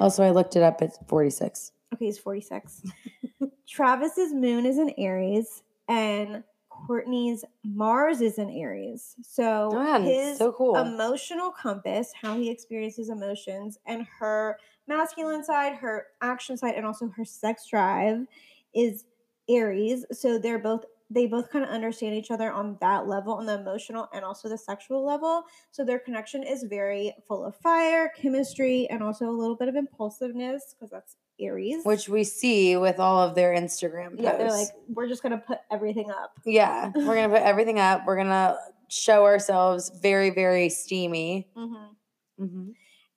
Also, 0.00 0.24
I 0.24 0.30
looked 0.30 0.56
it 0.56 0.62
up. 0.62 0.82
It's 0.82 0.98
46. 1.06 1.72
okay, 1.94 2.06
he's 2.06 2.18
46. 2.18 2.82
Travis's 3.68 4.34
moon 4.34 4.66
is 4.66 4.78
in 4.78 4.92
Aries 4.98 5.62
and 5.88 6.42
Kourtney's 6.70 7.44
Mars 7.64 8.20
is 8.20 8.38
in 8.38 8.50
Aries. 8.50 9.14
So 9.22 9.70
man, 9.70 10.02
his 10.02 10.38
so 10.38 10.50
cool. 10.52 10.76
emotional 10.76 11.52
compass, 11.52 12.12
how 12.20 12.36
he 12.36 12.50
experiences 12.50 13.08
emotions, 13.08 13.78
and 13.86 14.04
her 14.18 14.58
masculine 14.88 15.44
side, 15.44 15.76
her 15.76 16.06
action 16.20 16.56
side, 16.56 16.74
and 16.74 16.84
also 16.84 17.08
her 17.16 17.24
sex 17.24 17.66
drive 17.68 18.26
is 18.74 19.04
Aries. 19.48 20.04
So 20.10 20.38
they're 20.38 20.58
both 20.58 20.84
they 21.12 21.26
both 21.26 21.50
kind 21.50 21.64
of 21.64 21.70
understand 21.70 22.14
each 22.14 22.30
other 22.30 22.52
on 22.52 22.76
that 22.80 23.06
level, 23.06 23.34
on 23.34 23.46
the 23.46 23.58
emotional 23.60 24.08
and 24.12 24.24
also 24.24 24.48
the 24.48 24.58
sexual 24.58 25.04
level. 25.04 25.44
So 25.70 25.84
their 25.84 25.98
connection 25.98 26.42
is 26.42 26.62
very 26.64 27.14
full 27.28 27.44
of 27.44 27.56
fire, 27.56 28.10
chemistry, 28.16 28.88
and 28.90 29.02
also 29.02 29.28
a 29.28 29.30
little 29.30 29.56
bit 29.56 29.68
of 29.68 29.76
impulsiveness 29.76 30.74
because 30.74 30.90
that's 30.90 31.16
Aries. 31.40 31.84
Which 31.84 32.08
we 32.08 32.24
see 32.24 32.76
with 32.76 32.98
all 32.98 33.20
of 33.20 33.34
their 33.34 33.52
Instagram 33.54 34.10
posts. 34.10 34.22
yeah, 34.22 34.36
they're 34.36 34.50
like, 34.50 34.68
we're 34.88 35.08
just 35.08 35.22
gonna 35.22 35.38
put 35.38 35.58
everything 35.70 36.10
up. 36.10 36.32
Yeah, 36.44 36.90
we're 36.94 37.14
gonna 37.14 37.28
put 37.28 37.42
everything 37.46 37.78
up. 37.78 38.02
We're 38.06 38.16
gonna 38.16 38.56
show 38.88 39.24
ourselves 39.24 39.90
very, 40.02 40.30
very 40.30 40.68
steamy. 40.68 41.48
Mm-hmm. 41.56 42.44
hmm 42.44 42.70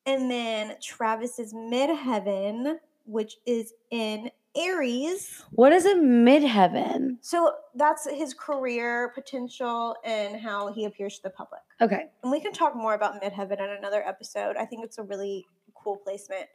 And 0.06 0.32
then 0.32 0.76
Travis's 0.82 1.54
midheaven, 1.54 2.78
which 3.06 3.38
is 3.46 3.74
in 3.92 4.32
Aries. 4.58 5.44
What 5.52 5.74
is 5.74 5.86
a 5.86 5.96
midheaven? 5.96 7.18
So 7.22 7.54
that's 7.76 8.10
his 8.10 8.34
career 8.34 9.12
potential 9.13 9.96
and 10.04 10.39
how 10.39 10.72
he 10.72 10.86
appears 10.86 11.18
to 11.18 11.24
the 11.24 11.30
public. 11.30 11.62
Okay. 11.82 12.06
And 12.24 12.32
we 12.32 12.39
can 12.39 12.54
talk 12.54 12.76
more 12.76 12.94
about 12.94 13.22
midheaven 13.22 13.60
in 13.60 13.70
another 13.78 14.04
episode. 14.06 14.56
I 14.58 14.65
think 14.65 14.84
it's 14.84 14.98
a 14.98 15.04
really 15.04 15.46
cool 15.76 15.98
placement. 15.98 16.46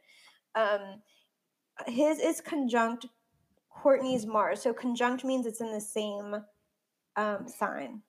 Um, 0.55 1.01
his 1.87 2.19
is 2.19 2.41
conjunct 2.41 3.05
Kourtney's 3.75 4.25
Mars. 4.25 4.61
So 4.61 4.73
conjunct 4.73 5.23
means 5.23 5.45
it's 5.45 5.61
in 5.61 5.71
the 5.71 5.81
same 5.81 6.43
um, 7.15 7.47
sign. 7.47 8.01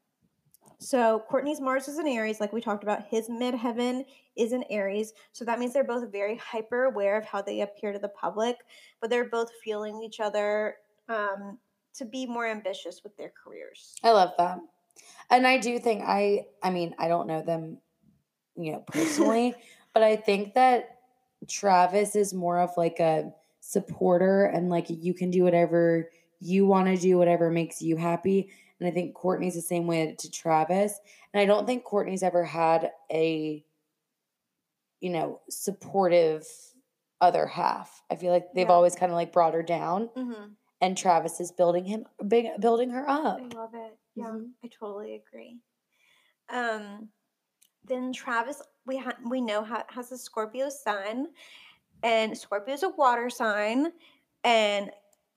So 0.83 1.23
Kourtney's 1.31 1.61
Mars 1.61 1.87
is 1.87 1.99
in 1.99 2.09
Aries, 2.09 2.41
like 2.41 2.53
we 2.53 2.61
talked 2.61 2.83
about. 2.83 3.05
His 3.09 3.29
midheaven 3.29 4.05
is 4.37 4.53
in 4.53 4.65
Aries. 4.69 5.13
So 5.33 5.45
that 5.45 5.59
means 5.59 5.73
they're 5.73 5.85
both 5.85 6.11
very 6.11 6.37
hyper 6.37 6.85
aware 6.85 7.17
of 7.17 7.25
how 7.25 7.41
they 7.41 7.61
appear 7.61 7.93
to 7.93 7.99
the 7.99 8.09
public, 8.09 8.57
but 9.01 9.09
they're 9.09 9.29
both 9.29 9.51
feeling 9.63 10.03
each 10.03 10.19
other 10.19 10.77
um, 11.09 11.59
to 11.95 12.05
be 12.05 12.27
more 12.27 12.47
ambitious 12.47 13.03
with 13.05 13.17
their 13.17 13.33
careers. 13.43 13.95
I 14.03 14.11
love 14.11 14.33
that. 14.39 14.59
And 15.31 15.47
I 15.47 15.59
do 15.59 15.79
think 15.79 16.03
I 16.05 16.47
I 16.63 16.71
mean, 16.71 16.95
I 16.99 17.09
don't 17.09 17.29
know 17.29 17.43
them, 17.43 17.79
you 18.57 18.73
know, 18.73 18.81
personally, 18.81 19.55
but 19.95 20.03
I 20.03 20.17
think 20.17 20.55
that 20.55 20.99
Travis 21.49 22.17
is 22.17 22.35
more 22.35 22.59
of 22.59 22.71
like 22.77 22.99
a 22.99 23.33
supporter 23.61 24.45
and 24.45 24.69
like 24.69 24.87
you 24.89 25.15
can 25.15 25.31
do 25.31 25.45
whatever 25.45 26.11
you 26.41 26.67
want 26.67 26.89
to 26.89 26.97
do, 26.97 27.19
whatever 27.19 27.51
makes 27.51 27.81
you 27.81 27.97
happy. 27.97 28.51
And 28.83 28.89
I 28.91 28.93
think 28.93 29.15
Kourtney's 29.15 29.55
the 29.55 29.61
same 29.63 29.87
way 29.87 30.13
to 30.19 30.29
Travis. 30.29 30.99
And 31.33 31.41
I 31.41 31.45
don't 31.47 31.67
think 31.67 31.85
Kourtney's 31.85 32.25
ever 32.25 32.43
had 32.43 32.91
a, 33.13 33.65
you 35.01 35.11
know, 35.11 35.41
supportive 35.49 36.45
other 37.21 37.47
half. 37.47 38.03
I 38.11 38.17
feel 38.17 38.33
like 38.33 38.53
they've 38.55 38.67
Yeah. 38.67 38.73
always 38.73 38.97
kind 38.97 39.13
of 39.13 39.15
like 39.15 39.31
brought 39.33 39.55
her 39.55 39.63
down, 39.63 40.09
Mm-hmm. 40.17 40.55
and 40.81 40.99
Travis 40.99 41.39
is 41.39 41.53
building 41.53 41.85
him, 41.85 42.07
big, 42.27 42.61
building 42.61 42.91
her 42.91 43.09
up. 43.09 43.39
I 43.39 43.45
love 43.55 43.73
it. 43.73 43.97
Yeah, 44.17 44.25
Mhm. 44.25 44.51
I 44.65 44.67
totally 44.67 45.15
agree. 45.15 45.61
Um, 46.49 47.13
then 47.85 48.13
Travis, 48.13 48.63
we 48.85 48.97
ha- 48.97 49.17
we 49.31 49.41
know 49.41 49.63
ha- 49.63 49.87
has 49.91 50.11
a 50.11 50.19
Scorpio 50.19 50.71
sun, 50.71 51.33
and 52.03 52.37
Scorpio 52.37 52.75
is 52.75 52.83
a 52.83 52.89
water 52.89 53.31
sign, 53.31 53.93
and 54.43 54.93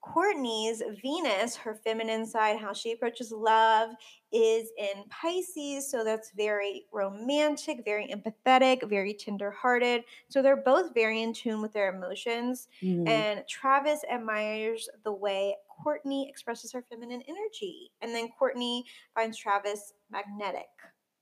Kourtney's 0.05 0.83
Venus, 1.01 1.55
her 1.55 1.75
feminine 1.83 2.25
side, 2.25 2.57
how 2.59 2.73
she 2.73 2.91
approaches 2.91 3.31
love, 3.31 3.89
is 4.31 4.71
in 4.77 5.03
Pisces. 5.09 5.89
So 5.89 6.03
that's 6.03 6.31
very 6.31 6.85
romantic, 6.93 7.83
very 7.83 8.07
empathetic, 8.07 8.87
very 8.87 9.13
tenderhearted. 9.13 10.03
So 10.29 10.41
they're 10.41 10.61
both 10.63 10.93
very 10.93 11.21
in 11.21 11.33
tune 11.33 11.61
with 11.61 11.73
their 11.73 11.93
emotions. 11.93 12.67
Mhm. 12.81 13.07
And 13.07 13.47
Travis 13.47 14.03
admires 14.11 14.87
the 15.03 15.13
way 15.13 15.55
Kourtney 15.83 16.29
expresses 16.29 16.71
her 16.73 16.83
feminine 16.83 17.23
energy. 17.27 17.91
And 18.01 18.13
then 18.13 18.29
Kourtney 18.39 18.83
finds 19.15 19.37
Travis 19.37 19.93
magnetic 20.09 20.67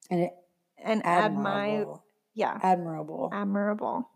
And 0.09 0.19
it, 0.21 0.33
and 0.77 1.05
admire. 1.05 1.85
admirable. 1.85 2.03
Yeah, 2.35 2.59
Admirable. 2.63 3.29
admirable. 3.31 4.09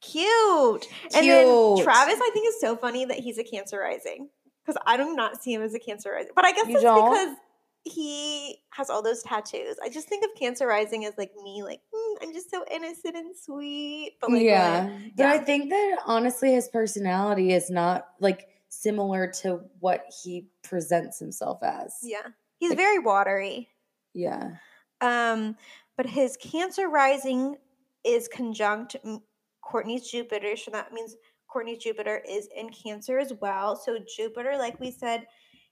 Cute. 0.00 0.86
And 1.14 1.26
then 1.26 1.46
Cute. 1.46 1.84
Travis, 1.84 2.18
I 2.22 2.30
think, 2.32 2.48
is 2.48 2.60
so 2.60 2.76
funny 2.76 3.04
that 3.04 3.18
he's 3.18 3.38
a 3.38 3.44
Cancer 3.44 3.78
rising 3.78 4.28
because 4.64 4.80
I 4.86 4.96
do 4.96 5.14
not 5.14 5.42
see 5.42 5.52
him 5.54 5.62
as 5.62 5.74
a 5.74 5.78
Cancer 5.78 6.10
rising. 6.12 6.32
But 6.34 6.44
I 6.44 6.52
guess 6.52 6.66
You 6.66 6.74
that's 6.74 6.84
don't? 6.84 7.10
because 7.12 7.36
he 7.84 8.56
has 8.70 8.88
all 8.90 9.02
those 9.02 9.22
tattoos. 9.22 9.76
I 9.82 9.88
just 9.90 10.08
think 10.08 10.24
of 10.24 10.30
Cancer 10.38 10.66
rising 10.66 11.04
as 11.04 11.14
like 11.18 11.32
me, 11.42 11.62
like 11.62 11.80
"Mm, 11.94 12.14
I'm 12.22 12.32
just 12.32 12.50
so 12.50 12.64
innocent 12.70 13.14
and 13.16 13.36
sweet. 13.36 14.12
But 14.20 14.30
like, 14.30 14.42
yeah. 14.42 14.86
when- 14.86 15.12
But 15.16 15.26
I 15.26 15.34
yeah. 15.34 15.40
think 15.44 15.70
that 15.70 15.98
honestly 16.06 16.52
his 16.52 16.68
personality 16.68 17.52
is 17.52 17.68
not 17.70 18.08
like 18.20 18.48
similar 18.70 19.26
to 19.42 19.60
what 19.80 20.04
he 20.22 20.48
presents 20.62 21.18
himself 21.18 21.62
as. 21.62 21.94
yeah, 22.02 22.26
he's 22.58 22.70
Like- 22.70 22.78
very 22.78 22.98
watery. 22.98 23.68
Yeah. 24.14 24.52
Um, 25.00 25.56
but 25.96 26.06
his 26.06 26.36
Cancer 26.38 26.88
rising 26.88 27.56
is 28.04 28.28
conjunct 28.28 28.96
m- 29.04 29.22
Kourtney's 29.70 30.10
Jupiter, 30.10 30.56
so 30.56 30.70
that 30.70 30.92
means 30.92 31.16
Kourtney's 31.52 31.82
Jupiter 31.82 32.22
is 32.28 32.48
in 32.56 32.70
Cancer 32.70 33.18
as 33.18 33.32
well. 33.40 33.76
So 33.76 33.98
Jupiter, 34.16 34.56
like 34.58 34.78
we 34.80 34.90
said 34.90 35.26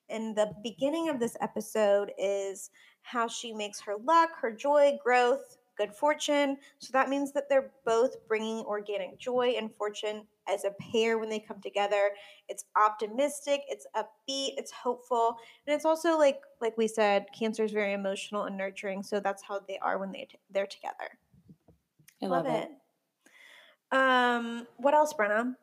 in 0.09 0.35
the 0.35 0.53
beginning 0.63 1.09
of 1.09 1.19
this 1.19 1.37
episode, 1.41 2.13
is 2.19 2.71
how 3.03 3.27
she 3.27 3.53
makes 3.53 3.81
her 3.81 3.97
luck, 4.05 4.31
her 4.41 4.53
joy, 4.53 4.99
growth, 5.03 5.59
good 5.77 5.93
fortune. 5.93 6.57
So 6.79 6.91
that 6.93 7.09
means 7.09 7.33
that 7.33 7.49
they're 7.49 7.71
both 7.85 8.17
bringing 8.29 8.65
organic 8.65 9.19
joy 9.19 9.55
and 9.59 9.75
fortune 9.75 10.27
as 10.49 10.65
a 10.65 10.75
pair 10.93 11.19
when 11.19 11.29
they 11.29 11.39
come 11.39 11.61
together. 11.61 12.11
It's 12.49 12.65
optimistic, 12.77 13.63
it's 13.69 13.87
upbeat, 13.97 14.55
it's 14.57 14.71
hopeful, 14.71 15.37
and 15.67 15.75
it's 15.75 15.85
also 15.85 16.19
like 16.19 16.41
like 16.61 16.77
we 16.77 16.89
said, 16.89 17.27
Cancer 17.37 17.65
is 17.65 17.73
very 17.73 17.93
emotional 17.93 18.45
and 18.45 18.57
nurturing. 18.57 19.03
So 19.03 19.21
that's 19.21 19.43
how 19.43 19.61
they 19.67 19.79
are 19.79 19.99
when 19.99 20.13
they 20.13 20.29
t- 20.31 20.39
they're 20.51 20.67
together. 20.67 21.19
I 22.23 22.27
love, 22.27 22.47
it. 22.47 22.69
Um, 23.93 24.67
what 24.79 24.95
else, 24.95 25.13
Brenna? 25.13 25.55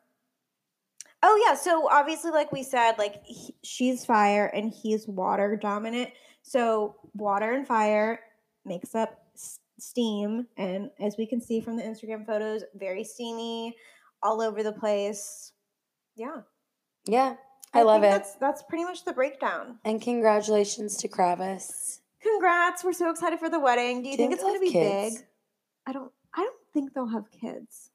Oh 1.22 1.44
yeah, 1.46 1.54
so 1.54 1.88
obviously, 1.90 2.30
like 2.30 2.50
we 2.52 2.62
said, 2.62 2.92
like 2.96 3.22
he, 3.24 3.54
she's 3.62 4.04
fire 4.06 4.46
and 4.46 4.72
he's 4.72 5.06
water 5.06 5.56
dominant. 5.60 6.10
So 6.42 6.96
water 7.14 7.52
and 7.52 7.66
fire 7.66 8.20
makes 8.64 8.94
up 8.94 9.18
s- 9.34 9.58
steam, 9.78 10.46
and 10.56 10.90
as 10.98 11.16
we 11.18 11.26
can 11.26 11.40
see 11.42 11.60
from 11.60 11.76
the 11.76 11.82
Instagram 11.82 12.24
photos, 12.24 12.62
very 12.74 13.04
steamy, 13.04 13.76
all 14.22 14.40
over 14.40 14.62
the 14.62 14.72
place. 14.72 15.52
Yeah, 16.16 16.42
Yeah. 17.06 17.34
I, 17.72 17.82
love 17.82 18.00
think 18.02 18.12
it. 18.12 18.16
That's 18.16 18.34
that's 18.36 18.62
pretty 18.62 18.84
much 18.84 19.04
the 19.04 19.12
breakdown. 19.12 19.78
And 19.84 20.00
congratulations 20.02 20.96
to 20.98 21.08
Kravis. 21.08 22.00
Congrats! 22.22 22.82
We're 22.82 22.92
so 22.94 23.10
excited 23.10 23.38
for 23.38 23.48
the 23.50 23.60
wedding. 23.60 24.02
Do 24.02 24.08
you 24.08 24.16
Do 24.16 24.22
think 24.22 24.32
it's 24.32 24.42
going 24.42 24.54
to 24.56 24.60
be 24.60 24.72
kids? 24.72 25.16
big? 25.16 25.24
I 25.86 25.92
don't. 25.92 26.10
I 26.34 26.38
don't 26.44 26.56
think 26.72 26.94
they'll 26.94 27.06
have 27.08 27.30
kids 27.30 27.89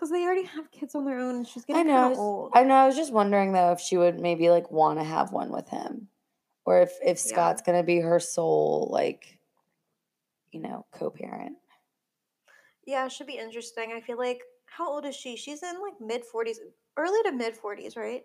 because 0.00 0.10
they 0.10 0.22
already 0.24 0.44
have 0.44 0.70
kids 0.70 0.94
on 0.94 1.04
their 1.04 1.18
own, 1.18 1.36
and 1.36 1.46
she's 1.46 1.64
getting 1.66 1.80
I 1.80 1.84
know. 1.84 1.96
I 1.96 2.00
kind 2.04 2.12
of 2.14 2.18
old. 2.18 2.52
I 2.54 2.64
know. 2.64 2.74
I 2.74 2.86
was 2.86 2.96
just 2.96 3.12
wondering 3.12 3.52
though 3.52 3.72
if 3.72 3.80
she 3.80 3.98
would 3.98 4.18
maybe 4.18 4.48
like 4.48 4.70
want 4.70 4.98
to 4.98 5.04
have 5.04 5.30
one 5.30 5.50
with 5.52 5.68
him, 5.68 6.08
or 6.64 6.80
if 6.80 6.92
if 7.02 7.18
Yeah. 7.18 7.32
Scott's 7.32 7.60
gonna 7.62 7.82
be 7.82 7.98
her 8.00 8.18
sole 8.18 8.88
like, 8.90 9.38
you 10.52 10.60
know, 10.60 10.86
co-parent. 10.92 11.58
Yeah, 12.86 13.04
it 13.04 13.12
should 13.12 13.26
be 13.26 13.36
interesting. 13.36 13.92
I 13.94 14.00
feel 14.00 14.16
like 14.16 14.40
how 14.64 14.88
old 14.90 15.04
is 15.04 15.14
she? 15.14 15.36
She's 15.36 15.62
in 15.62 15.80
like 15.82 16.00
mid 16.00 16.24
forties, 16.24 16.58
early 16.96 17.22
to 17.24 17.32
mid 17.32 17.54
forties, 17.56 17.94
right? 17.94 18.22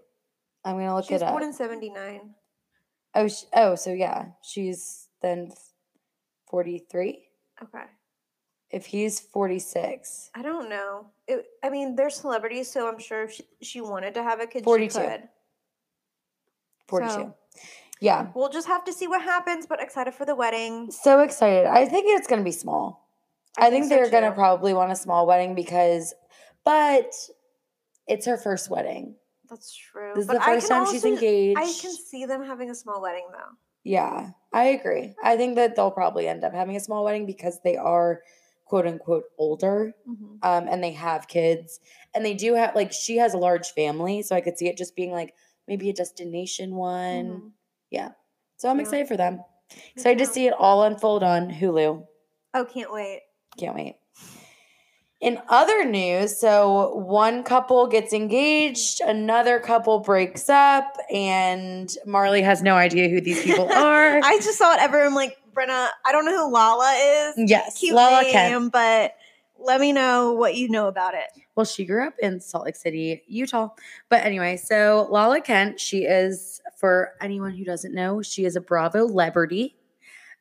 I'm 0.64 0.76
gonna 0.78 0.96
look 0.96 1.06
She 1.08 1.14
was 1.14 1.22
it 1.22 1.26
up. 1.26 1.32
born 1.34 1.44
in 1.44 1.52
seventy 1.54 1.90
nine. 1.90 2.36
oh, 3.16 3.28
sh- 3.28 3.44
oh, 3.54 3.76
so 3.76 3.92
yeah, 3.92 4.28
she's 4.42 5.10
then 5.22 5.52
forty 6.50 6.80
three. 6.90 7.28
Okay, 7.62 7.84
If 8.76 8.86
he's 8.86 9.22
forty 9.22 9.60
six, 9.60 10.30
I 10.36 10.42
don't 10.42 10.68
know. 10.70 11.08
It, 11.30 11.46
I 11.64 11.70
mean, 11.70 11.96
they're 11.96 12.10
celebrities, 12.10 12.70
so 12.70 12.90
I'm 12.90 13.00
sure 13.00 13.24
if 13.24 13.32
she, 13.32 13.44
she 13.62 13.80
wanted 13.80 14.14
to 14.16 14.22
have 14.22 14.42
a 14.42 14.48
kid, 14.48 14.66
42. 14.66 14.92
she 14.94 15.00
could. 15.00 15.22
forty 16.90 17.06
two. 17.08 17.12
So- 17.14 17.36
Yeah, 18.02 18.28
We'll 18.36 18.50
just 18.50 18.68
have 18.68 18.84
to 18.84 18.92
see 18.92 19.08
what 19.08 19.22
happens, 19.22 19.66
but 19.66 19.82
excited 19.82 20.14
for 20.14 20.26
the 20.26 20.36
wedding. 20.36 20.92
so 20.92 21.22
excited. 21.22 21.68
I 21.68 21.86
think 21.86 22.06
it's 22.10 22.28
gonna 22.28 22.44
be 22.44 22.52
small. 22.52 23.08
I, 23.58 23.70
think, 23.70 23.86
so 23.86 23.92
they're 23.92 24.10
gonna 24.10 24.34
probably 24.34 24.74
want 24.74 24.92
a 24.92 24.96
small 24.98 25.26
wedding 25.26 25.56
because, 25.56 26.14
but 26.66 27.14
it's 28.08 28.26
her 28.26 28.36
first 28.38 28.70
wedding. 28.70 29.16
That's 29.50 29.74
true. 29.74 30.12
This 30.16 30.24
is 30.24 30.28
the 30.28 30.42
first 30.42 30.68
time 30.68 30.86
she's 30.92 31.06
engaged. 31.06 31.58
I 31.58 31.64
can 31.64 31.96
see 31.96 32.26
them 32.26 32.44
having 32.44 32.70
a 32.70 32.76
small 32.76 33.02
wedding 33.02 33.28
though. 33.32 33.56
Yeah, 33.86 34.32
I 34.52 34.66
agree. 34.66 35.14
I 35.24 35.38
think 35.38 35.56
that 35.56 35.78
they'll 35.78 35.92
probably 35.92 36.28
end 36.28 36.44
up 36.44 36.54
having 36.54 36.76
a 36.76 36.80
small 36.82 37.06
wedding 37.06 37.26
because 37.26 37.62
they 37.64 37.78
are 37.78 38.22
quote 38.66 38.86
unquote 38.88 39.24
older 39.38 39.94
Mm-hmm. 40.10 40.36
um, 40.44 40.68
and 40.70 40.84
they 40.84 40.92
have 40.92 41.28
kids. 41.28 41.80
And 42.14 42.26
they 42.26 42.34
do 42.34 42.54
have, 42.56 42.76
like, 42.76 42.92
she 42.92 43.18
has 43.18 43.34
a 43.34 43.38
large 43.38 43.70
family. 43.72 44.22
So 44.22 44.36
I 44.36 44.42
could 44.42 44.58
see 44.58 44.68
it 44.68 44.78
just 44.78 44.96
being 44.96 45.12
like 45.12 45.34
maybe 45.68 45.90
a 45.90 45.94
destination 45.94 46.76
one. 46.76 47.52
Yeah. 47.92 48.10
So 48.58 48.70
I'm 48.70 48.78
Yeah. 48.78 48.84
excited 48.84 49.08
for 49.08 49.18
them. 49.18 49.42
Excited 49.96 50.20
to 50.20 50.32
see 50.32 50.46
it 50.48 50.54
all 50.58 50.84
unfold 50.84 51.24
on 51.24 51.50
Hulu. 51.50 52.06
Oh, 52.54 52.66
can't 52.66 52.94
wait. 52.94 53.22
Can't 53.58 53.76
wait. 53.76 53.96
In 55.22 55.42
other 55.50 55.86
news, 55.86 56.40
so 56.40 56.94
one 56.96 57.42
couple 57.44 57.88
gets 57.88 58.14
engaged, 58.14 59.02
another 59.02 59.60
couple 59.60 60.00
breaks 60.00 60.50
up, 60.50 60.98
and 61.12 61.90
Marlee 62.06 62.44
has 62.44 62.62
no 62.62 62.76
idea 62.76 63.08
who 63.10 63.22
these 63.22 63.42
people 63.42 63.66
are. 63.72 64.20
I 64.24 64.38
just 64.38 64.58
saw 64.58 64.74
it 64.74 64.80
ever. 64.82 65.02
I'm 65.04 65.16
like, 65.16 65.36
Brenna, 65.56 65.88
I 66.06 66.12
don't 66.12 66.26
know 66.26 66.46
who 66.46 66.54
Lala 66.54 66.92
is. 66.94 67.36
yes, 67.50 67.80
Cute 67.80 67.96
Lala 67.96 68.24
name, 68.24 68.32
Kent. 68.32 68.72
but 68.74 69.16
let 69.58 69.80
me 69.80 69.92
know 69.94 70.34
what 70.34 70.56
you 70.56 70.70
know 70.70 70.88
about 70.88 71.14
it. 71.14 71.26
Well, 71.56 71.66
she 71.66 71.86
grew 71.86 72.06
up 72.06 72.14
in 72.22 72.40
Salt 72.42 72.66
Lake 72.66 72.76
City, 72.76 73.24
Utah. 73.28 73.70
But 74.10 74.26
anyway, 74.26 74.58
so 74.58 75.08
Lala 75.10 75.40
Kent, 75.42 75.80
she 75.80 76.00
is, 76.04 76.62
for 76.78 77.14
anyone 77.22 77.54
who 77.56 77.64
doesn't 77.64 77.94
know, 77.96 78.22
she 78.22 78.44
is 78.46 78.56
a 78.56 78.62
Bravo 78.62 79.08
celebrity. 79.08 79.78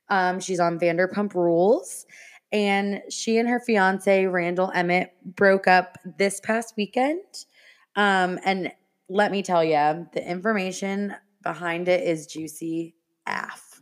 Um, 0.08 0.40
she's 0.40 0.60
on 0.60 0.78
Vanderpump 0.78 1.34
Rules. 1.34 2.06
And 2.52 3.02
she 3.10 3.38
and 3.38 3.48
her 3.48 3.58
fiance, 3.60 4.26
Randall 4.26 4.70
Emmett, 4.74 5.12
broke 5.24 5.66
up 5.66 5.98
this 6.18 6.40
past 6.40 6.74
weekend. 6.76 7.22
Um, 7.96 8.38
and 8.44 8.72
let 9.08 9.30
me 9.32 9.42
tell 9.42 9.62
you, 9.64 10.06
the 10.12 10.28
information 10.28 11.14
behind 11.42 11.88
it 11.88 12.02
is 12.06 12.26
juicy 12.26 12.94
AF. 13.26 13.73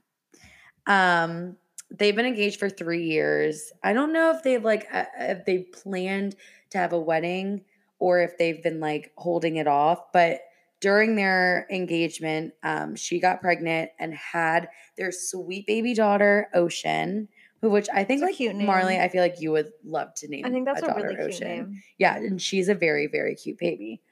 Um, 0.86 1.56
they've 1.90 2.16
been 2.16 2.26
engaged 2.26 2.58
for 2.58 2.70
three 2.70 3.04
years. 3.04 3.72
I 3.82 3.92
don't 3.92 4.12
know 4.12 4.30
if 4.30 4.42
they've 4.42 4.62
like 4.62 4.86
uh, 4.92 5.04
if 5.18 5.44
they 5.44 5.58
planned 5.58 6.36
to 6.70 6.78
have 6.78 6.92
a 6.92 7.00
wedding 7.00 7.62
or 7.98 8.20
if 8.20 8.36
they've 8.38 8.62
been 8.62 8.80
like 8.80 9.12
holding 9.16 9.56
it 9.56 9.66
off, 9.66 10.12
but 10.12 10.40
during 10.80 11.14
their 11.14 11.66
engagement, 11.70 12.52
um, 12.64 12.96
she 12.96 13.20
got 13.20 13.40
pregnant 13.40 13.92
and 14.00 14.12
had 14.12 14.68
their 14.98 15.12
sweet 15.12 15.64
baby 15.64 15.94
daughter, 15.94 16.48
Ocean, 16.52 17.28
who 17.60 17.70
which 17.70 17.88
I 17.94 18.02
think 18.02 18.22
like 18.22 18.34
cute. 18.34 18.56
Marlee, 18.56 19.00
I 19.00 19.08
feel 19.08 19.22
like 19.22 19.40
you 19.40 19.52
would 19.52 19.70
love 19.84 20.12
to 20.16 20.28
name. 20.28 20.44
I 20.44 20.50
think 20.50 20.66
that's 20.66 20.82
a, 20.82 20.86
daughter 20.86 21.04
really 21.04 21.14
cute 21.14 21.28
Ocean. 21.28 21.48
name. 21.48 21.82
Yeah, 21.98 22.16
and 22.16 22.42
she's 22.42 22.68
a 22.68 22.74
very, 22.74 23.06
very 23.06 23.36
cute 23.36 23.58
baby. 23.58 24.02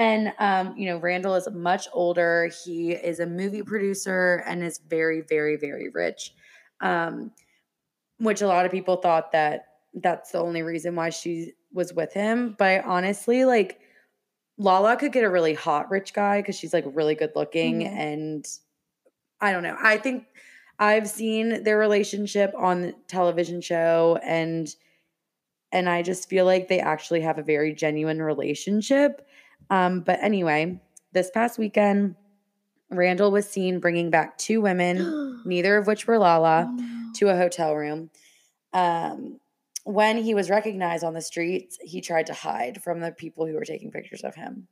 And 0.00 0.32
um, 0.38 0.74
you 0.78 0.86
know, 0.86 0.96
Randall 0.96 1.34
is 1.34 1.46
much 1.52 1.86
older. 1.92 2.50
He 2.64 2.92
is 2.92 3.20
a 3.20 3.26
movie 3.26 3.62
producer 3.62 4.42
and 4.46 4.64
is 4.64 4.78
very, 4.88 5.20
very, 5.20 5.58
very 5.58 5.90
rich. 5.90 6.32
Um, 6.80 7.32
which 8.18 8.40
a 8.40 8.46
lot 8.46 8.64
of 8.64 8.72
people 8.72 8.96
thought 8.96 9.32
that 9.32 9.66
that's 9.94 10.30
the 10.32 10.38
only 10.38 10.62
reason 10.62 10.96
why 10.96 11.10
she 11.10 11.52
was 11.74 11.92
with 11.92 12.14
him. 12.14 12.54
But 12.58 12.84
honestly, 12.86 13.44
like 13.44 13.80
Lala 14.56 14.96
could 14.96 15.12
get 15.12 15.24
a 15.24 15.30
really 15.30 15.52
hot 15.54 15.90
rich 15.90 16.14
guy 16.14 16.40
because 16.40 16.56
she's 16.58 16.72
like 16.72 16.84
really 16.86 17.14
good 17.14 17.32
looking 17.36 17.80
Mhm. 17.80 17.86
and 17.96 18.46
I 19.40 19.52
don't 19.52 19.62
know. 19.62 19.76
I 19.82 19.98
think 19.98 20.24
I've 20.78 21.08
seen 21.10 21.62
their 21.62 21.76
relationship 21.78 22.54
on 22.56 22.80
the 22.80 22.94
television 23.06 23.60
show 23.60 24.18
and 24.22 24.74
and 25.72 25.88
I 25.88 26.02
just 26.02 26.28
feel 26.28 26.46
like 26.46 26.68
they 26.68 26.80
actually 26.80 27.20
have 27.20 27.38
a 27.38 27.42
very 27.42 27.72
genuine 27.74 28.20
relationship. 28.22 29.26
Um, 29.68 30.00
but 30.00 30.18
anyway, 30.22 30.80
this 31.12 31.30
past 31.30 31.58
weekend, 31.58 32.16
Randall 32.90 33.30
was 33.30 33.48
seen 33.48 33.78
bringing 33.80 34.10
back 34.10 34.36
two 34.38 34.60
women, 34.60 35.42
neither 35.44 35.76
of 35.76 35.86
which 35.86 36.06
were 36.06 36.18
Lala, 36.18 36.66
Oh, 36.68 36.72
no. 36.76 37.12
to 37.16 37.28
a 37.28 37.36
hotel 37.36 37.74
room. 37.74 38.10
Um, 38.72 39.38
when 39.84 40.18
he 40.18 40.34
was 40.34 40.50
recognized 40.50 41.04
on 41.04 41.14
the 41.14 41.20
streets, 41.22 41.78
he 41.82 42.00
tried 42.00 42.26
to 42.26 42.32
hide 42.34 42.82
from 42.82 43.00
the 43.00 43.12
people 43.12 43.46
who 43.46 43.54
were 43.54 43.64
taking 43.64 43.90
pictures 43.90 44.22
of 44.22 44.34
him. 44.34 44.68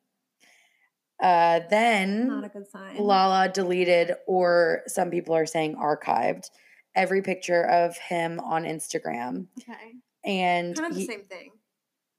Uh, 1.20 1.60
then 1.70 2.28
Not 2.28 2.44
a 2.44 2.48
good 2.48 2.68
sign. 2.68 2.96
Lala 2.98 3.48
deleted, 3.48 4.12
or 4.26 4.82
some 4.86 5.10
people 5.10 5.34
are 5.34 5.46
saying 5.46 5.74
archived, 5.74 6.50
every 6.94 7.22
picture 7.22 7.62
of 7.64 7.96
him 7.96 8.38
on 8.40 8.62
Instagram. 8.64 9.46
Okay. 9.60 9.94
And 10.24 10.76
Kind 10.76 10.88
of 10.90 10.94
the 10.94 11.00
he- 11.00 11.06
same 11.06 11.22
thing. 11.24 11.50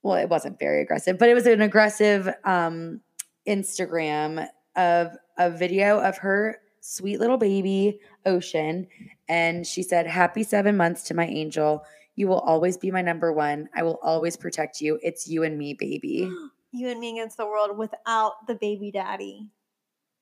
Well, 0.03 0.17
it 0.17 0.29
wasn't 0.29 0.59
very 0.59 0.83
aggressive, 0.83 1.17
but 1.19 1.29
it 1.29 1.35
was 1.35 1.47
an 1.47 1.61
aggressive 1.61 2.29
um, 2.45 3.01
Instagram 3.47 4.49
of 4.77 5.17
a 5.37 5.51
video 5.51 6.01
of 6.01 6.19
her 6.19 6.59
sweet 6.81 7.21
little 7.21 7.37
baby 7.37 8.01
Ocean, 8.27 8.87
and 9.29 9.67
she 9.67 9.83
said, 9.83 10.07
"Happy 10.07 10.43
seven 10.43 10.77
months 10.77 11.03
to 11.05 11.15
my 11.15 11.27
angel. 11.27 11.85
You 12.17 12.29
will 12.29 12.41
always 12.41 12.77
be 12.77 12.91
my 12.91 13.03
number 13.03 13.33
one. 13.33 13.69
I 13.75 13.83
will 13.83 13.99
always 14.03 14.37
protect 14.37 14.81
you. 14.81 14.99
It's 15.03 15.29
you 15.29 15.43
and 15.45 15.57
me, 15.59 15.75
baby." 15.75 16.31
you 16.73 16.89
and 16.89 17.01
me 17.01 17.13
against 17.19 17.37
the 17.37 17.47
world 17.47 17.77
without 17.77 18.47
the 18.47 18.55
baby 18.55 18.91
daddy. 18.91 19.49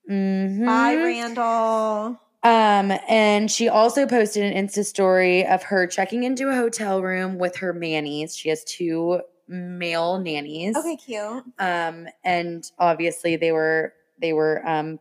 Mhm. 0.09 0.65
Bye, 0.67 0.95
Randall. 0.97 2.21
Um, 2.43 2.93
and 3.09 3.51
she 3.51 3.69
also 3.69 4.07
posted 4.07 4.45
an 4.45 4.67
Insta 4.67 4.85
story 4.85 5.45
of 5.45 5.65
her 5.65 5.87
checking 5.87 6.23
into 6.23 6.49
a 6.49 6.55
hotel 6.55 7.03
room 7.03 7.39
with 7.39 7.57
her 7.57 7.73
nannies. 7.73 8.37
She 8.37 8.49
has 8.51 8.63
two 8.65 9.23
male 9.49 10.19
nannies. 10.19 10.77
Okay, 10.77 10.97
cute. 10.97 11.45
Um, 11.59 12.07
and 12.25 12.71
obviously 12.79 13.37
they 13.37 13.51
were 13.53 13.95
they 14.21 14.33
were 14.33 14.67
um 14.67 15.01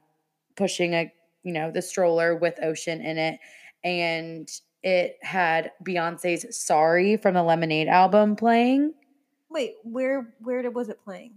pushing 0.56 0.94
a 0.94 1.12
you 1.44 1.54
know 1.54 1.70
the 1.70 1.82
stroller 1.84 2.36
with 2.36 2.58
Ocean 2.64 3.02
in 3.02 3.18
it, 3.20 3.40
and 3.84 4.50
it 4.82 5.18
had 5.22 5.72
Beyonce's 5.84 6.58
"Sorry" 6.58 7.18
from 7.18 7.36
the 7.36 7.44
Lemonade 7.44 7.88
album 7.88 8.36
playing. 8.36 8.94
Wait, 9.50 9.76
where 9.84 10.34
where 10.42 10.62
did, 10.62 10.74
was 10.76 10.90
it 10.90 11.00
playing? 11.04 11.34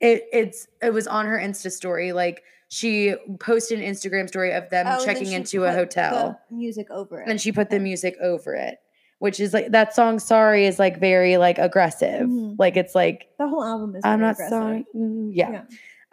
It 0.00 0.24
it's 0.32 0.66
it 0.82 0.92
was 0.92 1.06
on 1.06 1.26
her 1.26 1.38
Insta 1.38 1.70
story. 1.70 2.12
Like 2.12 2.42
she 2.68 3.14
posted 3.40 3.80
an 3.80 3.84
Instagram 3.92 4.28
story 4.28 4.52
of 4.52 4.70
them 4.70 4.86
Oh, 4.88 5.04
checking 5.04 5.32
into 5.32 5.64
a 5.64 5.72
hotel. 5.72 6.40
the 6.48 6.54
music 6.56 6.90
over 6.90 7.20
it. 7.20 7.28
and 7.28 7.40
she 7.40 7.50
put 7.52 7.68
the 7.70 7.80
music 7.80 8.16
over 8.22 8.54
it 8.54 8.78
which 9.18 9.38
is 9.40 9.52
like 9.52 9.72
that 9.72 9.92
song 9.94 10.18
sorry 10.20 10.64
is 10.66 10.78
like 10.78 10.98
very 11.00 11.36
like 11.36 11.58
aggressive 11.58 12.22
Mhm. 12.26 12.54
like 12.60 12.76
it's 12.76 12.94
like 12.94 13.26
The 13.38 13.48
whole 13.48 13.62
album 13.64 13.96
is. 13.96 14.02
i'm 14.04 14.20
not 14.20 14.34
aggressive. 14.34 14.50
sorry 14.50 14.86
Mm, 14.96 15.30
yeah. 15.34 15.62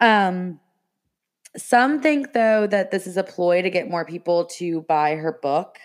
um 0.00 0.58
some 1.56 2.02
think 2.02 2.32
though 2.34 2.66
that 2.66 2.90
this 2.90 3.06
is 3.06 3.16
a 3.16 3.22
ploy 3.22 3.62
to 3.62 3.70
get 3.70 3.88
more 3.88 4.04
people 4.04 4.44
to 4.58 4.82
buy 4.82 5.14
her 5.14 5.32
book 5.40 5.78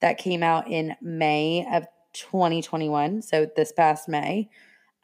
that 0.00 0.16
came 0.16 0.42
out 0.44 0.70
in 0.70 0.94
may 1.02 1.66
of 1.72 1.84
2021 2.14 3.20
so 3.20 3.46
this 3.56 3.72
past 3.72 4.08
may 4.08 4.48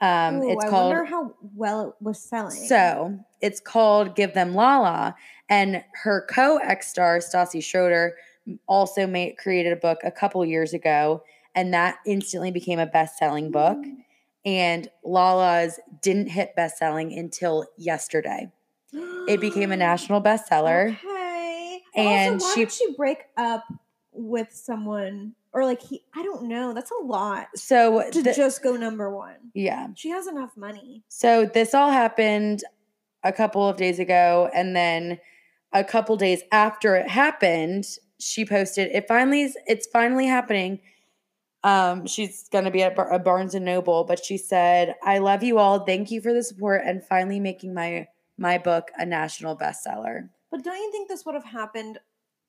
um 0.00 0.36
Ooh, 0.42 0.50
it's 0.52 0.64
I 0.64 0.68
called 0.68 0.92
wonder 0.94 1.04
how 1.04 1.34
well 1.54 1.88
it 1.88 1.94
was 2.00 2.18
selling. 2.22 2.52
so 2.56 3.18
it's 3.40 3.60
called 3.60 4.16
Give 4.16 4.32
Them 4.34 4.54
Lala. 4.54 5.14
And 5.48 5.82
her 6.04 6.26
co 6.30 6.58
ex 6.58 6.88
star, 6.88 7.18
Stassi 7.18 7.62
Schroeder, 7.62 8.14
also 8.66 9.06
made 9.06 9.36
created 9.36 9.72
a 9.72 9.76
book 9.76 9.98
a 10.04 10.10
couple 10.10 10.44
years 10.44 10.72
ago. 10.72 11.22
And 11.54 11.74
that 11.74 11.96
instantly 12.06 12.50
became 12.52 12.78
a 12.78 12.86
best 12.86 13.18
selling 13.18 13.50
book. 13.50 13.78
And 14.44 14.88
Lala's 15.04 15.80
didn't 16.00 16.28
hit 16.28 16.54
best 16.56 16.78
selling 16.78 17.12
until 17.12 17.66
yesterday. 17.76 18.50
It 18.92 19.40
became 19.40 19.72
a 19.72 19.76
national 19.90 20.22
bestseller. 20.22 20.96
Okay. 20.96 21.82
And 21.96 22.34
also, 22.34 22.46
why 22.46 22.54
she- 22.54 22.60
did 22.60 22.72
she 22.72 22.94
break 22.96 23.24
up 23.36 23.64
with 24.12 24.52
someone 24.52 25.34
or 25.52 25.64
like 25.64 25.82
he? 25.82 26.02
I 26.14 26.22
don't 26.22 26.44
know. 26.44 26.72
That's 26.72 26.90
a 26.90 27.02
lot 27.04 27.48
So, 27.56 28.08
to 28.10 28.22
just 28.22 28.62
go 28.62 28.76
number 28.76 29.14
one. 29.14 29.36
yeah. 29.54 29.88
She 29.96 30.10
has 30.10 30.26
enough 30.26 30.56
money. 30.56 31.02
So 31.08 31.44
this 31.46 31.74
all 31.74 31.90
happened 31.90 32.62
a 33.22 33.32
couple 33.32 33.68
of 33.68 33.76
days 33.76 33.98
ago, 33.98 34.48
and 34.54 34.74
then 34.76 35.18
a 35.72 35.84
couple 35.84 36.16
days 36.16 36.42
after 36.52 36.96
it 36.96 37.08
happened, 37.08 37.84
she 38.18 38.44
posted 38.44 38.90
it. 38.92 39.06
Finally, 39.08 39.52
it's 39.66 39.86
finally 39.86 40.26
happening. 40.26 40.80
Um, 41.62 42.06
she's 42.06 42.48
gonna 42.50 42.70
be 42.70 42.82
at 42.82 42.96
Bar- 42.96 43.12
a 43.12 43.18
Barnes 43.18 43.54
and 43.54 43.64
Noble, 43.66 44.04
but 44.04 44.24
she 44.24 44.38
said, 44.38 44.94
"I 45.02 45.18
love 45.18 45.42
you 45.42 45.58
all. 45.58 45.80
Thank 45.80 46.10
you 46.10 46.20
for 46.22 46.32
the 46.32 46.42
support 46.42 46.82
and 46.86 47.04
finally 47.04 47.38
making 47.40 47.74
my 47.74 48.08
my 48.38 48.56
book 48.56 48.90
a 48.98 49.04
national 49.04 49.56
bestseller." 49.58 50.30
But 50.50 50.64
don't 50.64 50.78
you 50.78 50.90
think 50.90 51.08
this 51.08 51.26
would 51.26 51.34
have 51.34 51.44
happened 51.44 51.98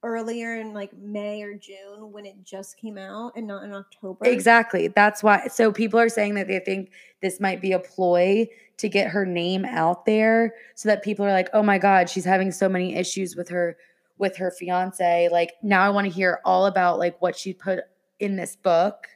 earlier 0.04 0.56
in 0.56 0.74
like 0.74 0.92
May 0.98 1.44
or 1.44 1.54
June 1.54 2.12
when 2.12 2.26
it 2.26 2.44
just 2.44 2.78
came 2.78 2.98
out 2.98 3.34
and 3.36 3.48
not 3.48 3.64
in 3.64 3.74
October? 3.74 4.26
Exactly. 4.26 4.88
That's 4.88 5.22
why. 5.24 5.48
So 5.48 5.72
people 5.72 6.00
are 6.00 6.10
saying 6.10 6.36
that 6.36 6.48
they 6.48 6.60
think 6.60 6.92
this 7.22 7.40
might 7.40 7.62
be 7.62 7.72
a 7.72 7.80
ploy 7.80 8.48
to 8.78 8.90
get 8.90 9.10
her 9.10 9.26
name 9.26 9.64
out 9.66 10.06
there, 10.06 10.56
so 10.76 10.90
that 10.90 11.04
people 11.04 11.24
are 11.26 11.32
like, 11.32 11.50
"Oh 11.54 11.62
my 11.62 11.78
God, 11.78 12.10
she's 12.10 12.26
having 12.26 12.52
so 12.52 12.68
many 12.68 12.96
issues 12.96 13.36
with 13.36 13.50
her 13.50 13.78
with 14.18 14.38
her 14.38 14.52
fiance. 14.52 15.30
Like 15.32 15.54
now, 15.62 15.82
I 15.84 15.90
want 15.90 16.06
to 16.08 16.12
hear 16.14 16.40
all 16.46 16.66
about 16.66 16.98
like 17.00 17.22
what 17.22 17.36
she 17.36 17.54
put 17.54 17.82
in 18.20 18.36
this 18.38 18.56
book." 18.56 19.08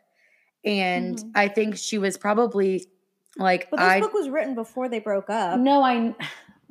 And 0.64 1.18
Mhm. 1.18 1.32
I 1.36 1.48
think 1.48 1.78
she 1.78 1.98
was 1.98 2.18
probably 2.18 2.86
like, 3.38 3.70
But 3.70 3.78
this 3.78 3.86
"I 3.88 4.00
book 4.00 4.14
was 4.14 4.30
written 4.30 4.56
before 4.56 4.88
they 4.90 5.00
broke 5.00 5.30
up. 5.30 5.60
no, 5.60 5.82
I, 5.84 6.16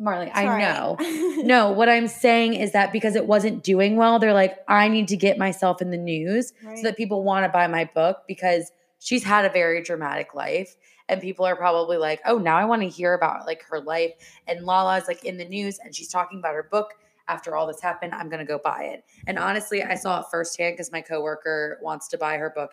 Marlee, 0.01 0.31
I 0.35 0.45
know." 0.59 0.97
No, 1.45 1.71
what 1.73 1.89
I'm 1.91 2.09
saying 2.09 2.55
is 2.55 2.73
that 2.73 2.91
because 2.93 3.17
it 3.17 3.27
wasn't 3.27 3.63
doing 3.63 3.97
well, 3.97 4.19
they're 4.19 4.33
like, 4.33 4.57
I 4.67 4.89
need 4.89 5.09
to 5.09 5.17
get 5.17 5.37
myself 5.37 5.83
in 5.83 5.91
the 5.91 5.99
news 5.99 6.53
Right. 6.63 6.79
so 6.79 6.85
that 6.85 6.97
people 6.97 7.23
want 7.23 7.45
to 7.45 7.51
buy 7.51 7.67
my 7.67 7.85
book 7.85 8.23
because 8.27 8.73
she's 8.99 9.25
had 9.25 9.45
a 9.45 9.51
very 9.51 9.83
dramatic 9.83 10.35
life. 10.35 10.75
And 11.07 11.21
people 11.21 11.45
are 11.45 11.55
probably 11.55 11.99
like, 11.99 12.21
oh, 12.25 12.39
now 12.39 12.57
I 12.57 12.65
want 12.65 12.81
to 12.81 12.89
hear 12.89 13.13
about 13.13 13.47
like 13.47 13.63
her 13.65 13.79
life. 13.79 14.13
And 14.47 14.65
Lala's 14.65 15.07
like 15.07 15.23
in 15.25 15.37
the 15.37 15.45
news 15.45 15.79
and 15.85 15.95
she's 15.95 16.09
talking 16.09 16.39
about 16.39 16.55
her 16.55 16.63
book. 16.63 16.95
After 17.29 17.55
all 17.57 17.67
this 17.67 17.81
happened, 17.83 18.15
I'm 18.15 18.31
gonna 18.31 18.45
go 18.47 18.59
buy 18.63 18.85
it. 18.85 19.05
And 19.27 19.39
honestly, 19.39 19.83
I 19.83 19.97
saw 19.97 20.21
it 20.21 20.27
firsthand 20.31 20.75
because 20.75 20.93
my 20.93 21.03
coworker 21.03 21.79
wants 21.83 22.09
to 22.09 22.19
buy 22.19 22.39
her 22.39 22.49
book 22.49 22.71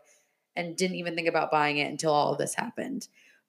and 0.56 0.78
didn't 0.78 0.96
even 0.96 1.16
think 1.16 1.28
about 1.28 1.52
buying 1.52 1.78
it 1.78 1.90
until 1.90 2.14
all 2.14 2.32
of 2.32 2.38
this 2.38 2.54
happened. 2.56 3.08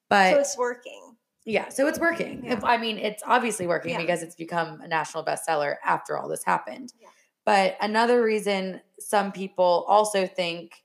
But 0.08 0.32
so 0.34 0.40
it's 0.40 0.58
working. 0.58 1.11
Yeah, 1.44 1.68
so 1.68 1.86
it's 1.88 1.98
working. 1.98 2.44
Yeah. 2.44 2.54
If, 2.54 2.64
I 2.64 2.76
mean, 2.76 2.98
it's 2.98 3.22
obviously 3.26 3.66
working 3.66 3.92
Yeah. 3.92 4.00
because 4.00 4.22
it's 4.22 4.36
become 4.36 4.80
a 4.80 4.88
national 4.88 5.24
bestseller 5.24 5.76
after 5.84 6.16
all 6.16 6.28
this 6.28 6.44
happened. 6.44 6.92
Yeah. 7.00 7.08
But 7.44 7.76
another 7.80 8.22
reason 8.22 8.80
some 9.00 9.32
people 9.32 9.84
also 9.88 10.26
think 10.26 10.84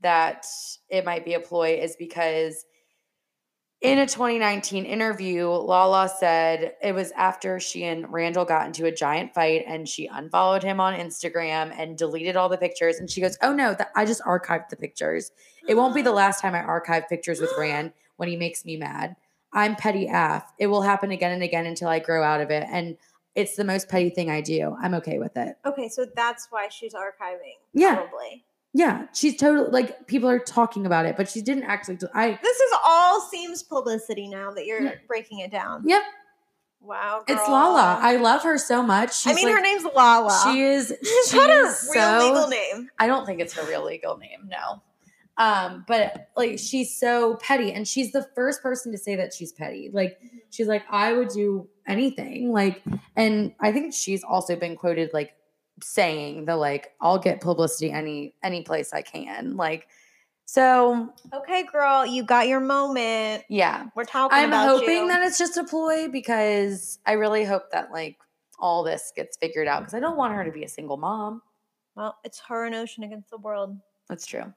that 0.00 0.46
it 0.88 1.04
might 1.04 1.24
be 1.24 1.34
a 1.34 1.40
ploy 1.40 1.78
is 1.80 1.94
because 1.96 2.64
in 3.80 3.98
a 3.98 4.06
2019 4.06 4.84
interview, 4.84 5.48
Lala 5.48 6.08
said 6.08 6.74
it 6.80 6.94
was 6.94 7.10
after 7.12 7.58
she 7.58 7.84
and 7.84 8.12
Randall 8.12 8.44
got 8.44 8.66
into 8.66 8.86
a 8.86 8.92
giant 8.92 9.34
fight 9.34 9.64
and 9.66 9.88
she 9.88 10.06
unfollowed 10.06 10.62
him 10.62 10.80
on 10.80 10.94
Instagram 10.94 11.74
and 11.76 11.98
deleted 11.98 12.36
all 12.36 12.48
the 12.48 12.58
pictures. 12.58 12.98
And 12.98 13.10
she 13.10 13.20
goes, 13.20 13.36
Oh 13.42 13.52
no, 13.52 13.76
I 13.96 14.04
just 14.04 14.22
archived 14.22 14.68
the 14.68 14.76
pictures. 14.76 15.32
It 15.68 15.74
won't 15.74 15.96
be 15.96 16.02
the 16.02 16.10
ah. 16.10 16.14
last 16.14 16.40
time 16.40 16.54
I 16.54 16.62
archive 16.62 17.08
pictures 17.08 17.40
with 17.40 17.52
Rand 17.58 17.92
when 18.16 18.28
he 18.28 18.36
makes 18.36 18.64
me 18.64 18.76
mad. 18.76 19.16
I'm 19.52 19.76
petty 19.76 20.08
AF. 20.10 20.44
It 20.58 20.66
will 20.68 20.82
happen 20.82 21.10
again 21.10 21.32
and 21.32 21.42
again 21.42 21.66
until 21.66 21.88
I 21.88 21.98
grow 21.98 22.22
out 22.22 22.40
of 22.40 22.50
it. 22.50 22.66
And 22.70 22.96
it's 23.34 23.56
the 23.56 23.64
most 23.64 23.88
petty 23.88 24.10
thing 24.10 24.30
I 24.30 24.40
do. 24.40 24.76
I'm 24.80 24.94
okay 24.94 25.18
with 25.18 25.36
it. 25.36 25.56
Okay, 25.64 25.88
so 25.88 26.06
that's 26.16 26.48
why 26.50 26.68
she's 26.68 26.94
archiving. 26.94 27.56
Yeah. 27.72 27.96
Probably. 27.96 28.44
Yeah. 28.74 29.06
She's 29.14 29.36
totally 29.36 29.68
like 29.70 30.06
people 30.06 30.28
are 30.30 30.38
talking 30.38 30.86
about 30.86 31.04
it, 31.06 31.16
but 31.16 31.28
she 31.28 31.42
didn't 31.42 31.64
actually. 31.64 31.96
do- 31.96 32.08
I, 32.14 32.38
This 32.42 32.56
is 32.58 32.72
all 32.84 33.20
seems 33.20 33.62
publicity 33.62 34.28
now 34.28 34.50
that 34.52 34.64
you're 34.66 34.80
Yeah. 34.82 34.94
breaking 35.06 35.40
it 35.40 35.50
down. 35.50 35.82
yep. 35.86 36.02
Wow. 36.80 37.22
It's. 37.28 37.40
Lala. 37.48 37.98
I 38.02 38.16
love 38.16 38.42
her 38.42 38.58
so 38.58 38.82
much. 38.82 39.14
She's 39.16 39.32
I 39.32 39.34
mean, 39.36 39.46
like- 39.46 39.54
her 39.54 39.60
name's 39.60 39.84
Lala. 39.84 40.40
She 40.52 40.62
is. 40.62 40.90
Is 41.02 41.30
she 41.30 41.36
that 41.38 41.48
her 41.50 41.62
real 41.64 41.72
so- 41.72 42.18
legal 42.26 42.48
name? 42.48 42.88
I 42.98 43.06
don't 43.06 43.24
think 43.26 43.40
it's 43.40 43.52
her 43.54 43.64
real 43.68 43.84
legal 43.84 44.16
name. 44.16 44.48
No. 44.48 44.82
Um, 45.38 45.84
but 45.88 46.28
like 46.36 46.58
she's 46.58 46.94
so 46.98 47.36
petty, 47.36 47.72
and 47.72 47.86
she's 47.88 48.12
the 48.12 48.26
first 48.34 48.62
person 48.62 48.92
to 48.92 48.98
say 48.98 49.16
that 49.16 49.32
she's 49.32 49.52
petty. 49.52 49.90
Like 49.92 50.18
she's 50.50 50.66
like, 50.68 50.84
I 50.90 51.12
would 51.14 51.28
do 51.30 51.68
anything. 51.86 52.52
Like, 52.52 52.82
and 53.16 53.54
I 53.60 53.72
think 53.72 53.94
she's 53.94 54.22
also 54.22 54.56
been 54.56 54.76
quoted 54.76 55.10
like 55.14 55.32
saying 55.82 56.44
the 56.44 56.56
like, 56.56 56.92
I'll 57.00 57.18
get 57.18 57.40
publicity 57.40 57.90
any 57.90 58.34
any 58.42 58.62
place 58.62 58.92
I 58.92 59.00
can. 59.02 59.56
Like, 59.56 59.88
so 60.44 61.08
Okay, 61.32 61.64
girl, 61.72 62.04
you 62.04 62.24
got 62.24 62.46
your 62.46 62.60
moment. 62.60 63.44
yeah. 63.48 63.86
We're 63.96 64.04
talking 64.04 64.36
I'm 64.38 64.48
about 64.50 64.68
hoping 64.68 65.04
you. 65.04 65.08
that 65.08 65.22
it's 65.22 65.38
just 65.38 65.56
a 65.56 65.64
ploy 65.64 66.08
because 66.08 66.98
I 67.06 67.12
really 67.12 67.44
hope 67.44 67.70
that 67.72 67.90
like 67.90 68.18
all 68.58 68.82
this 68.84 69.12
gets 69.16 69.38
figured 69.38 69.66
out 69.66 69.80
because 69.80 69.94
I 69.94 70.00
don't 70.00 70.16
want 70.18 70.34
her 70.34 70.44
to 70.44 70.52
be 70.52 70.62
a 70.64 70.68
single 70.68 70.98
mom. 70.98 71.40
well, 71.96 72.18
it's 72.22 72.38
her 72.48 72.66
and 72.66 72.74
Ocean 72.74 73.02
against 73.02 73.30
the 73.30 73.38
world. 73.38 73.76
That's 74.08 74.26
true. 74.26 74.52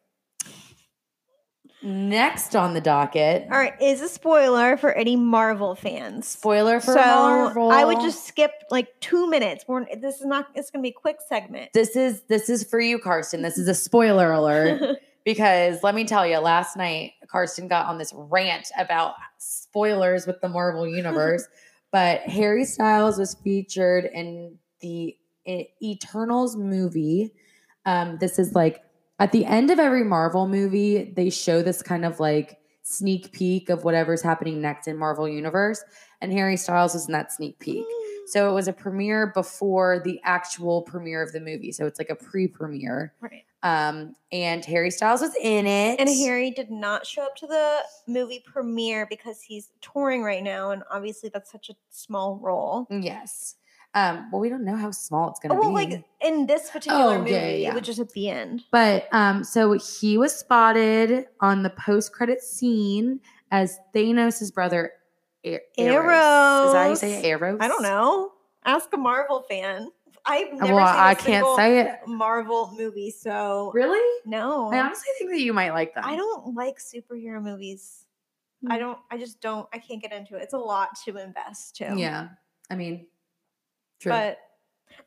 Next 1.82 2.55
on 2.55 2.73
the 2.73 2.82
docket, 2.82 3.43
All 3.51 3.57
right, 3.59 3.80
is 3.82 4.01
a 4.01 4.07
spoiler 4.07 4.76
for 4.76 4.91
any 4.93 5.15
Marvel 5.15 5.76
fans. 5.76 6.28
spoiler 6.28 6.80
for 6.80 6.93
so 6.93 6.99
Marvel. 6.99 7.71
I 7.71 7.84
would 7.84 7.99
just 7.99 8.26
skip 8.26 8.51
like 8.71 8.99
two 9.01 9.30
minutes. 9.30 9.65
We're, 9.67 9.86
this 9.95 10.15
is 10.19 10.26
not. 10.26 10.47
It's 10.55 10.71
gonna 10.71 10.82
be 10.82 10.89
a 10.89 10.93
quick 10.93 11.17
segment. 11.28 11.73
This 11.73 11.95
is 11.95 12.21
this 12.28 12.49
is 12.49 12.63
for 12.63 12.80
you, 12.80 12.97
Karsten. 12.97 13.41
This 13.41 13.57
is 13.57 13.67
a 13.67 13.76
spoiler 13.76 14.32
alert 14.32 14.97
because 15.26 15.84
let 15.84 15.93
me 15.93 16.05
tell 16.05 16.26
you, 16.26 16.39
last 16.39 16.76
night 16.76 17.13
Karsten 17.28 17.67
got 17.67 17.86
on 17.86 17.97
this 17.97 18.13
rant 18.15 18.71
about 18.80 19.13
spoilers 19.38 20.26
with 20.26 20.41
the 20.41 20.49
Marvel 20.49 20.88
universe. 20.88 21.47
but 21.91 22.21
Harry 22.21 22.65
Styles 22.65 23.17
was 23.17 23.36
featured 23.36 24.09
in 24.13 24.57
the 24.80 25.15
Eternals 25.47 26.55
movie. 26.55 27.32
Um, 27.86 28.17
this 28.19 28.39
is 28.39 28.53
like 28.55 28.82
at 29.20 29.32
the 29.32 29.45
end 29.45 29.72
of 29.72 29.80
every 29.80 30.03
Marvel 30.03 30.47
movie, 30.47 31.13
they 31.16 31.30
show 31.30 31.61
this 31.61 31.82
kind 31.82 32.05
of 32.05 32.20
like 32.20 32.59
sneak 32.84 33.32
peek 33.32 33.70
of 33.70 33.84
whatever's 33.84 34.22
happening 34.22 34.61
next 34.61 34.88
in 34.88 34.97
Marvel 34.97 35.28
Universe. 35.28 35.84
And 36.22 36.32
Harry 36.32 36.57
Styles 36.57 36.93
was 36.93 37.07
in 37.07 37.13
that 37.13 37.32
sneak 37.32 37.59
peek. 37.59 37.86
So 38.28 38.49
it 38.49 38.53
was 38.53 38.68
a 38.68 38.74
premiere 38.74 39.28
before 39.28 40.01
the 40.03 40.20
actual 40.24 40.82
premiere 40.82 41.22
of 41.22 41.32
the 41.32 41.39
movie. 41.39 41.72
So 41.72 41.86
it's 41.86 41.99
like 41.99 42.09
a 42.09 42.16
pre-premiere. 42.16 43.13
Right. 43.22 43.43
Um, 43.61 44.16
and 44.32 44.63
Harry 44.66 44.91
Styles 44.91 45.22
was 45.22 45.36
in 45.41 45.66
it. 45.66 45.99
And 45.99 46.09
Harry 46.09 46.51
did 46.51 46.70
not 46.70 47.05
show 47.05 47.24
up 47.24 47.36
to 47.38 47.47
the 47.47 47.80
movie 48.07 48.43
premiere 48.45 49.07
because 49.07 49.41
he's 49.41 49.72
touring 49.82 50.24
right 50.24 50.43
now, 50.43 50.72
and 50.72 50.84
obviously 50.91 51.30
that's 51.34 51.51
such 51.51 51.70
a 51.70 51.76
small 51.89 52.38
role. 52.38 52.88
Yes. 52.89 53.55
Um, 53.96 54.30
well, 54.32 54.41
we 54.41 54.50
don't 54.50 54.66
know 54.66 54.76
how 54.76 54.91
small 54.91 55.30
it's 55.30 55.39
Oh, 55.43 55.48
gonna 55.50 55.62
be. 55.62 55.68
well, 55.68 55.76
be. 55.88 55.93
like 55.96 56.06
in 56.22 56.46
this 56.48 56.70
particular 56.70 57.16
Oh, 57.16 57.20
movie, 57.20 57.32
yeah, 57.32 57.48
yeah, 57.48 57.70
it 57.70 57.74
was 57.76 57.84
just 57.84 58.00
at 58.00 58.10
the 58.12 58.30
end. 58.30 58.64
But 58.72 59.08
um, 59.14 59.43
so 59.43 59.72
he 59.74 60.18
was 60.18 60.36
spotted 60.36 61.28
on 61.39 61.64
the 61.64 61.70
post-credit 61.70 62.41
scene 62.41 63.22
as 63.52 63.80
Thanos' 63.96 64.54
brother, 64.54 64.91
A- 65.46 65.60
Eros. 65.78 66.66
Is 66.66 66.72
that 66.74 66.84
how 66.84 66.89
you 66.89 66.96
say? 66.98 67.26
Eros? 67.26 67.58
I 67.62 67.68
don't 67.70 67.84
know. 67.84 68.34
Ask 68.66 68.89
a 68.93 68.98
Marvel 68.98 69.46
fan. 69.50 69.89
I've 70.26 70.52
never 70.54 70.74
Well, 70.74 70.88
seen 70.88 70.96
a 70.96 71.04
I 71.04 71.14
can't 71.16 71.48
say 71.56 71.80
it. 71.82 72.00
Marvel 72.08 72.74
movie, 72.78 73.12
so 73.12 73.72
Really? 73.74 74.02
no. 74.26 74.72
I 74.74 74.80
honestly 74.80 75.08
think 75.20 75.30
that 75.32 75.39
you 75.39 75.54
might 75.54 75.72
like 75.72 75.93
them. 75.93 76.04
I 76.06 76.16
don't 76.16 76.56
like 76.56 76.80
superhero 76.80 77.41
movies. 77.41 78.08
I 78.68 78.74
Hmm. 78.76 78.80
don't. 78.80 78.98
I 79.12 79.18
just 79.18 79.39
don't. 79.39 79.70
I 79.72 79.78
can't 79.78 80.02
get 80.02 80.12
into 80.12 80.36
it. 80.36 80.41
It's 80.41 80.54
a 80.54 80.58
lot 80.58 80.89
to 81.06 81.16
invest 81.18 81.76
to. 81.78 81.93
Yeah. 81.96 82.30
I 82.72 82.76
mean, 82.76 83.06
true. 84.06 84.12
But 84.12 84.38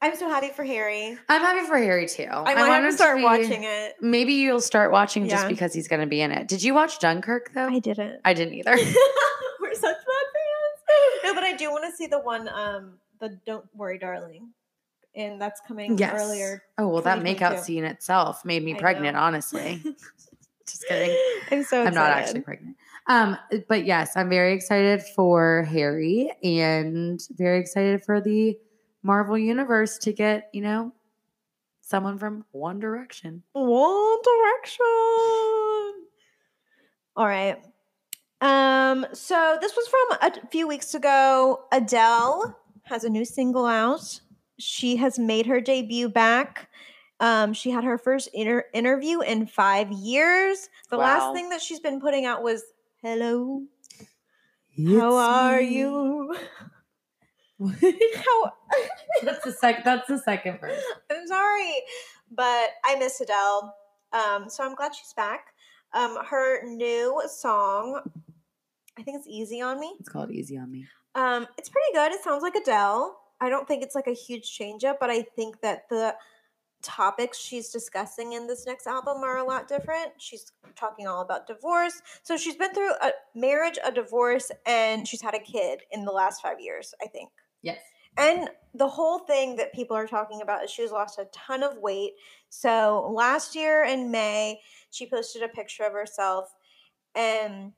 I'm 0.01 0.14
so 0.16 0.28
happy 0.28 0.51
for 0.51 0.64
Harry. 0.64 1.16
I'm 1.28 1.40
happy 1.40 1.66
for 1.66 1.76
Harry 1.76 2.07
too. 2.07 2.28
I 2.30 2.51
have 2.51 2.68
want 2.68 2.82
to 2.82 2.88
him 2.88 2.92
start 2.92 3.16
be- 3.18 3.24
watching 3.24 3.64
it. 3.64 3.94
Maybe 4.01 4.34
you'll 4.34 4.61
start 4.61 4.92
watching 4.92 5.28
just 5.28 5.49
because 5.49 5.72
he's 5.72 5.88
going 5.88 6.01
to 6.01 6.07
be 6.07 6.20
in 6.20 6.30
it. 6.30 6.46
Did 6.46 6.62
you 6.62 6.74
watch 6.74 6.99
Dunkirk 7.01 7.53
though? 7.55 7.68
I 7.68 7.78
didn't. 7.78 8.20
I 8.24 8.34
didn't 8.34 8.55
either. 8.55 8.72
We're 9.61 9.74
such 9.74 9.82
bad 9.82 9.94
fans. 9.96 11.24
No, 11.24 11.34
but 11.34 11.42
I 11.42 11.55
do 11.57 11.70
want 11.70 11.84
to 11.90 11.96
see 11.96 12.07
the 12.07 12.20
one, 12.20 12.49
um, 12.49 12.99
the 13.20 13.38
Don't 13.44 13.64
Worry, 13.74 13.99
Darling, 13.99 14.51
and 15.16 15.40
that's 15.40 15.61
coming 15.66 15.99
yes. 15.99 16.14
earlier. 16.14 16.62
Oh 16.78 16.88
well, 16.88 17.03
that 17.03 17.16
2022. 17.16 17.44
makeout 17.44 17.64
scene 17.64 17.84
itself 17.84 18.44
made 18.44 18.62
me 18.64 18.74
I 18.74 18.78
pregnant. 18.78 19.14
know. 19.16 19.22
Honestly, 19.22 19.82
just 20.66 20.86
kidding. 20.86 21.16
I'm 21.51 21.64
so. 21.64 21.84
I'm 21.84 21.94
not 21.94 22.11
actually 22.11 22.42
pregnant. 22.42 22.76
Um, 23.09 23.36
but 23.68 23.84
yes, 23.86 24.16
I'm 24.16 24.28
very 24.28 24.53
excited 24.53 25.03
for 25.16 25.64
Harry 25.64 26.30
and 26.44 27.20
very 27.32 27.59
excited 27.59 28.05
for 28.05 28.20
the 28.20 28.57
Marvel 29.03 29.38
universe 29.38 29.99
to 29.99 30.12
get 30.12 30.49
you 30.53 30.61
know 30.62 30.92
someone 31.80 32.18
from 32.18 32.44
One 32.53 32.78
Direction. 32.80 33.42
One 33.53 34.18
Direction. 34.22 34.86
All 37.16 37.26
right. 37.26 37.57
Um, 38.40 39.07
so 39.12 39.59
this 39.61 39.74
was 39.74 39.88
from 39.88 40.18
a 40.32 40.46
few 40.49 40.68
weeks 40.68 40.94
ago. 40.94 41.64
Adele 41.72 42.57
has 42.84 43.05
a 43.05 43.09
new 43.09 43.24
single 43.24 43.66
out. 43.66 44.20
She 44.59 44.96
has 44.96 45.18
made 45.18 45.46
her 45.46 45.61
debut 45.61 46.09
back. 46.09 46.68
Um, 47.20 47.53
she 47.53 47.70
had 47.70 47.82
her 47.82 47.99
first 47.99 48.28
inter- 48.32 48.66
interview 48.72 49.20
in 49.20 49.46
five 49.46 49.90
years. 49.90 50.68
The 50.90 50.99
Wow. 50.99 51.05
last 51.05 51.34
thing 51.34 51.49
that 51.49 51.61
she's 51.61 51.80
been 51.80 52.01
putting 52.01 52.26
out 52.26 52.44
was 52.44 52.62
"Hello, 53.03 53.62
how 54.86 55.16
are 55.16 55.61
you?" 55.61 56.36
How 57.61 58.52
that's 59.22 59.44
the 59.44 59.52
sec. 59.52 59.84
That's 59.84 60.09
the 60.09 60.18
second 60.18 60.61
verse. 60.61 60.82
I'm 61.11 61.26
sorry, 61.26 61.74
but 62.30 62.70
I 62.84 62.96
miss 62.98 63.20
Adele. 63.20 63.74
Um, 64.12 64.48
so 64.48 64.64
I'm 64.64 64.74
glad 64.74 64.94
she's 64.94 65.12
back. 65.14 65.46
Um, 65.92 66.18
her 66.30 66.64
new 66.66 67.22
song, 67.26 68.02
I 68.98 69.02
think 69.02 69.18
it's 69.18 69.26
"Easy 69.28 69.61
on 69.61 69.80
Me." 69.80 69.96
It's 69.98 70.09
called 70.09 70.30
Easy 70.30 70.56
on 70.56 70.70
Me. 70.70 70.86
Um, 71.14 71.46
it's 71.56 71.68
pretty 71.68 71.92
good. 71.92 72.12
It 72.12 72.22
sounds 72.22 72.42
like 72.42 72.54
Adele. 72.54 73.18
I 73.40 73.48
don't 73.48 73.66
think 73.66 73.82
it's 73.82 73.94
like 73.94 74.06
a 74.06 74.14
huge 74.14 74.52
change 74.52 74.84
up, 74.84 74.98
but 75.00 75.11
I 75.11 75.22
think 75.22 75.61
that 75.62 75.88
the 75.88 76.14
topics 76.82 77.38
she's 77.38 77.70
discussing 77.70 78.34
in 78.34 78.46
this 78.46 78.66
next 78.66 78.86
album 78.86 79.18
are 79.24 79.38
a 79.38 79.44
lot 79.44 79.68
different. 79.68 80.12
She's 80.18 80.52
talking 80.76 81.06
all 81.06 81.22
about 81.22 81.46
divorce. 81.46 82.00
So 82.22 82.36
she's 82.36 82.56
been 82.56 82.72
through 82.72 82.92
a 83.02 83.11
marriage, 83.34 83.78
a 83.84 83.90
divorce, 83.90 84.50
and 84.66 85.06
she's 85.06 85.22
had 85.22 85.34
a 85.34 85.40
kid 85.40 85.82
in 85.90 86.04
the 86.04 86.12
last 86.12 86.40
five 86.40 86.61
years, 86.61 86.94
I 87.02 87.06
think. 87.06 87.30
Yes. 87.62 87.80
And 88.16 88.48
the 88.74 88.88
whole 88.88 89.20
thing 89.20 89.56
that 89.56 89.72
people 89.72 89.96
are 89.96 90.06
talking 90.06 90.40
about 90.42 90.64
is 90.64 90.70
she's 90.70 90.90
lost 90.90 91.18
a 91.18 91.26
ton 91.26 91.62
of 91.62 91.78
weight. 91.78 92.12
So 92.48 93.11
last 93.14 93.54
year 93.54 93.84
in 93.84 94.11
May, 94.11 94.61
she 94.90 95.09
posted 95.09 95.42
a 95.42 95.48
picture 95.48 95.84
of 95.84 95.92
herself 95.92 96.54
and 97.14 97.72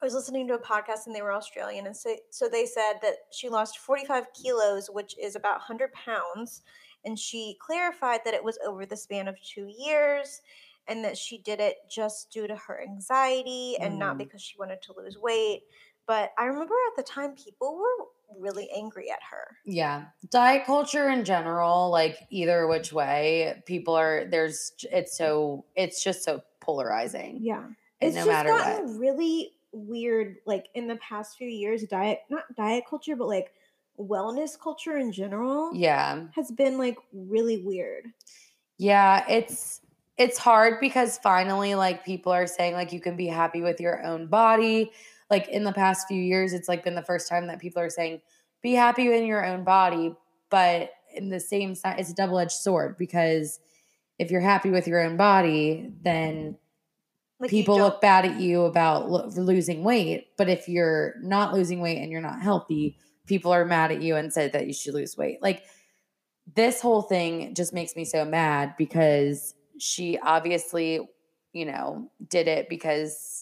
I 0.00 0.04
was 0.04 0.14
listening 0.14 0.46
to 0.48 0.54
a 0.54 0.60
podcast 0.62 1.06
and 1.06 1.14
they 1.14 1.22
were 1.22 1.32
Australian. 1.32 1.86
And 1.86 1.96
so, 1.96 2.14
so 2.30 2.48
they 2.48 2.66
said 2.66 2.94
that 3.02 3.16
she 3.32 3.48
lost 3.48 3.78
45 3.78 4.26
kilos, 4.32 4.88
which 4.92 5.16
is 5.18 5.34
about 5.34 5.54
100 5.58 5.90
pounds. 5.92 6.62
And 7.04 7.18
she 7.18 7.56
clarified 7.60 8.20
that 8.24 8.34
it 8.34 8.44
was 8.44 8.58
over 8.64 8.86
the 8.86 8.96
span 8.96 9.26
of 9.26 9.36
two 9.42 9.66
years 9.76 10.40
and 10.86 11.04
that 11.04 11.18
she 11.18 11.38
did 11.38 11.60
it 11.60 11.76
just 11.90 12.30
due 12.30 12.46
to 12.46 12.56
her 12.56 12.80
anxiety 12.80 13.76
and 13.80 13.98
not 13.98 14.14
Mm. 14.14 14.18
because 14.18 14.40
she 14.42 14.56
wanted 14.58 14.80
to 14.82 14.94
lose 14.96 15.18
weight. 15.18 15.64
But 16.08 16.32
I 16.38 16.46
remember 16.46 16.74
at 16.90 16.96
the 16.96 17.02
time 17.04 17.34
people 17.36 17.76
were 17.76 18.06
really 18.40 18.68
angry 18.74 19.10
at 19.10 19.20
her. 19.30 19.56
Yeah. 19.64 20.06
Diet 20.30 20.64
culture 20.66 21.10
in 21.10 21.24
general, 21.24 21.90
like 21.90 22.18
either 22.30 22.66
which 22.66 22.92
way, 22.92 23.62
people 23.66 23.94
are 23.94 24.24
there's 24.28 24.72
it's 24.90 25.16
so 25.16 25.64
it's 25.76 26.02
just 26.02 26.24
so 26.24 26.40
polarizing. 26.60 27.38
Yeah. 27.42 27.64
It's 28.00 28.16
no 28.16 28.20
just 28.22 28.28
matter 28.28 28.48
gotten 28.48 28.88
what. 28.92 28.98
really 28.98 29.52
weird, 29.72 30.36
like 30.46 30.68
in 30.74 30.86
the 30.88 30.96
past 30.96 31.36
few 31.36 31.48
years, 31.48 31.82
diet 31.84 32.20
not 32.30 32.44
diet 32.56 32.84
culture, 32.88 33.14
but 33.14 33.28
like 33.28 33.52
wellness 33.98 34.58
culture 34.58 34.96
in 34.96 35.12
general 35.12 35.74
Yeah. 35.74 36.26
has 36.34 36.50
been 36.50 36.78
like 36.78 36.96
really 37.12 37.58
weird. 37.58 38.06
Yeah, 38.78 39.24
it's 39.28 39.80
it's 40.16 40.38
hard 40.38 40.80
because 40.80 41.18
finally 41.18 41.74
like 41.74 42.04
people 42.04 42.32
are 42.32 42.46
saying 42.46 42.74
like 42.74 42.92
you 42.92 43.00
can 43.00 43.16
be 43.16 43.26
happy 43.26 43.60
with 43.60 43.80
your 43.80 44.02
own 44.04 44.26
body. 44.26 44.90
Like 45.30 45.48
in 45.48 45.64
the 45.64 45.72
past 45.72 46.08
few 46.08 46.20
years 46.20 46.52
it's 46.52 46.68
like 46.68 46.84
been 46.84 46.94
the 46.94 47.02
first 47.02 47.28
time 47.28 47.46
that 47.48 47.60
people 47.60 47.82
are 47.82 47.90
saying 47.90 48.20
be 48.62 48.72
happy 48.72 49.12
in 49.12 49.26
your 49.26 49.44
own 49.44 49.64
body, 49.64 50.14
but 50.50 50.90
in 51.14 51.28
the 51.28 51.40
same 51.40 51.74
side 51.74 52.00
it's 52.00 52.10
a 52.10 52.14
double-edged 52.14 52.52
sword 52.52 52.96
because 52.96 53.60
if 54.18 54.30
you're 54.30 54.40
happy 54.40 54.70
with 54.70 54.88
your 54.88 55.00
own 55.00 55.16
body, 55.16 55.92
then 56.02 56.56
Like 57.38 57.50
people 57.50 57.78
look 57.78 58.00
bad 58.00 58.24
at 58.24 58.40
you 58.40 58.62
about 58.62 59.08
lo- 59.08 59.28
losing 59.36 59.84
weight. 59.84 60.28
But 60.36 60.48
if 60.48 60.68
you're 60.68 61.14
not 61.22 61.54
losing 61.54 61.80
weight 61.80 61.98
and 61.98 62.10
you're 62.10 62.20
not 62.20 62.42
healthy, 62.42 62.96
people 63.26 63.52
are 63.52 63.64
mad 63.64 63.92
at 63.92 64.02
you 64.02 64.16
and 64.16 64.32
say 64.32 64.48
that 64.48 64.66
you 64.66 64.72
should 64.72 64.94
lose 64.94 65.16
weight. 65.16 65.40
Like 65.40 65.62
this 66.56 66.80
whole 66.80 67.02
thing 67.02 67.54
just 67.54 67.72
makes 67.72 67.94
me 67.94 68.04
so 68.04 68.24
mad 68.24 68.74
because 68.76 69.54
she 69.78 70.18
obviously, 70.18 71.08
you 71.52 71.64
know, 71.64 72.10
did 72.28 72.48
it 72.48 72.68
because 72.68 73.37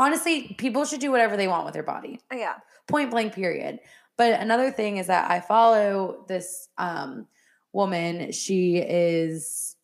honestly, 0.00 0.54
people 0.58 0.84
should 0.84 1.00
do 1.00 1.10
whatever 1.10 1.36
they 1.36 1.46
want 1.46 1.66
with 1.66 1.74
their 1.74 1.82
body. 1.82 2.20
Oh, 2.32 2.36
yeah. 2.36 2.54
point 2.88 3.10
blank 3.10 3.34
period. 3.34 3.80
But 4.16 4.40
another 4.40 4.70
thing 4.70 4.96
is 4.96 5.06
that 5.06 5.30
i 5.30 5.40
follow 5.40 6.24
this 6.26 6.68
um, 6.78 7.26
woman. 7.72 8.32
She 8.32 8.78
is 8.78 9.76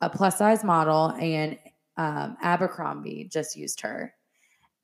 a 0.00 0.08
plus 0.08 0.38
size 0.38 0.64
model 0.64 1.10
and 1.10 1.58
um, 1.96 2.36
abercrombie 2.42 3.28
just 3.30 3.56
used 3.56 3.80
her. 3.82 4.14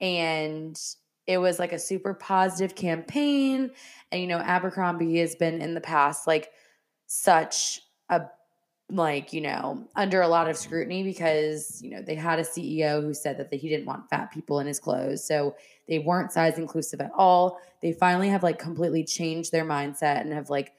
And 0.00 0.78
it 1.26 1.38
was 1.38 1.58
like 1.58 1.72
a 1.72 1.78
super 1.78 2.14
positive 2.14 2.74
campaign. 2.74 3.70
And 4.10 4.20
you 4.20 4.26
know 4.26 4.38
abercrombie 4.38 5.18
has 5.18 5.36
been 5.36 5.60
in 5.62 5.74
the 5.74 5.80
past 5.80 6.26
like 6.26 6.50
such 7.06 7.80
a 8.08 8.22
like 8.90 9.32
you 9.32 9.40
know 9.40 9.86
under 9.96 10.20
a 10.22 10.28
lot 10.28 10.48
of 10.48 10.56
scrutiny 10.56 11.02
because 11.02 11.80
you 11.82 11.90
know 11.90 12.02
they 12.02 12.14
had 12.14 12.38
a 12.38 12.42
ceo 12.42 13.02
who 13.02 13.14
said 13.14 13.38
that 13.38 13.52
he 13.52 13.68
didn't 13.68 13.86
want 13.86 14.08
fat 14.08 14.30
people 14.32 14.60
in 14.60 14.66
his 14.66 14.80
clothes. 14.80 15.24
So 15.24 15.54
they 15.88 15.98
weren't 15.98 16.32
size 16.32 16.58
inclusive 16.58 17.00
at 17.00 17.10
all. 17.14 17.58
They 17.82 17.92
finally 17.92 18.28
have 18.28 18.42
like 18.42 18.58
completely 18.58 19.04
changed 19.04 19.52
their 19.52 19.64
mindset 19.64 20.20
and 20.20 20.32
have 20.32 20.50
like 20.50 20.72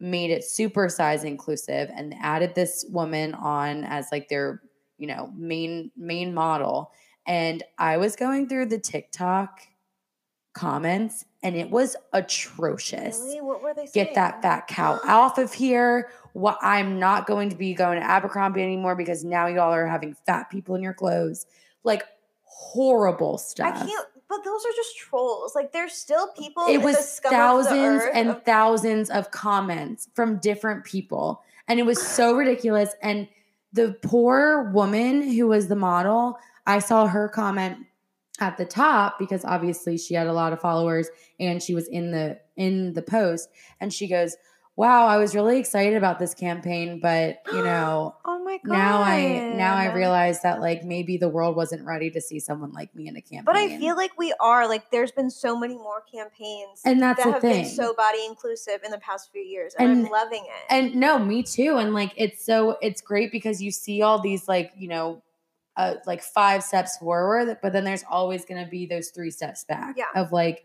made 0.00 0.30
it 0.30 0.44
super 0.44 0.88
size 0.88 1.24
inclusive 1.24 1.90
and 1.94 2.14
added 2.20 2.54
this 2.54 2.84
woman 2.90 3.34
on 3.34 3.84
as 3.84 4.08
like 4.10 4.28
their 4.28 4.62
you 4.98 5.06
know 5.06 5.30
main 5.36 5.90
main 5.96 6.34
model. 6.34 6.92
And 7.26 7.62
i 7.78 7.96
was 7.98 8.16
going 8.16 8.48
through 8.48 8.66
the 8.66 8.80
tiktok 8.80 9.60
comments 10.52 11.24
and 11.42 11.56
it 11.56 11.70
was 11.70 11.96
atrocious 12.12 13.18
Really? 13.20 13.40
What 13.40 13.62
were 13.62 13.74
they 13.74 13.86
saying? 13.86 14.06
get 14.06 14.14
that 14.14 14.42
fat 14.42 14.66
cow 14.68 15.00
off 15.06 15.38
of 15.38 15.52
here. 15.52 16.10
What 16.34 16.58
I'm 16.62 16.98
not 16.98 17.26
going 17.26 17.50
to 17.50 17.56
be 17.56 17.74
going 17.74 17.98
to 17.98 18.04
Abercrombie 18.04 18.62
anymore 18.62 18.94
because 18.96 19.24
now 19.24 19.46
y'all 19.46 19.72
are 19.72 19.86
having 19.86 20.14
fat 20.26 20.50
people 20.50 20.74
in 20.74 20.82
your 20.82 20.94
clothes. 20.94 21.46
Like 21.84 22.04
horrible 22.42 23.38
stuff. 23.38 23.74
I 23.74 23.86
can't 23.86 24.06
but 24.28 24.44
those 24.44 24.64
are 24.64 24.72
just 24.74 24.96
trolls. 24.96 25.54
Like 25.54 25.72
there's 25.72 25.92
still 25.92 26.28
people. 26.28 26.66
it 26.66 26.78
was 26.78 27.20
thousands 27.20 28.02
and 28.14 28.30
of- 28.30 28.42
thousands 28.44 29.10
of 29.10 29.30
comments 29.30 30.08
from 30.14 30.38
different 30.38 30.84
people 30.84 31.42
and 31.68 31.78
it 31.78 31.84
was 31.84 32.00
so 32.00 32.32
ridiculous 32.36 32.94
and 33.02 33.28
the 33.72 33.96
poor 34.02 34.70
woman 34.70 35.22
who 35.22 35.48
was 35.48 35.68
the 35.68 35.76
model 35.76 36.38
i 36.66 36.78
saw 36.78 37.06
her 37.06 37.28
comment 37.28 37.78
at 38.42 38.56
the 38.56 38.64
top 38.64 39.18
because 39.20 39.44
obviously 39.44 39.96
she 39.96 40.14
had 40.14 40.26
a 40.26 40.32
lot 40.32 40.52
of 40.52 40.60
followers 40.60 41.08
and 41.38 41.62
she 41.62 41.74
was 41.74 41.86
in 41.88 42.10
the 42.10 42.38
in 42.56 42.92
the 42.94 43.02
post 43.02 43.48
and 43.80 43.92
she 43.94 44.08
goes 44.08 44.36
wow 44.74 45.06
i 45.06 45.16
was 45.16 45.34
really 45.34 45.58
excited 45.60 45.96
about 45.96 46.18
this 46.18 46.34
campaign 46.34 46.98
but 47.00 47.38
you 47.52 47.62
know 47.64 48.16
oh 48.24 48.42
my 48.42 48.58
god. 48.66 48.72
now 48.72 49.00
i 49.02 49.52
now 49.56 49.76
i 49.76 49.92
realize 49.94 50.42
that 50.42 50.60
like 50.60 50.82
maybe 50.82 51.16
the 51.16 51.28
world 51.28 51.54
wasn't 51.54 51.84
ready 51.86 52.10
to 52.10 52.20
see 52.20 52.40
someone 52.40 52.72
like 52.72 52.92
me 52.96 53.06
in 53.06 53.14
a 53.16 53.20
campaign 53.20 53.44
But 53.44 53.54
I 53.56 53.78
feel 53.78 53.94
like 53.96 54.18
we 54.18 54.34
are. 54.40 54.66
Like 54.66 54.90
there's 54.90 55.12
been 55.12 55.30
so 55.30 55.56
many 55.56 55.74
more 55.76 56.02
campaigns 56.12 56.80
and 56.84 57.00
that's 57.00 57.18
that 57.22 57.26
the 57.26 57.32
have 57.34 57.42
thing 57.42 57.62
been 57.64 57.70
so 57.70 57.94
body 57.94 58.24
inclusive 58.26 58.80
in 58.84 58.90
the 58.90 58.98
past 58.98 59.30
few 59.30 59.42
years, 59.42 59.74
and, 59.78 59.90
And- 59.90 60.06
I'm 60.06 60.12
loving 60.12 60.44
it. 60.44 60.72
and 60.74 60.94
no 60.96 61.18
me 61.18 61.42
too 61.44 61.76
and 61.76 61.94
like 61.94 62.12
it's 62.16 62.44
so 62.44 62.76
it's 62.82 63.00
great 63.02 63.30
because 63.30 63.62
you 63.62 63.70
see 63.70 64.02
all 64.02 64.18
these 64.20 64.48
like 64.48 64.72
you 64.76 64.88
know 64.88 65.22
uh, 65.76 65.94
like 66.06 66.22
five 66.22 66.62
steps 66.62 66.98
forward 66.98 67.56
but 67.62 67.72
then 67.72 67.84
there's 67.84 68.04
always 68.10 68.44
going 68.44 68.62
to 68.62 68.70
be 68.70 68.84
those 68.86 69.08
three 69.10 69.30
steps 69.30 69.64
back 69.64 69.96
Yeah. 69.96 70.04
of 70.14 70.30
like 70.32 70.64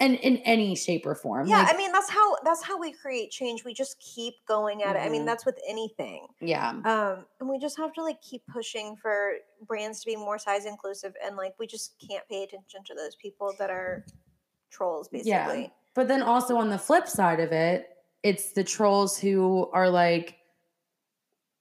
and 0.00 0.14
in 0.16 0.36
any 0.38 0.76
shape 0.76 1.06
or 1.06 1.16
form 1.16 1.48
yeah, 1.48 1.62
like, 1.62 1.74
I 1.74 1.76
mean 1.76 1.90
that's 1.90 2.08
how 2.08 2.36
that's 2.44 2.62
how 2.62 2.78
we 2.78 2.92
create 2.92 3.32
change. 3.32 3.64
We 3.64 3.74
just 3.74 3.98
keep 3.98 4.34
going 4.46 4.84
at 4.84 4.94
it. 4.94 5.00
I 5.00 5.08
mean 5.08 5.22
Mhm. 5.22 5.26
that's 5.26 5.44
with 5.44 5.58
anything. 5.68 6.28
yeah 6.40 6.68
Um, 6.70 7.24
and 7.40 7.48
we 7.48 7.58
just 7.58 7.76
have 7.78 7.92
to 7.94 8.02
like 8.04 8.20
keep 8.22 8.42
pushing 8.46 8.94
for 8.96 9.32
brands 9.66 9.98
to 10.02 10.06
be 10.06 10.14
more 10.14 10.38
size 10.38 10.66
inclusive, 10.66 11.14
and 11.24 11.36
like 11.36 11.54
we 11.58 11.66
just 11.66 11.96
can't 12.08 12.22
pay 12.28 12.44
attention 12.44 12.84
to 12.84 12.94
those 12.94 13.16
people 13.16 13.52
that 13.58 13.70
are 13.70 14.04
trolls, 14.70 15.08
basically. 15.08 15.62
Yeah. 15.62 15.68
but 15.94 16.06
then 16.06 16.22
also 16.22 16.58
on 16.58 16.68
the 16.70 16.78
flip 16.78 17.08
side 17.08 17.40
of 17.40 17.50
it 17.50 17.88
it's 18.22 18.52
the 18.52 18.62
trolls 18.62 19.18
who 19.18 19.68
are 19.72 19.88
like 19.90 20.36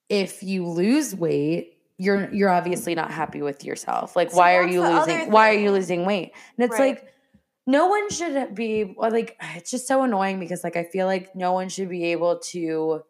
if 0.09 0.43
you 0.43 0.68
lose 0.68 1.15
weight 1.15 1.76
you're 1.98 2.32
you're 2.34 2.50
obviously 2.50 2.93
not 2.95 3.12
happy 3.12 3.41
with 3.41 3.64
yourself 3.64 4.16
like 4.16 4.32
See, 4.32 4.38
why 4.38 4.56
are 4.56 4.68
you 4.68 4.82
losing 4.82 5.32
why 5.32 5.50
are 5.50 5.58
you 5.60 5.72
losing 5.72 6.06
weight 6.06 6.32
and 6.58 6.66
it's 6.70 6.80
Right. 6.80 6.95
like 6.98 7.14
no 7.66 7.88
one 7.88 8.10
should 8.10 8.54
be 8.56 8.95
like 8.98 9.36
it's 9.56 9.72
just 9.72 9.88
so 9.88 10.04
annoying 10.04 10.39
because 10.39 10.64
like 10.64 10.76
I 10.78 10.84
feel 10.84 11.06
like 11.08 11.36
no 11.36 11.54
one 11.54 11.70
should 11.70 11.89
be 11.89 12.06
able 12.06 12.39
to 12.52 13.02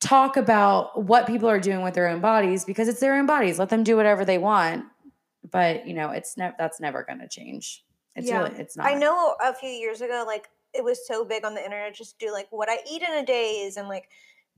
talk 0.00 0.36
about 0.36 1.04
what 1.04 1.26
people 1.26 1.48
are 1.48 1.60
doing 1.60 1.82
with 1.82 1.94
their 1.94 2.08
own 2.08 2.20
bodies 2.20 2.64
because 2.64 2.88
it's 2.88 3.00
their 3.00 3.14
own 3.14 3.26
bodies. 3.26 3.58
Let 3.58 3.68
them 3.68 3.84
do 3.84 3.96
whatever 3.96 4.24
they 4.24 4.38
want. 4.38 4.86
But 5.50 5.86
you 5.86 5.94
know, 5.94 6.10
it's 6.10 6.36
never 6.36 6.54
that's 6.58 6.80
never 6.80 7.04
gonna 7.06 7.28
change. 7.28 7.84
It's 8.16 8.28
Yeah. 8.28 8.42
really 8.42 8.56
it's 8.58 8.76
not. 8.76 8.86
I 8.86 8.94
know 8.94 9.34
a 9.42 9.54
few 9.54 9.68
years 9.70 10.00
ago, 10.00 10.24
like 10.26 10.48
it 10.74 10.84
was 10.84 11.06
so 11.06 11.24
big 11.24 11.44
on 11.44 11.54
the 11.54 11.64
internet, 11.64 11.94
just 11.94 12.18
do 12.18 12.32
like 12.32 12.48
what 12.50 12.68
I 12.68 12.78
eat 12.90 13.02
in 13.02 13.12
a 13.14 13.24
day 13.24 13.62
is 13.66 13.76
and 13.76 13.88
like 13.88 14.08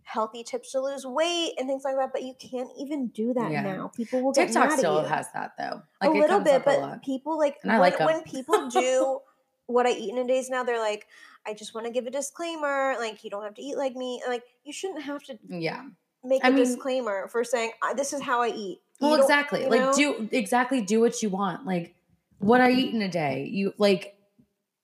healthy 0.05 0.43
tips 0.43 0.73
to 0.73 0.81
lose 0.81 1.07
weight 1.07 1.53
and 1.59 1.69
things 1.69 1.83
like 1.85 1.97
that. 1.97 2.11
But 2.13 2.23
you 2.23 2.35
can't 2.39 2.71
even 2.79 3.09
do 3.09 3.33
that 3.35 3.51
Yeah. 3.51 3.63
now. 3.63 3.91
People 3.95 4.23
will 4.23 4.33
get 4.33 4.47
TikTok 4.47 4.71
mad 4.71 4.79
still 4.79 5.03
has 5.05 5.27
that 5.33 5.53
though. 5.59 5.83
like, 6.01 6.11
a 6.11 6.15
it 6.15 6.21
little 6.21 6.41
bit, 6.41 6.65
but 6.65 7.03
people 7.03 7.39
like 7.39 7.57
when, 7.63 7.79
like 7.79 7.99
when 8.01 8.23
people 8.23 8.69
do 8.69 9.21
what 9.67 9.87
I 9.87 9.91
eat 9.91 10.11
in 10.11 10.19
a 10.19 10.27
days 10.27 10.51
now, 10.51 10.65
they're 10.65 10.79
like, 10.81 11.07
I 11.47 11.55
just 11.55 11.75
want 11.75 11.87
to 11.87 11.93
give 11.93 12.07
a 12.07 12.11
disclaimer. 12.11 12.95
Like 12.99 13.25
you 13.25 13.31
don't 13.31 13.45
have 13.45 13.55
to 13.55 13.63
eat 13.63 13.77
like 13.77 13.95
me. 13.95 14.23
Like 14.27 14.43
you 14.65 14.73
shouldn't 14.73 15.03
have 15.03 15.23
to 15.25 15.39
yeah. 15.49 15.85
make 16.25 16.45
I 16.45 16.49
a 16.49 16.51
mean- 16.53 16.65
disclaimer 16.65 17.29
for 17.29 17.45
saying 17.45 17.73
this 17.97 18.13
is 18.13 18.21
how 18.23 18.43
I 18.43 18.49
eat. 18.49 18.81
Well, 19.01 19.15
exactly. 19.21 19.63
you 19.63 19.69
Like 19.69 19.95
do 19.97 20.29
exactly 20.31 20.81
do 20.81 21.01
what 21.01 21.23
you 21.23 21.31
want. 21.31 21.67
Like 21.67 21.95
what 22.39 22.61
I 22.61 22.71
eat 22.71 22.95
in 22.95 23.03
a 23.03 23.09
day. 23.09 23.49
You 23.51 23.75
like 23.79 24.17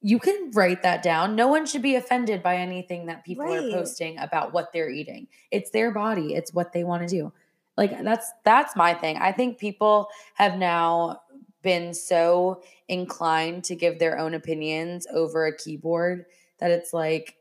you 0.00 0.18
can 0.18 0.50
write 0.52 0.82
that 0.82 1.02
down. 1.02 1.34
No 1.34 1.48
one 1.48 1.66
should 1.66 1.82
be 1.82 1.96
offended 1.96 2.42
by 2.42 2.56
anything 2.56 3.06
that 3.06 3.24
people 3.24 3.44
Right. 3.44 3.64
are 3.64 3.70
posting 3.70 4.18
about 4.18 4.52
what 4.52 4.72
they're 4.72 4.90
eating. 4.90 5.26
It's 5.50 5.70
their 5.70 5.90
body. 5.90 6.34
It's 6.34 6.54
what 6.54 6.72
they 6.72 6.84
want 6.84 7.02
to 7.02 7.08
do. 7.08 7.32
Like 7.76 8.02
that's 8.02 8.30
that's 8.44 8.74
my 8.76 8.94
thing. 8.94 9.16
I 9.18 9.32
think 9.32 9.58
people 9.58 10.08
have 10.34 10.56
now 10.56 11.22
been 11.62 11.94
so 11.94 12.62
inclined 12.88 13.64
to 13.64 13.74
give 13.76 13.98
their 13.98 14.18
own 14.18 14.34
opinions 14.34 15.06
over 15.12 15.46
a 15.46 15.56
keyboard 15.56 16.26
that 16.58 16.70
it's 16.70 16.92
like 16.92 17.36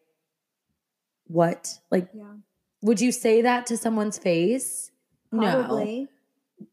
what? 1.27 1.79
Like 1.91 2.09
yeah, 2.13 2.33
would 2.81 3.01
you 3.01 3.11
say 3.11 3.41
that 3.41 3.65
to 3.67 3.77
someone's 3.77 4.17
face? 4.17 4.91
No 5.31 5.97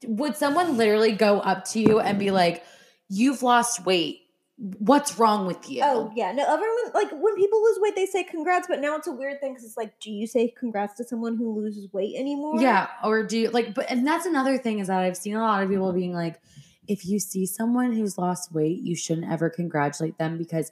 would 0.06 0.36
someone 0.36 0.76
literally 0.76 1.12
go 1.12 1.40
up 1.40 1.64
to 1.66 1.80
you 1.80 2.00
and 2.00 2.18
be 2.18 2.30
like, 2.30 2.64
"You've 3.08 3.42
lost 3.42 3.84
weight. 3.84 4.20
What's 4.56 5.18
wrong 5.18 5.46
with 5.46 5.68
you?" 5.68 5.82
Oh 5.84 6.12
yeah, 6.14 6.32
no. 6.32 6.44
Everyone 6.44 6.92
like 6.94 7.10
when 7.10 7.34
people 7.36 7.62
lose 7.62 7.78
weight, 7.80 7.96
they 7.96 8.06
say 8.06 8.22
congrats, 8.24 8.66
but 8.68 8.80
now 8.80 8.96
it's 8.96 9.06
a 9.06 9.12
weird 9.12 9.40
thing 9.40 9.52
because 9.52 9.64
it's 9.64 9.76
like, 9.76 9.98
do 10.00 10.10
you 10.10 10.26
say 10.26 10.54
congrats 10.56 10.94
to 10.94 11.04
someone 11.04 11.36
who 11.36 11.54
loses 11.60 11.92
weight 11.92 12.14
anymore? 12.16 12.60
yeah. 12.60 12.88
Or 13.02 13.24
do 13.24 13.38
you 13.38 13.50
like? 13.50 13.74
But 13.74 13.90
and 13.90 14.06
that's 14.06 14.26
another 14.26 14.58
thing 14.58 14.78
is 14.78 14.88
that 14.88 15.00
I've 15.00 15.16
seen 15.16 15.34
a 15.34 15.40
lot 15.40 15.62
of 15.62 15.68
people 15.68 15.92
being 15.92 16.14
like, 16.14 16.40
if 16.86 17.06
you 17.06 17.18
see 17.18 17.46
someone 17.46 17.92
who's 17.92 18.16
lost 18.18 18.52
weight, 18.52 18.80
you 18.80 18.94
shouldn't 18.94 19.30
ever 19.30 19.50
congratulate 19.50 20.18
them 20.18 20.38
because 20.38 20.70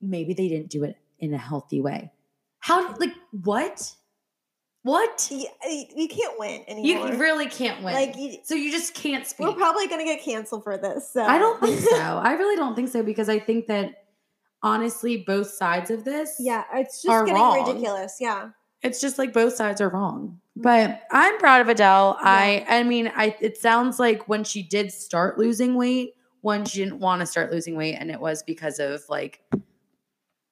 maybe 0.00 0.32
they 0.34 0.48
didn't 0.48 0.70
do 0.70 0.84
it 0.84 0.96
in 1.18 1.34
a 1.34 1.38
healthy 1.38 1.80
way. 1.80 2.10
How 2.60 2.94
like 2.96 3.14
what? 3.32 3.94
What? 4.82 5.28
you, 5.30 5.46
you 5.94 6.08
can't 6.08 6.38
win 6.38 6.64
anymore. 6.66 7.08
You 7.08 7.18
really 7.18 7.46
can't 7.46 7.82
win. 7.82 7.92
like 7.92 8.16
you, 8.16 8.38
so 8.44 8.54
you 8.54 8.70
just 8.70 8.94
can't 8.94 9.26
speak. 9.26 9.46
we're 9.46 9.54
probably 9.54 9.88
gonna 9.88 10.04
get 10.04 10.22
canceled 10.22 10.64
for 10.64 10.78
this. 10.78 11.12
So 11.12 11.22
I 11.22 11.38
don't 11.38 11.60
think 11.60 11.80
so. 11.80 11.96
I 12.00 12.32
really 12.32 12.56
don't 12.56 12.74
think 12.74 12.88
so 12.88 13.02
because 13.02 13.28
I 13.28 13.38
think 13.38 13.66
that 13.66 14.04
honestly, 14.62 15.18
both 15.18 15.50
sides 15.50 15.90
of 15.90 16.04
this, 16.04 16.36
yeah, 16.38 16.64
it's 16.74 17.02
just 17.02 17.26
getting 17.26 17.40
wrong. 17.40 17.66
ridiculous. 17.66 18.16
Yeah, 18.20 18.50
it's 18.82 19.00
just 19.00 19.18
like 19.18 19.32
both 19.32 19.54
sides 19.54 19.80
are 19.80 19.88
wrong. 19.90 20.40
But 20.56 21.02
I'm 21.10 21.38
proud 21.38 21.60
of 21.60 21.68
Adele. 21.68 22.16
I 22.20 22.64
I 22.68 22.82
mean, 22.82 23.12
I 23.14 23.36
it 23.40 23.58
sounds 23.58 23.98
like 23.98 24.28
when 24.28 24.44
she 24.44 24.62
did 24.62 24.92
start 24.92 25.38
losing 25.38 25.74
weight, 25.74 26.14
when 26.40 26.64
she 26.64 26.82
didn't 26.82 27.00
want 27.00 27.20
to 27.20 27.26
start 27.26 27.52
losing 27.52 27.76
weight, 27.76 27.96
and 27.96 28.10
it 28.10 28.20
was 28.20 28.42
because 28.42 28.78
of 28.78 29.02
like 29.10 29.42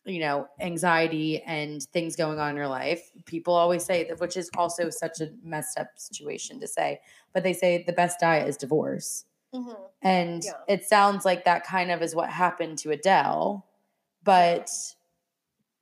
you 0.09 0.21
know 0.21 0.49
anxiety 0.61 1.43
and 1.43 1.83
things 1.83 2.17
going 2.17 2.39
on 2.39 2.51
in 2.51 2.57
your 2.57 2.69
life. 2.69 3.11
People 3.27 3.55
always 3.55 3.85
say 3.85 4.05
that, 4.09 4.21
which 4.21 4.37
is 4.37 4.51
also 4.57 4.91
such 4.91 5.21
a 5.21 5.31
messed 5.43 5.79
up 5.79 5.89
situation 5.97 6.59
to 6.61 6.67
say. 6.67 7.01
But 7.33 7.43
they 7.43 7.53
say 7.53 7.85
the 7.87 7.93
best 7.93 8.21
diet 8.21 8.49
is 8.49 8.57
divorce. 8.57 9.25
mm-hmm. 9.55 9.73
And 10.03 10.45
Yeah. 10.45 10.53
it 10.69 10.85
sounds 10.85 11.25
like 11.25 11.45
that 11.45 11.65
kind 11.65 11.91
of 11.91 12.03
is 12.03 12.15
what 12.15 12.29
happened 12.31 12.79
to 12.79 12.91
Adele, 12.91 13.65
but 14.23 14.71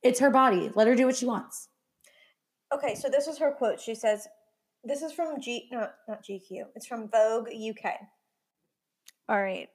it's 0.03 0.19
her 0.19 0.29
body. 0.29 0.71
Let 0.73 0.87
her 0.87 0.95
do 0.95 1.05
what 1.05 1.15
she 1.17 1.25
wants. 1.25 1.67
Okay, 2.73 2.95
so 2.95 3.09
this 3.09 3.27
is 3.27 3.37
her 3.37 3.51
quote. 3.51 3.79
She 3.79 3.93
says, 3.95 4.27
"This 4.83 5.01
is 5.01 5.11
from 5.11 5.39
G, 5.41 5.67
not 5.71 5.95
not 6.07 6.23
GQ. 6.23 6.65
It's 6.75 6.85
from 6.85 7.09
Vogue 7.09 7.49
UK." 7.49 7.95
All 9.29 9.41
right, 9.41 9.69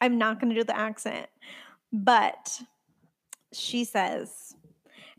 I'm 0.00 0.16
not 0.18 0.40
going 0.40 0.48
to 0.50 0.54
do 0.60 0.64
the 0.64 0.76
accent, 0.76 1.26
but 1.92 2.60
she 3.52 3.84
says, 3.84 4.54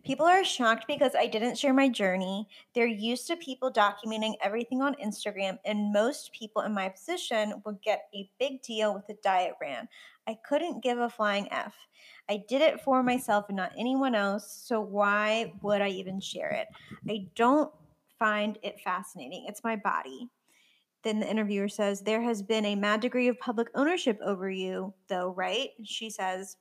"People 0.03 0.25
are 0.25 0.43
shocked 0.43 0.85
because 0.87 1.15
I 1.15 1.27
didn't 1.27 1.57
share 1.57 1.73
my 1.73 1.89
journey. 1.89 2.47
They're 2.73 2.85
used 2.85 3.27
to 3.27 3.35
people 3.35 3.71
documenting 3.71 4.35
everything 4.41 4.81
on 4.81 4.95
Instagram, 4.95 5.59
and 5.65 5.91
most 5.91 6.31
people 6.31 6.61
in 6.63 6.73
my 6.73 6.89
position 6.89 7.61
would 7.65 7.81
get 7.81 8.09
a 8.13 8.29
big 8.39 8.61
deal 8.61 8.93
with 8.93 9.09
a 9.09 9.21
diet 9.21 9.55
brand. 9.59 9.87
I 10.27 10.37
couldn't 10.47 10.83
give 10.83 10.99
a 10.99 11.09
flying 11.09 11.51
F. 11.51 11.75
I 12.29 12.43
did 12.47 12.61
it 12.61 12.81
for 12.81 13.01
myself 13.01 13.45
and 13.49 13.57
not 13.57 13.73
anyone 13.75 14.13
else, 14.13 14.61
so 14.63 14.79
why 14.79 15.53
would 15.61 15.81
I 15.81 15.89
even 15.89 16.19
share 16.19 16.51
it? 16.51 16.67
I 17.09 17.27
don't 17.35 17.73
find 18.19 18.59
it 18.61 18.79
fascinating. 18.81 19.45
It's 19.47 19.63
my 19.63 19.75
body. 19.75 20.29
Then 21.03 21.19
the 21.19 21.29
interviewer 21.29 21.69
says, 21.69 22.01
There 22.01 22.21
has 22.21 22.41
been 22.43 22.65
a 22.65 22.75
mad 22.75 22.99
degree 22.99 23.29
of 23.29 23.39
public 23.39 23.69
ownership 23.73 24.19
over 24.23 24.51
you, 24.51 24.93
though, 25.07 25.33
right? 25.35 25.69
She 25.83 26.09
says, 26.09 26.57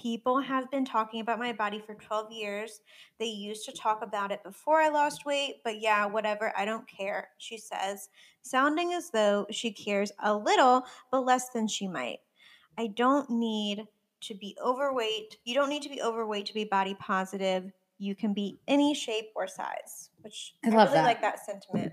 People 0.00 0.40
have 0.40 0.70
been 0.70 0.84
talking 0.84 1.20
about 1.20 1.38
my 1.38 1.52
body 1.52 1.78
for 1.84 1.94
12 1.94 2.32
years. 2.32 2.80
They 3.18 3.26
used 3.26 3.66
to 3.66 3.72
talk 3.72 4.02
about 4.02 4.32
it 4.32 4.42
before 4.42 4.80
I 4.80 4.88
lost 4.88 5.26
weight, 5.26 5.56
but 5.62 5.80
yeah, 5.80 6.06
whatever, 6.06 6.52
I 6.56 6.64
don't 6.64 6.88
care, 6.88 7.28
she 7.38 7.58
says, 7.58 8.08
sounding 8.42 8.94
as 8.94 9.10
though 9.10 9.46
she 9.50 9.70
cares 9.72 10.10
a 10.22 10.34
little, 10.34 10.84
but 11.10 11.26
less 11.26 11.50
than 11.50 11.68
she 11.68 11.86
might. 11.86 12.18
I 12.78 12.86
don't 12.86 13.28
need 13.28 13.86
to 14.22 14.34
be 14.34 14.56
overweight. 14.64 15.36
You 15.44 15.54
don't 15.54 15.68
need 15.68 15.82
to 15.82 15.90
be 15.90 16.00
overweight 16.00 16.46
to 16.46 16.54
be 16.54 16.64
body 16.64 16.94
positive. 16.98 17.70
You 17.98 18.14
can 18.14 18.32
be 18.32 18.58
any 18.68 18.94
shape 18.94 19.30
or 19.36 19.46
size, 19.46 20.10
which 20.22 20.54
I 20.64 20.68
I, 20.68 20.74
love 20.74 20.88
really 20.88 21.00
that. 21.00 21.04
like 21.04 21.20
that 21.20 21.44
sentiment. 21.44 21.92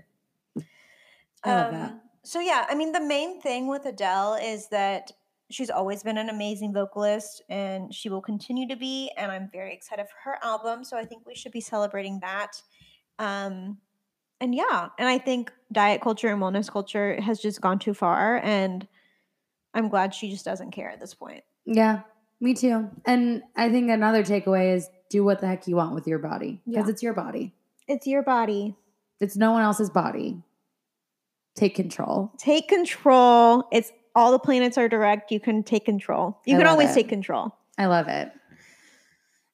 I 1.44 1.54
love 1.54 1.72
that. 1.72 1.90
Um, 1.90 2.00
So 2.24 2.40
yeah, 2.40 2.66
I 2.68 2.74
mean 2.74 2.92
the 2.92 3.00
main 3.00 3.40
thing 3.40 3.68
with 3.68 3.84
Adele 3.86 4.34
is 4.34 4.68
that 4.68 5.12
she's 5.50 5.70
always 5.70 6.02
been 6.02 6.18
an 6.18 6.28
amazing 6.28 6.72
vocalist 6.72 7.42
and 7.48 7.92
she 7.94 8.08
will 8.08 8.20
continue 8.20 8.68
to 8.68 8.76
be 8.76 9.10
and 9.16 9.30
I'm 9.32 9.48
very 9.52 9.72
excited 9.74 10.06
for 10.06 10.30
her 10.30 10.38
album, 10.42 10.84
so 10.84 10.96
I 10.96 11.04
think 11.04 11.26
we 11.26 11.34
should 11.34 11.52
be 11.52 11.60
celebrating 11.60 12.20
that. 12.20 12.60
Um 13.18 13.78
and 14.40 14.54
yeah, 14.54 14.88
and 14.98 15.08
I 15.08 15.18
think 15.18 15.52
diet 15.72 16.00
culture 16.00 16.28
and 16.28 16.40
wellness 16.40 16.70
culture 16.70 17.20
has 17.20 17.40
just 17.40 17.60
gone 17.60 17.78
too 17.78 17.94
far 17.94 18.36
and 18.44 18.86
I'm 19.74 19.88
glad 19.88 20.14
she 20.14 20.30
just 20.30 20.44
doesn't 20.44 20.70
care 20.70 20.90
at 20.90 21.00
this 21.00 21.14
point. 21.14 21.42
Yeah, 21.64 22.00
me 22.40 22.54
too. 22.54 22.88
And 23.04 23.42
I 23.56 23.68
think 23.70 23.90
another 23.90 24.22
takeaway 24.22 24.74
is 24.74 24.88
do 25.10 25.24
what 25.24 25.40
the 25.40 25.46
heck 25.46 25.66
you 25.66 25.76
want 25.76 25.94
with 25.94 26.06
your 26.06 26.18
body 26.18 26.60
because 26.66 26.86
Yeah. 26.86 26.90
it's 26.92 27.02
your 27.02 27.14
body. 27.14 27.54
It's 27.86 28.06
your 28.06 28.22
body. 28.22 28.76
It's 29.20 29.36
no 29.36 29.52
one 29.52 29.62
else's 29.62 29.90
body. 29.90 30.42
Take 31.56 31.74
control. 31.74 32.30
Take 32.38 32.68
control. 32.68 33.64
It's 33.72 33.90
all 34.18 34.32
the 34.32 34.38
planets 34.38 34.76
are 34.76 34.88
direct. 34.88 35.30
You 35.30 35.38
can 35.38 35.62
take 35.62 35.84
control. 35.84 36.40
You 36.44 36.56
I 36.56 36.58
can 36.58 36.66
always 36.66 36.90
it. 36.90 36.94
take 36.94 37.08
control. 37.08 37.54
I 37.78 37.86
love 37.86 38.08
it. 38.08 38.32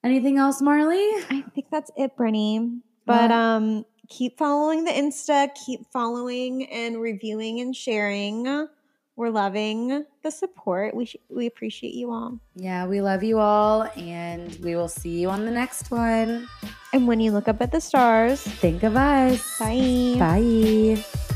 Anything 0.02 0.38
else, 0.38 0.62
Marlee? 0.62 1.24
I 1.30 1.44
think 1.54 1.66
that's 1.70 1.90
it, 1.96 2.16
Brittany. 2.16 2.78
But 3.06 3.30
um, 3.30 3.84
keep 4.08 4.38
following 4.38 4.84
the 4.84 4.90
Insta. 4.90 5.48
Keep 5.66 5.80
following 5.92 6.64
and 6.70 7.00
reviewing 7.00 7.60
and 7.60 7.76
sharing. 7.76 8.68
We're 9.16 9.30
loving 9.30 10.04
the 10.22 10.30
support. 10.30 10.94
We 10.94 11.04
sh- 11.06 11.16
we 11.28 11.46
appreciate 11.46 11.94
you 11.94 12.10
all. 12.10 12.40
Yeah, 12.56 12.86
we 12.86 13.00
love 13.00 13.22
you 13.22 13.38
all, 13.38 13.82
and 13.96 14.56
we 14.62 14.74
will 14.76 14.88
see 14.88 15.20
you 15.20 15.28
on 15.30 15.44
the 15.44 15.50
next 15.52 15.90
one. 15.90 16.48
And 16.92 17.06
when 17.06 17.20
you 17.20 17.30
look 17.32 17.46
up 17.48 17.60
at 17.60 17.70
the 17.70 17.80
stars, 17.80 18.42
Think 18.42 18.82
of 18.82 18.96
us. 18.96 19.58
bye. 19.58 20.16
Bye. 20.18 21.34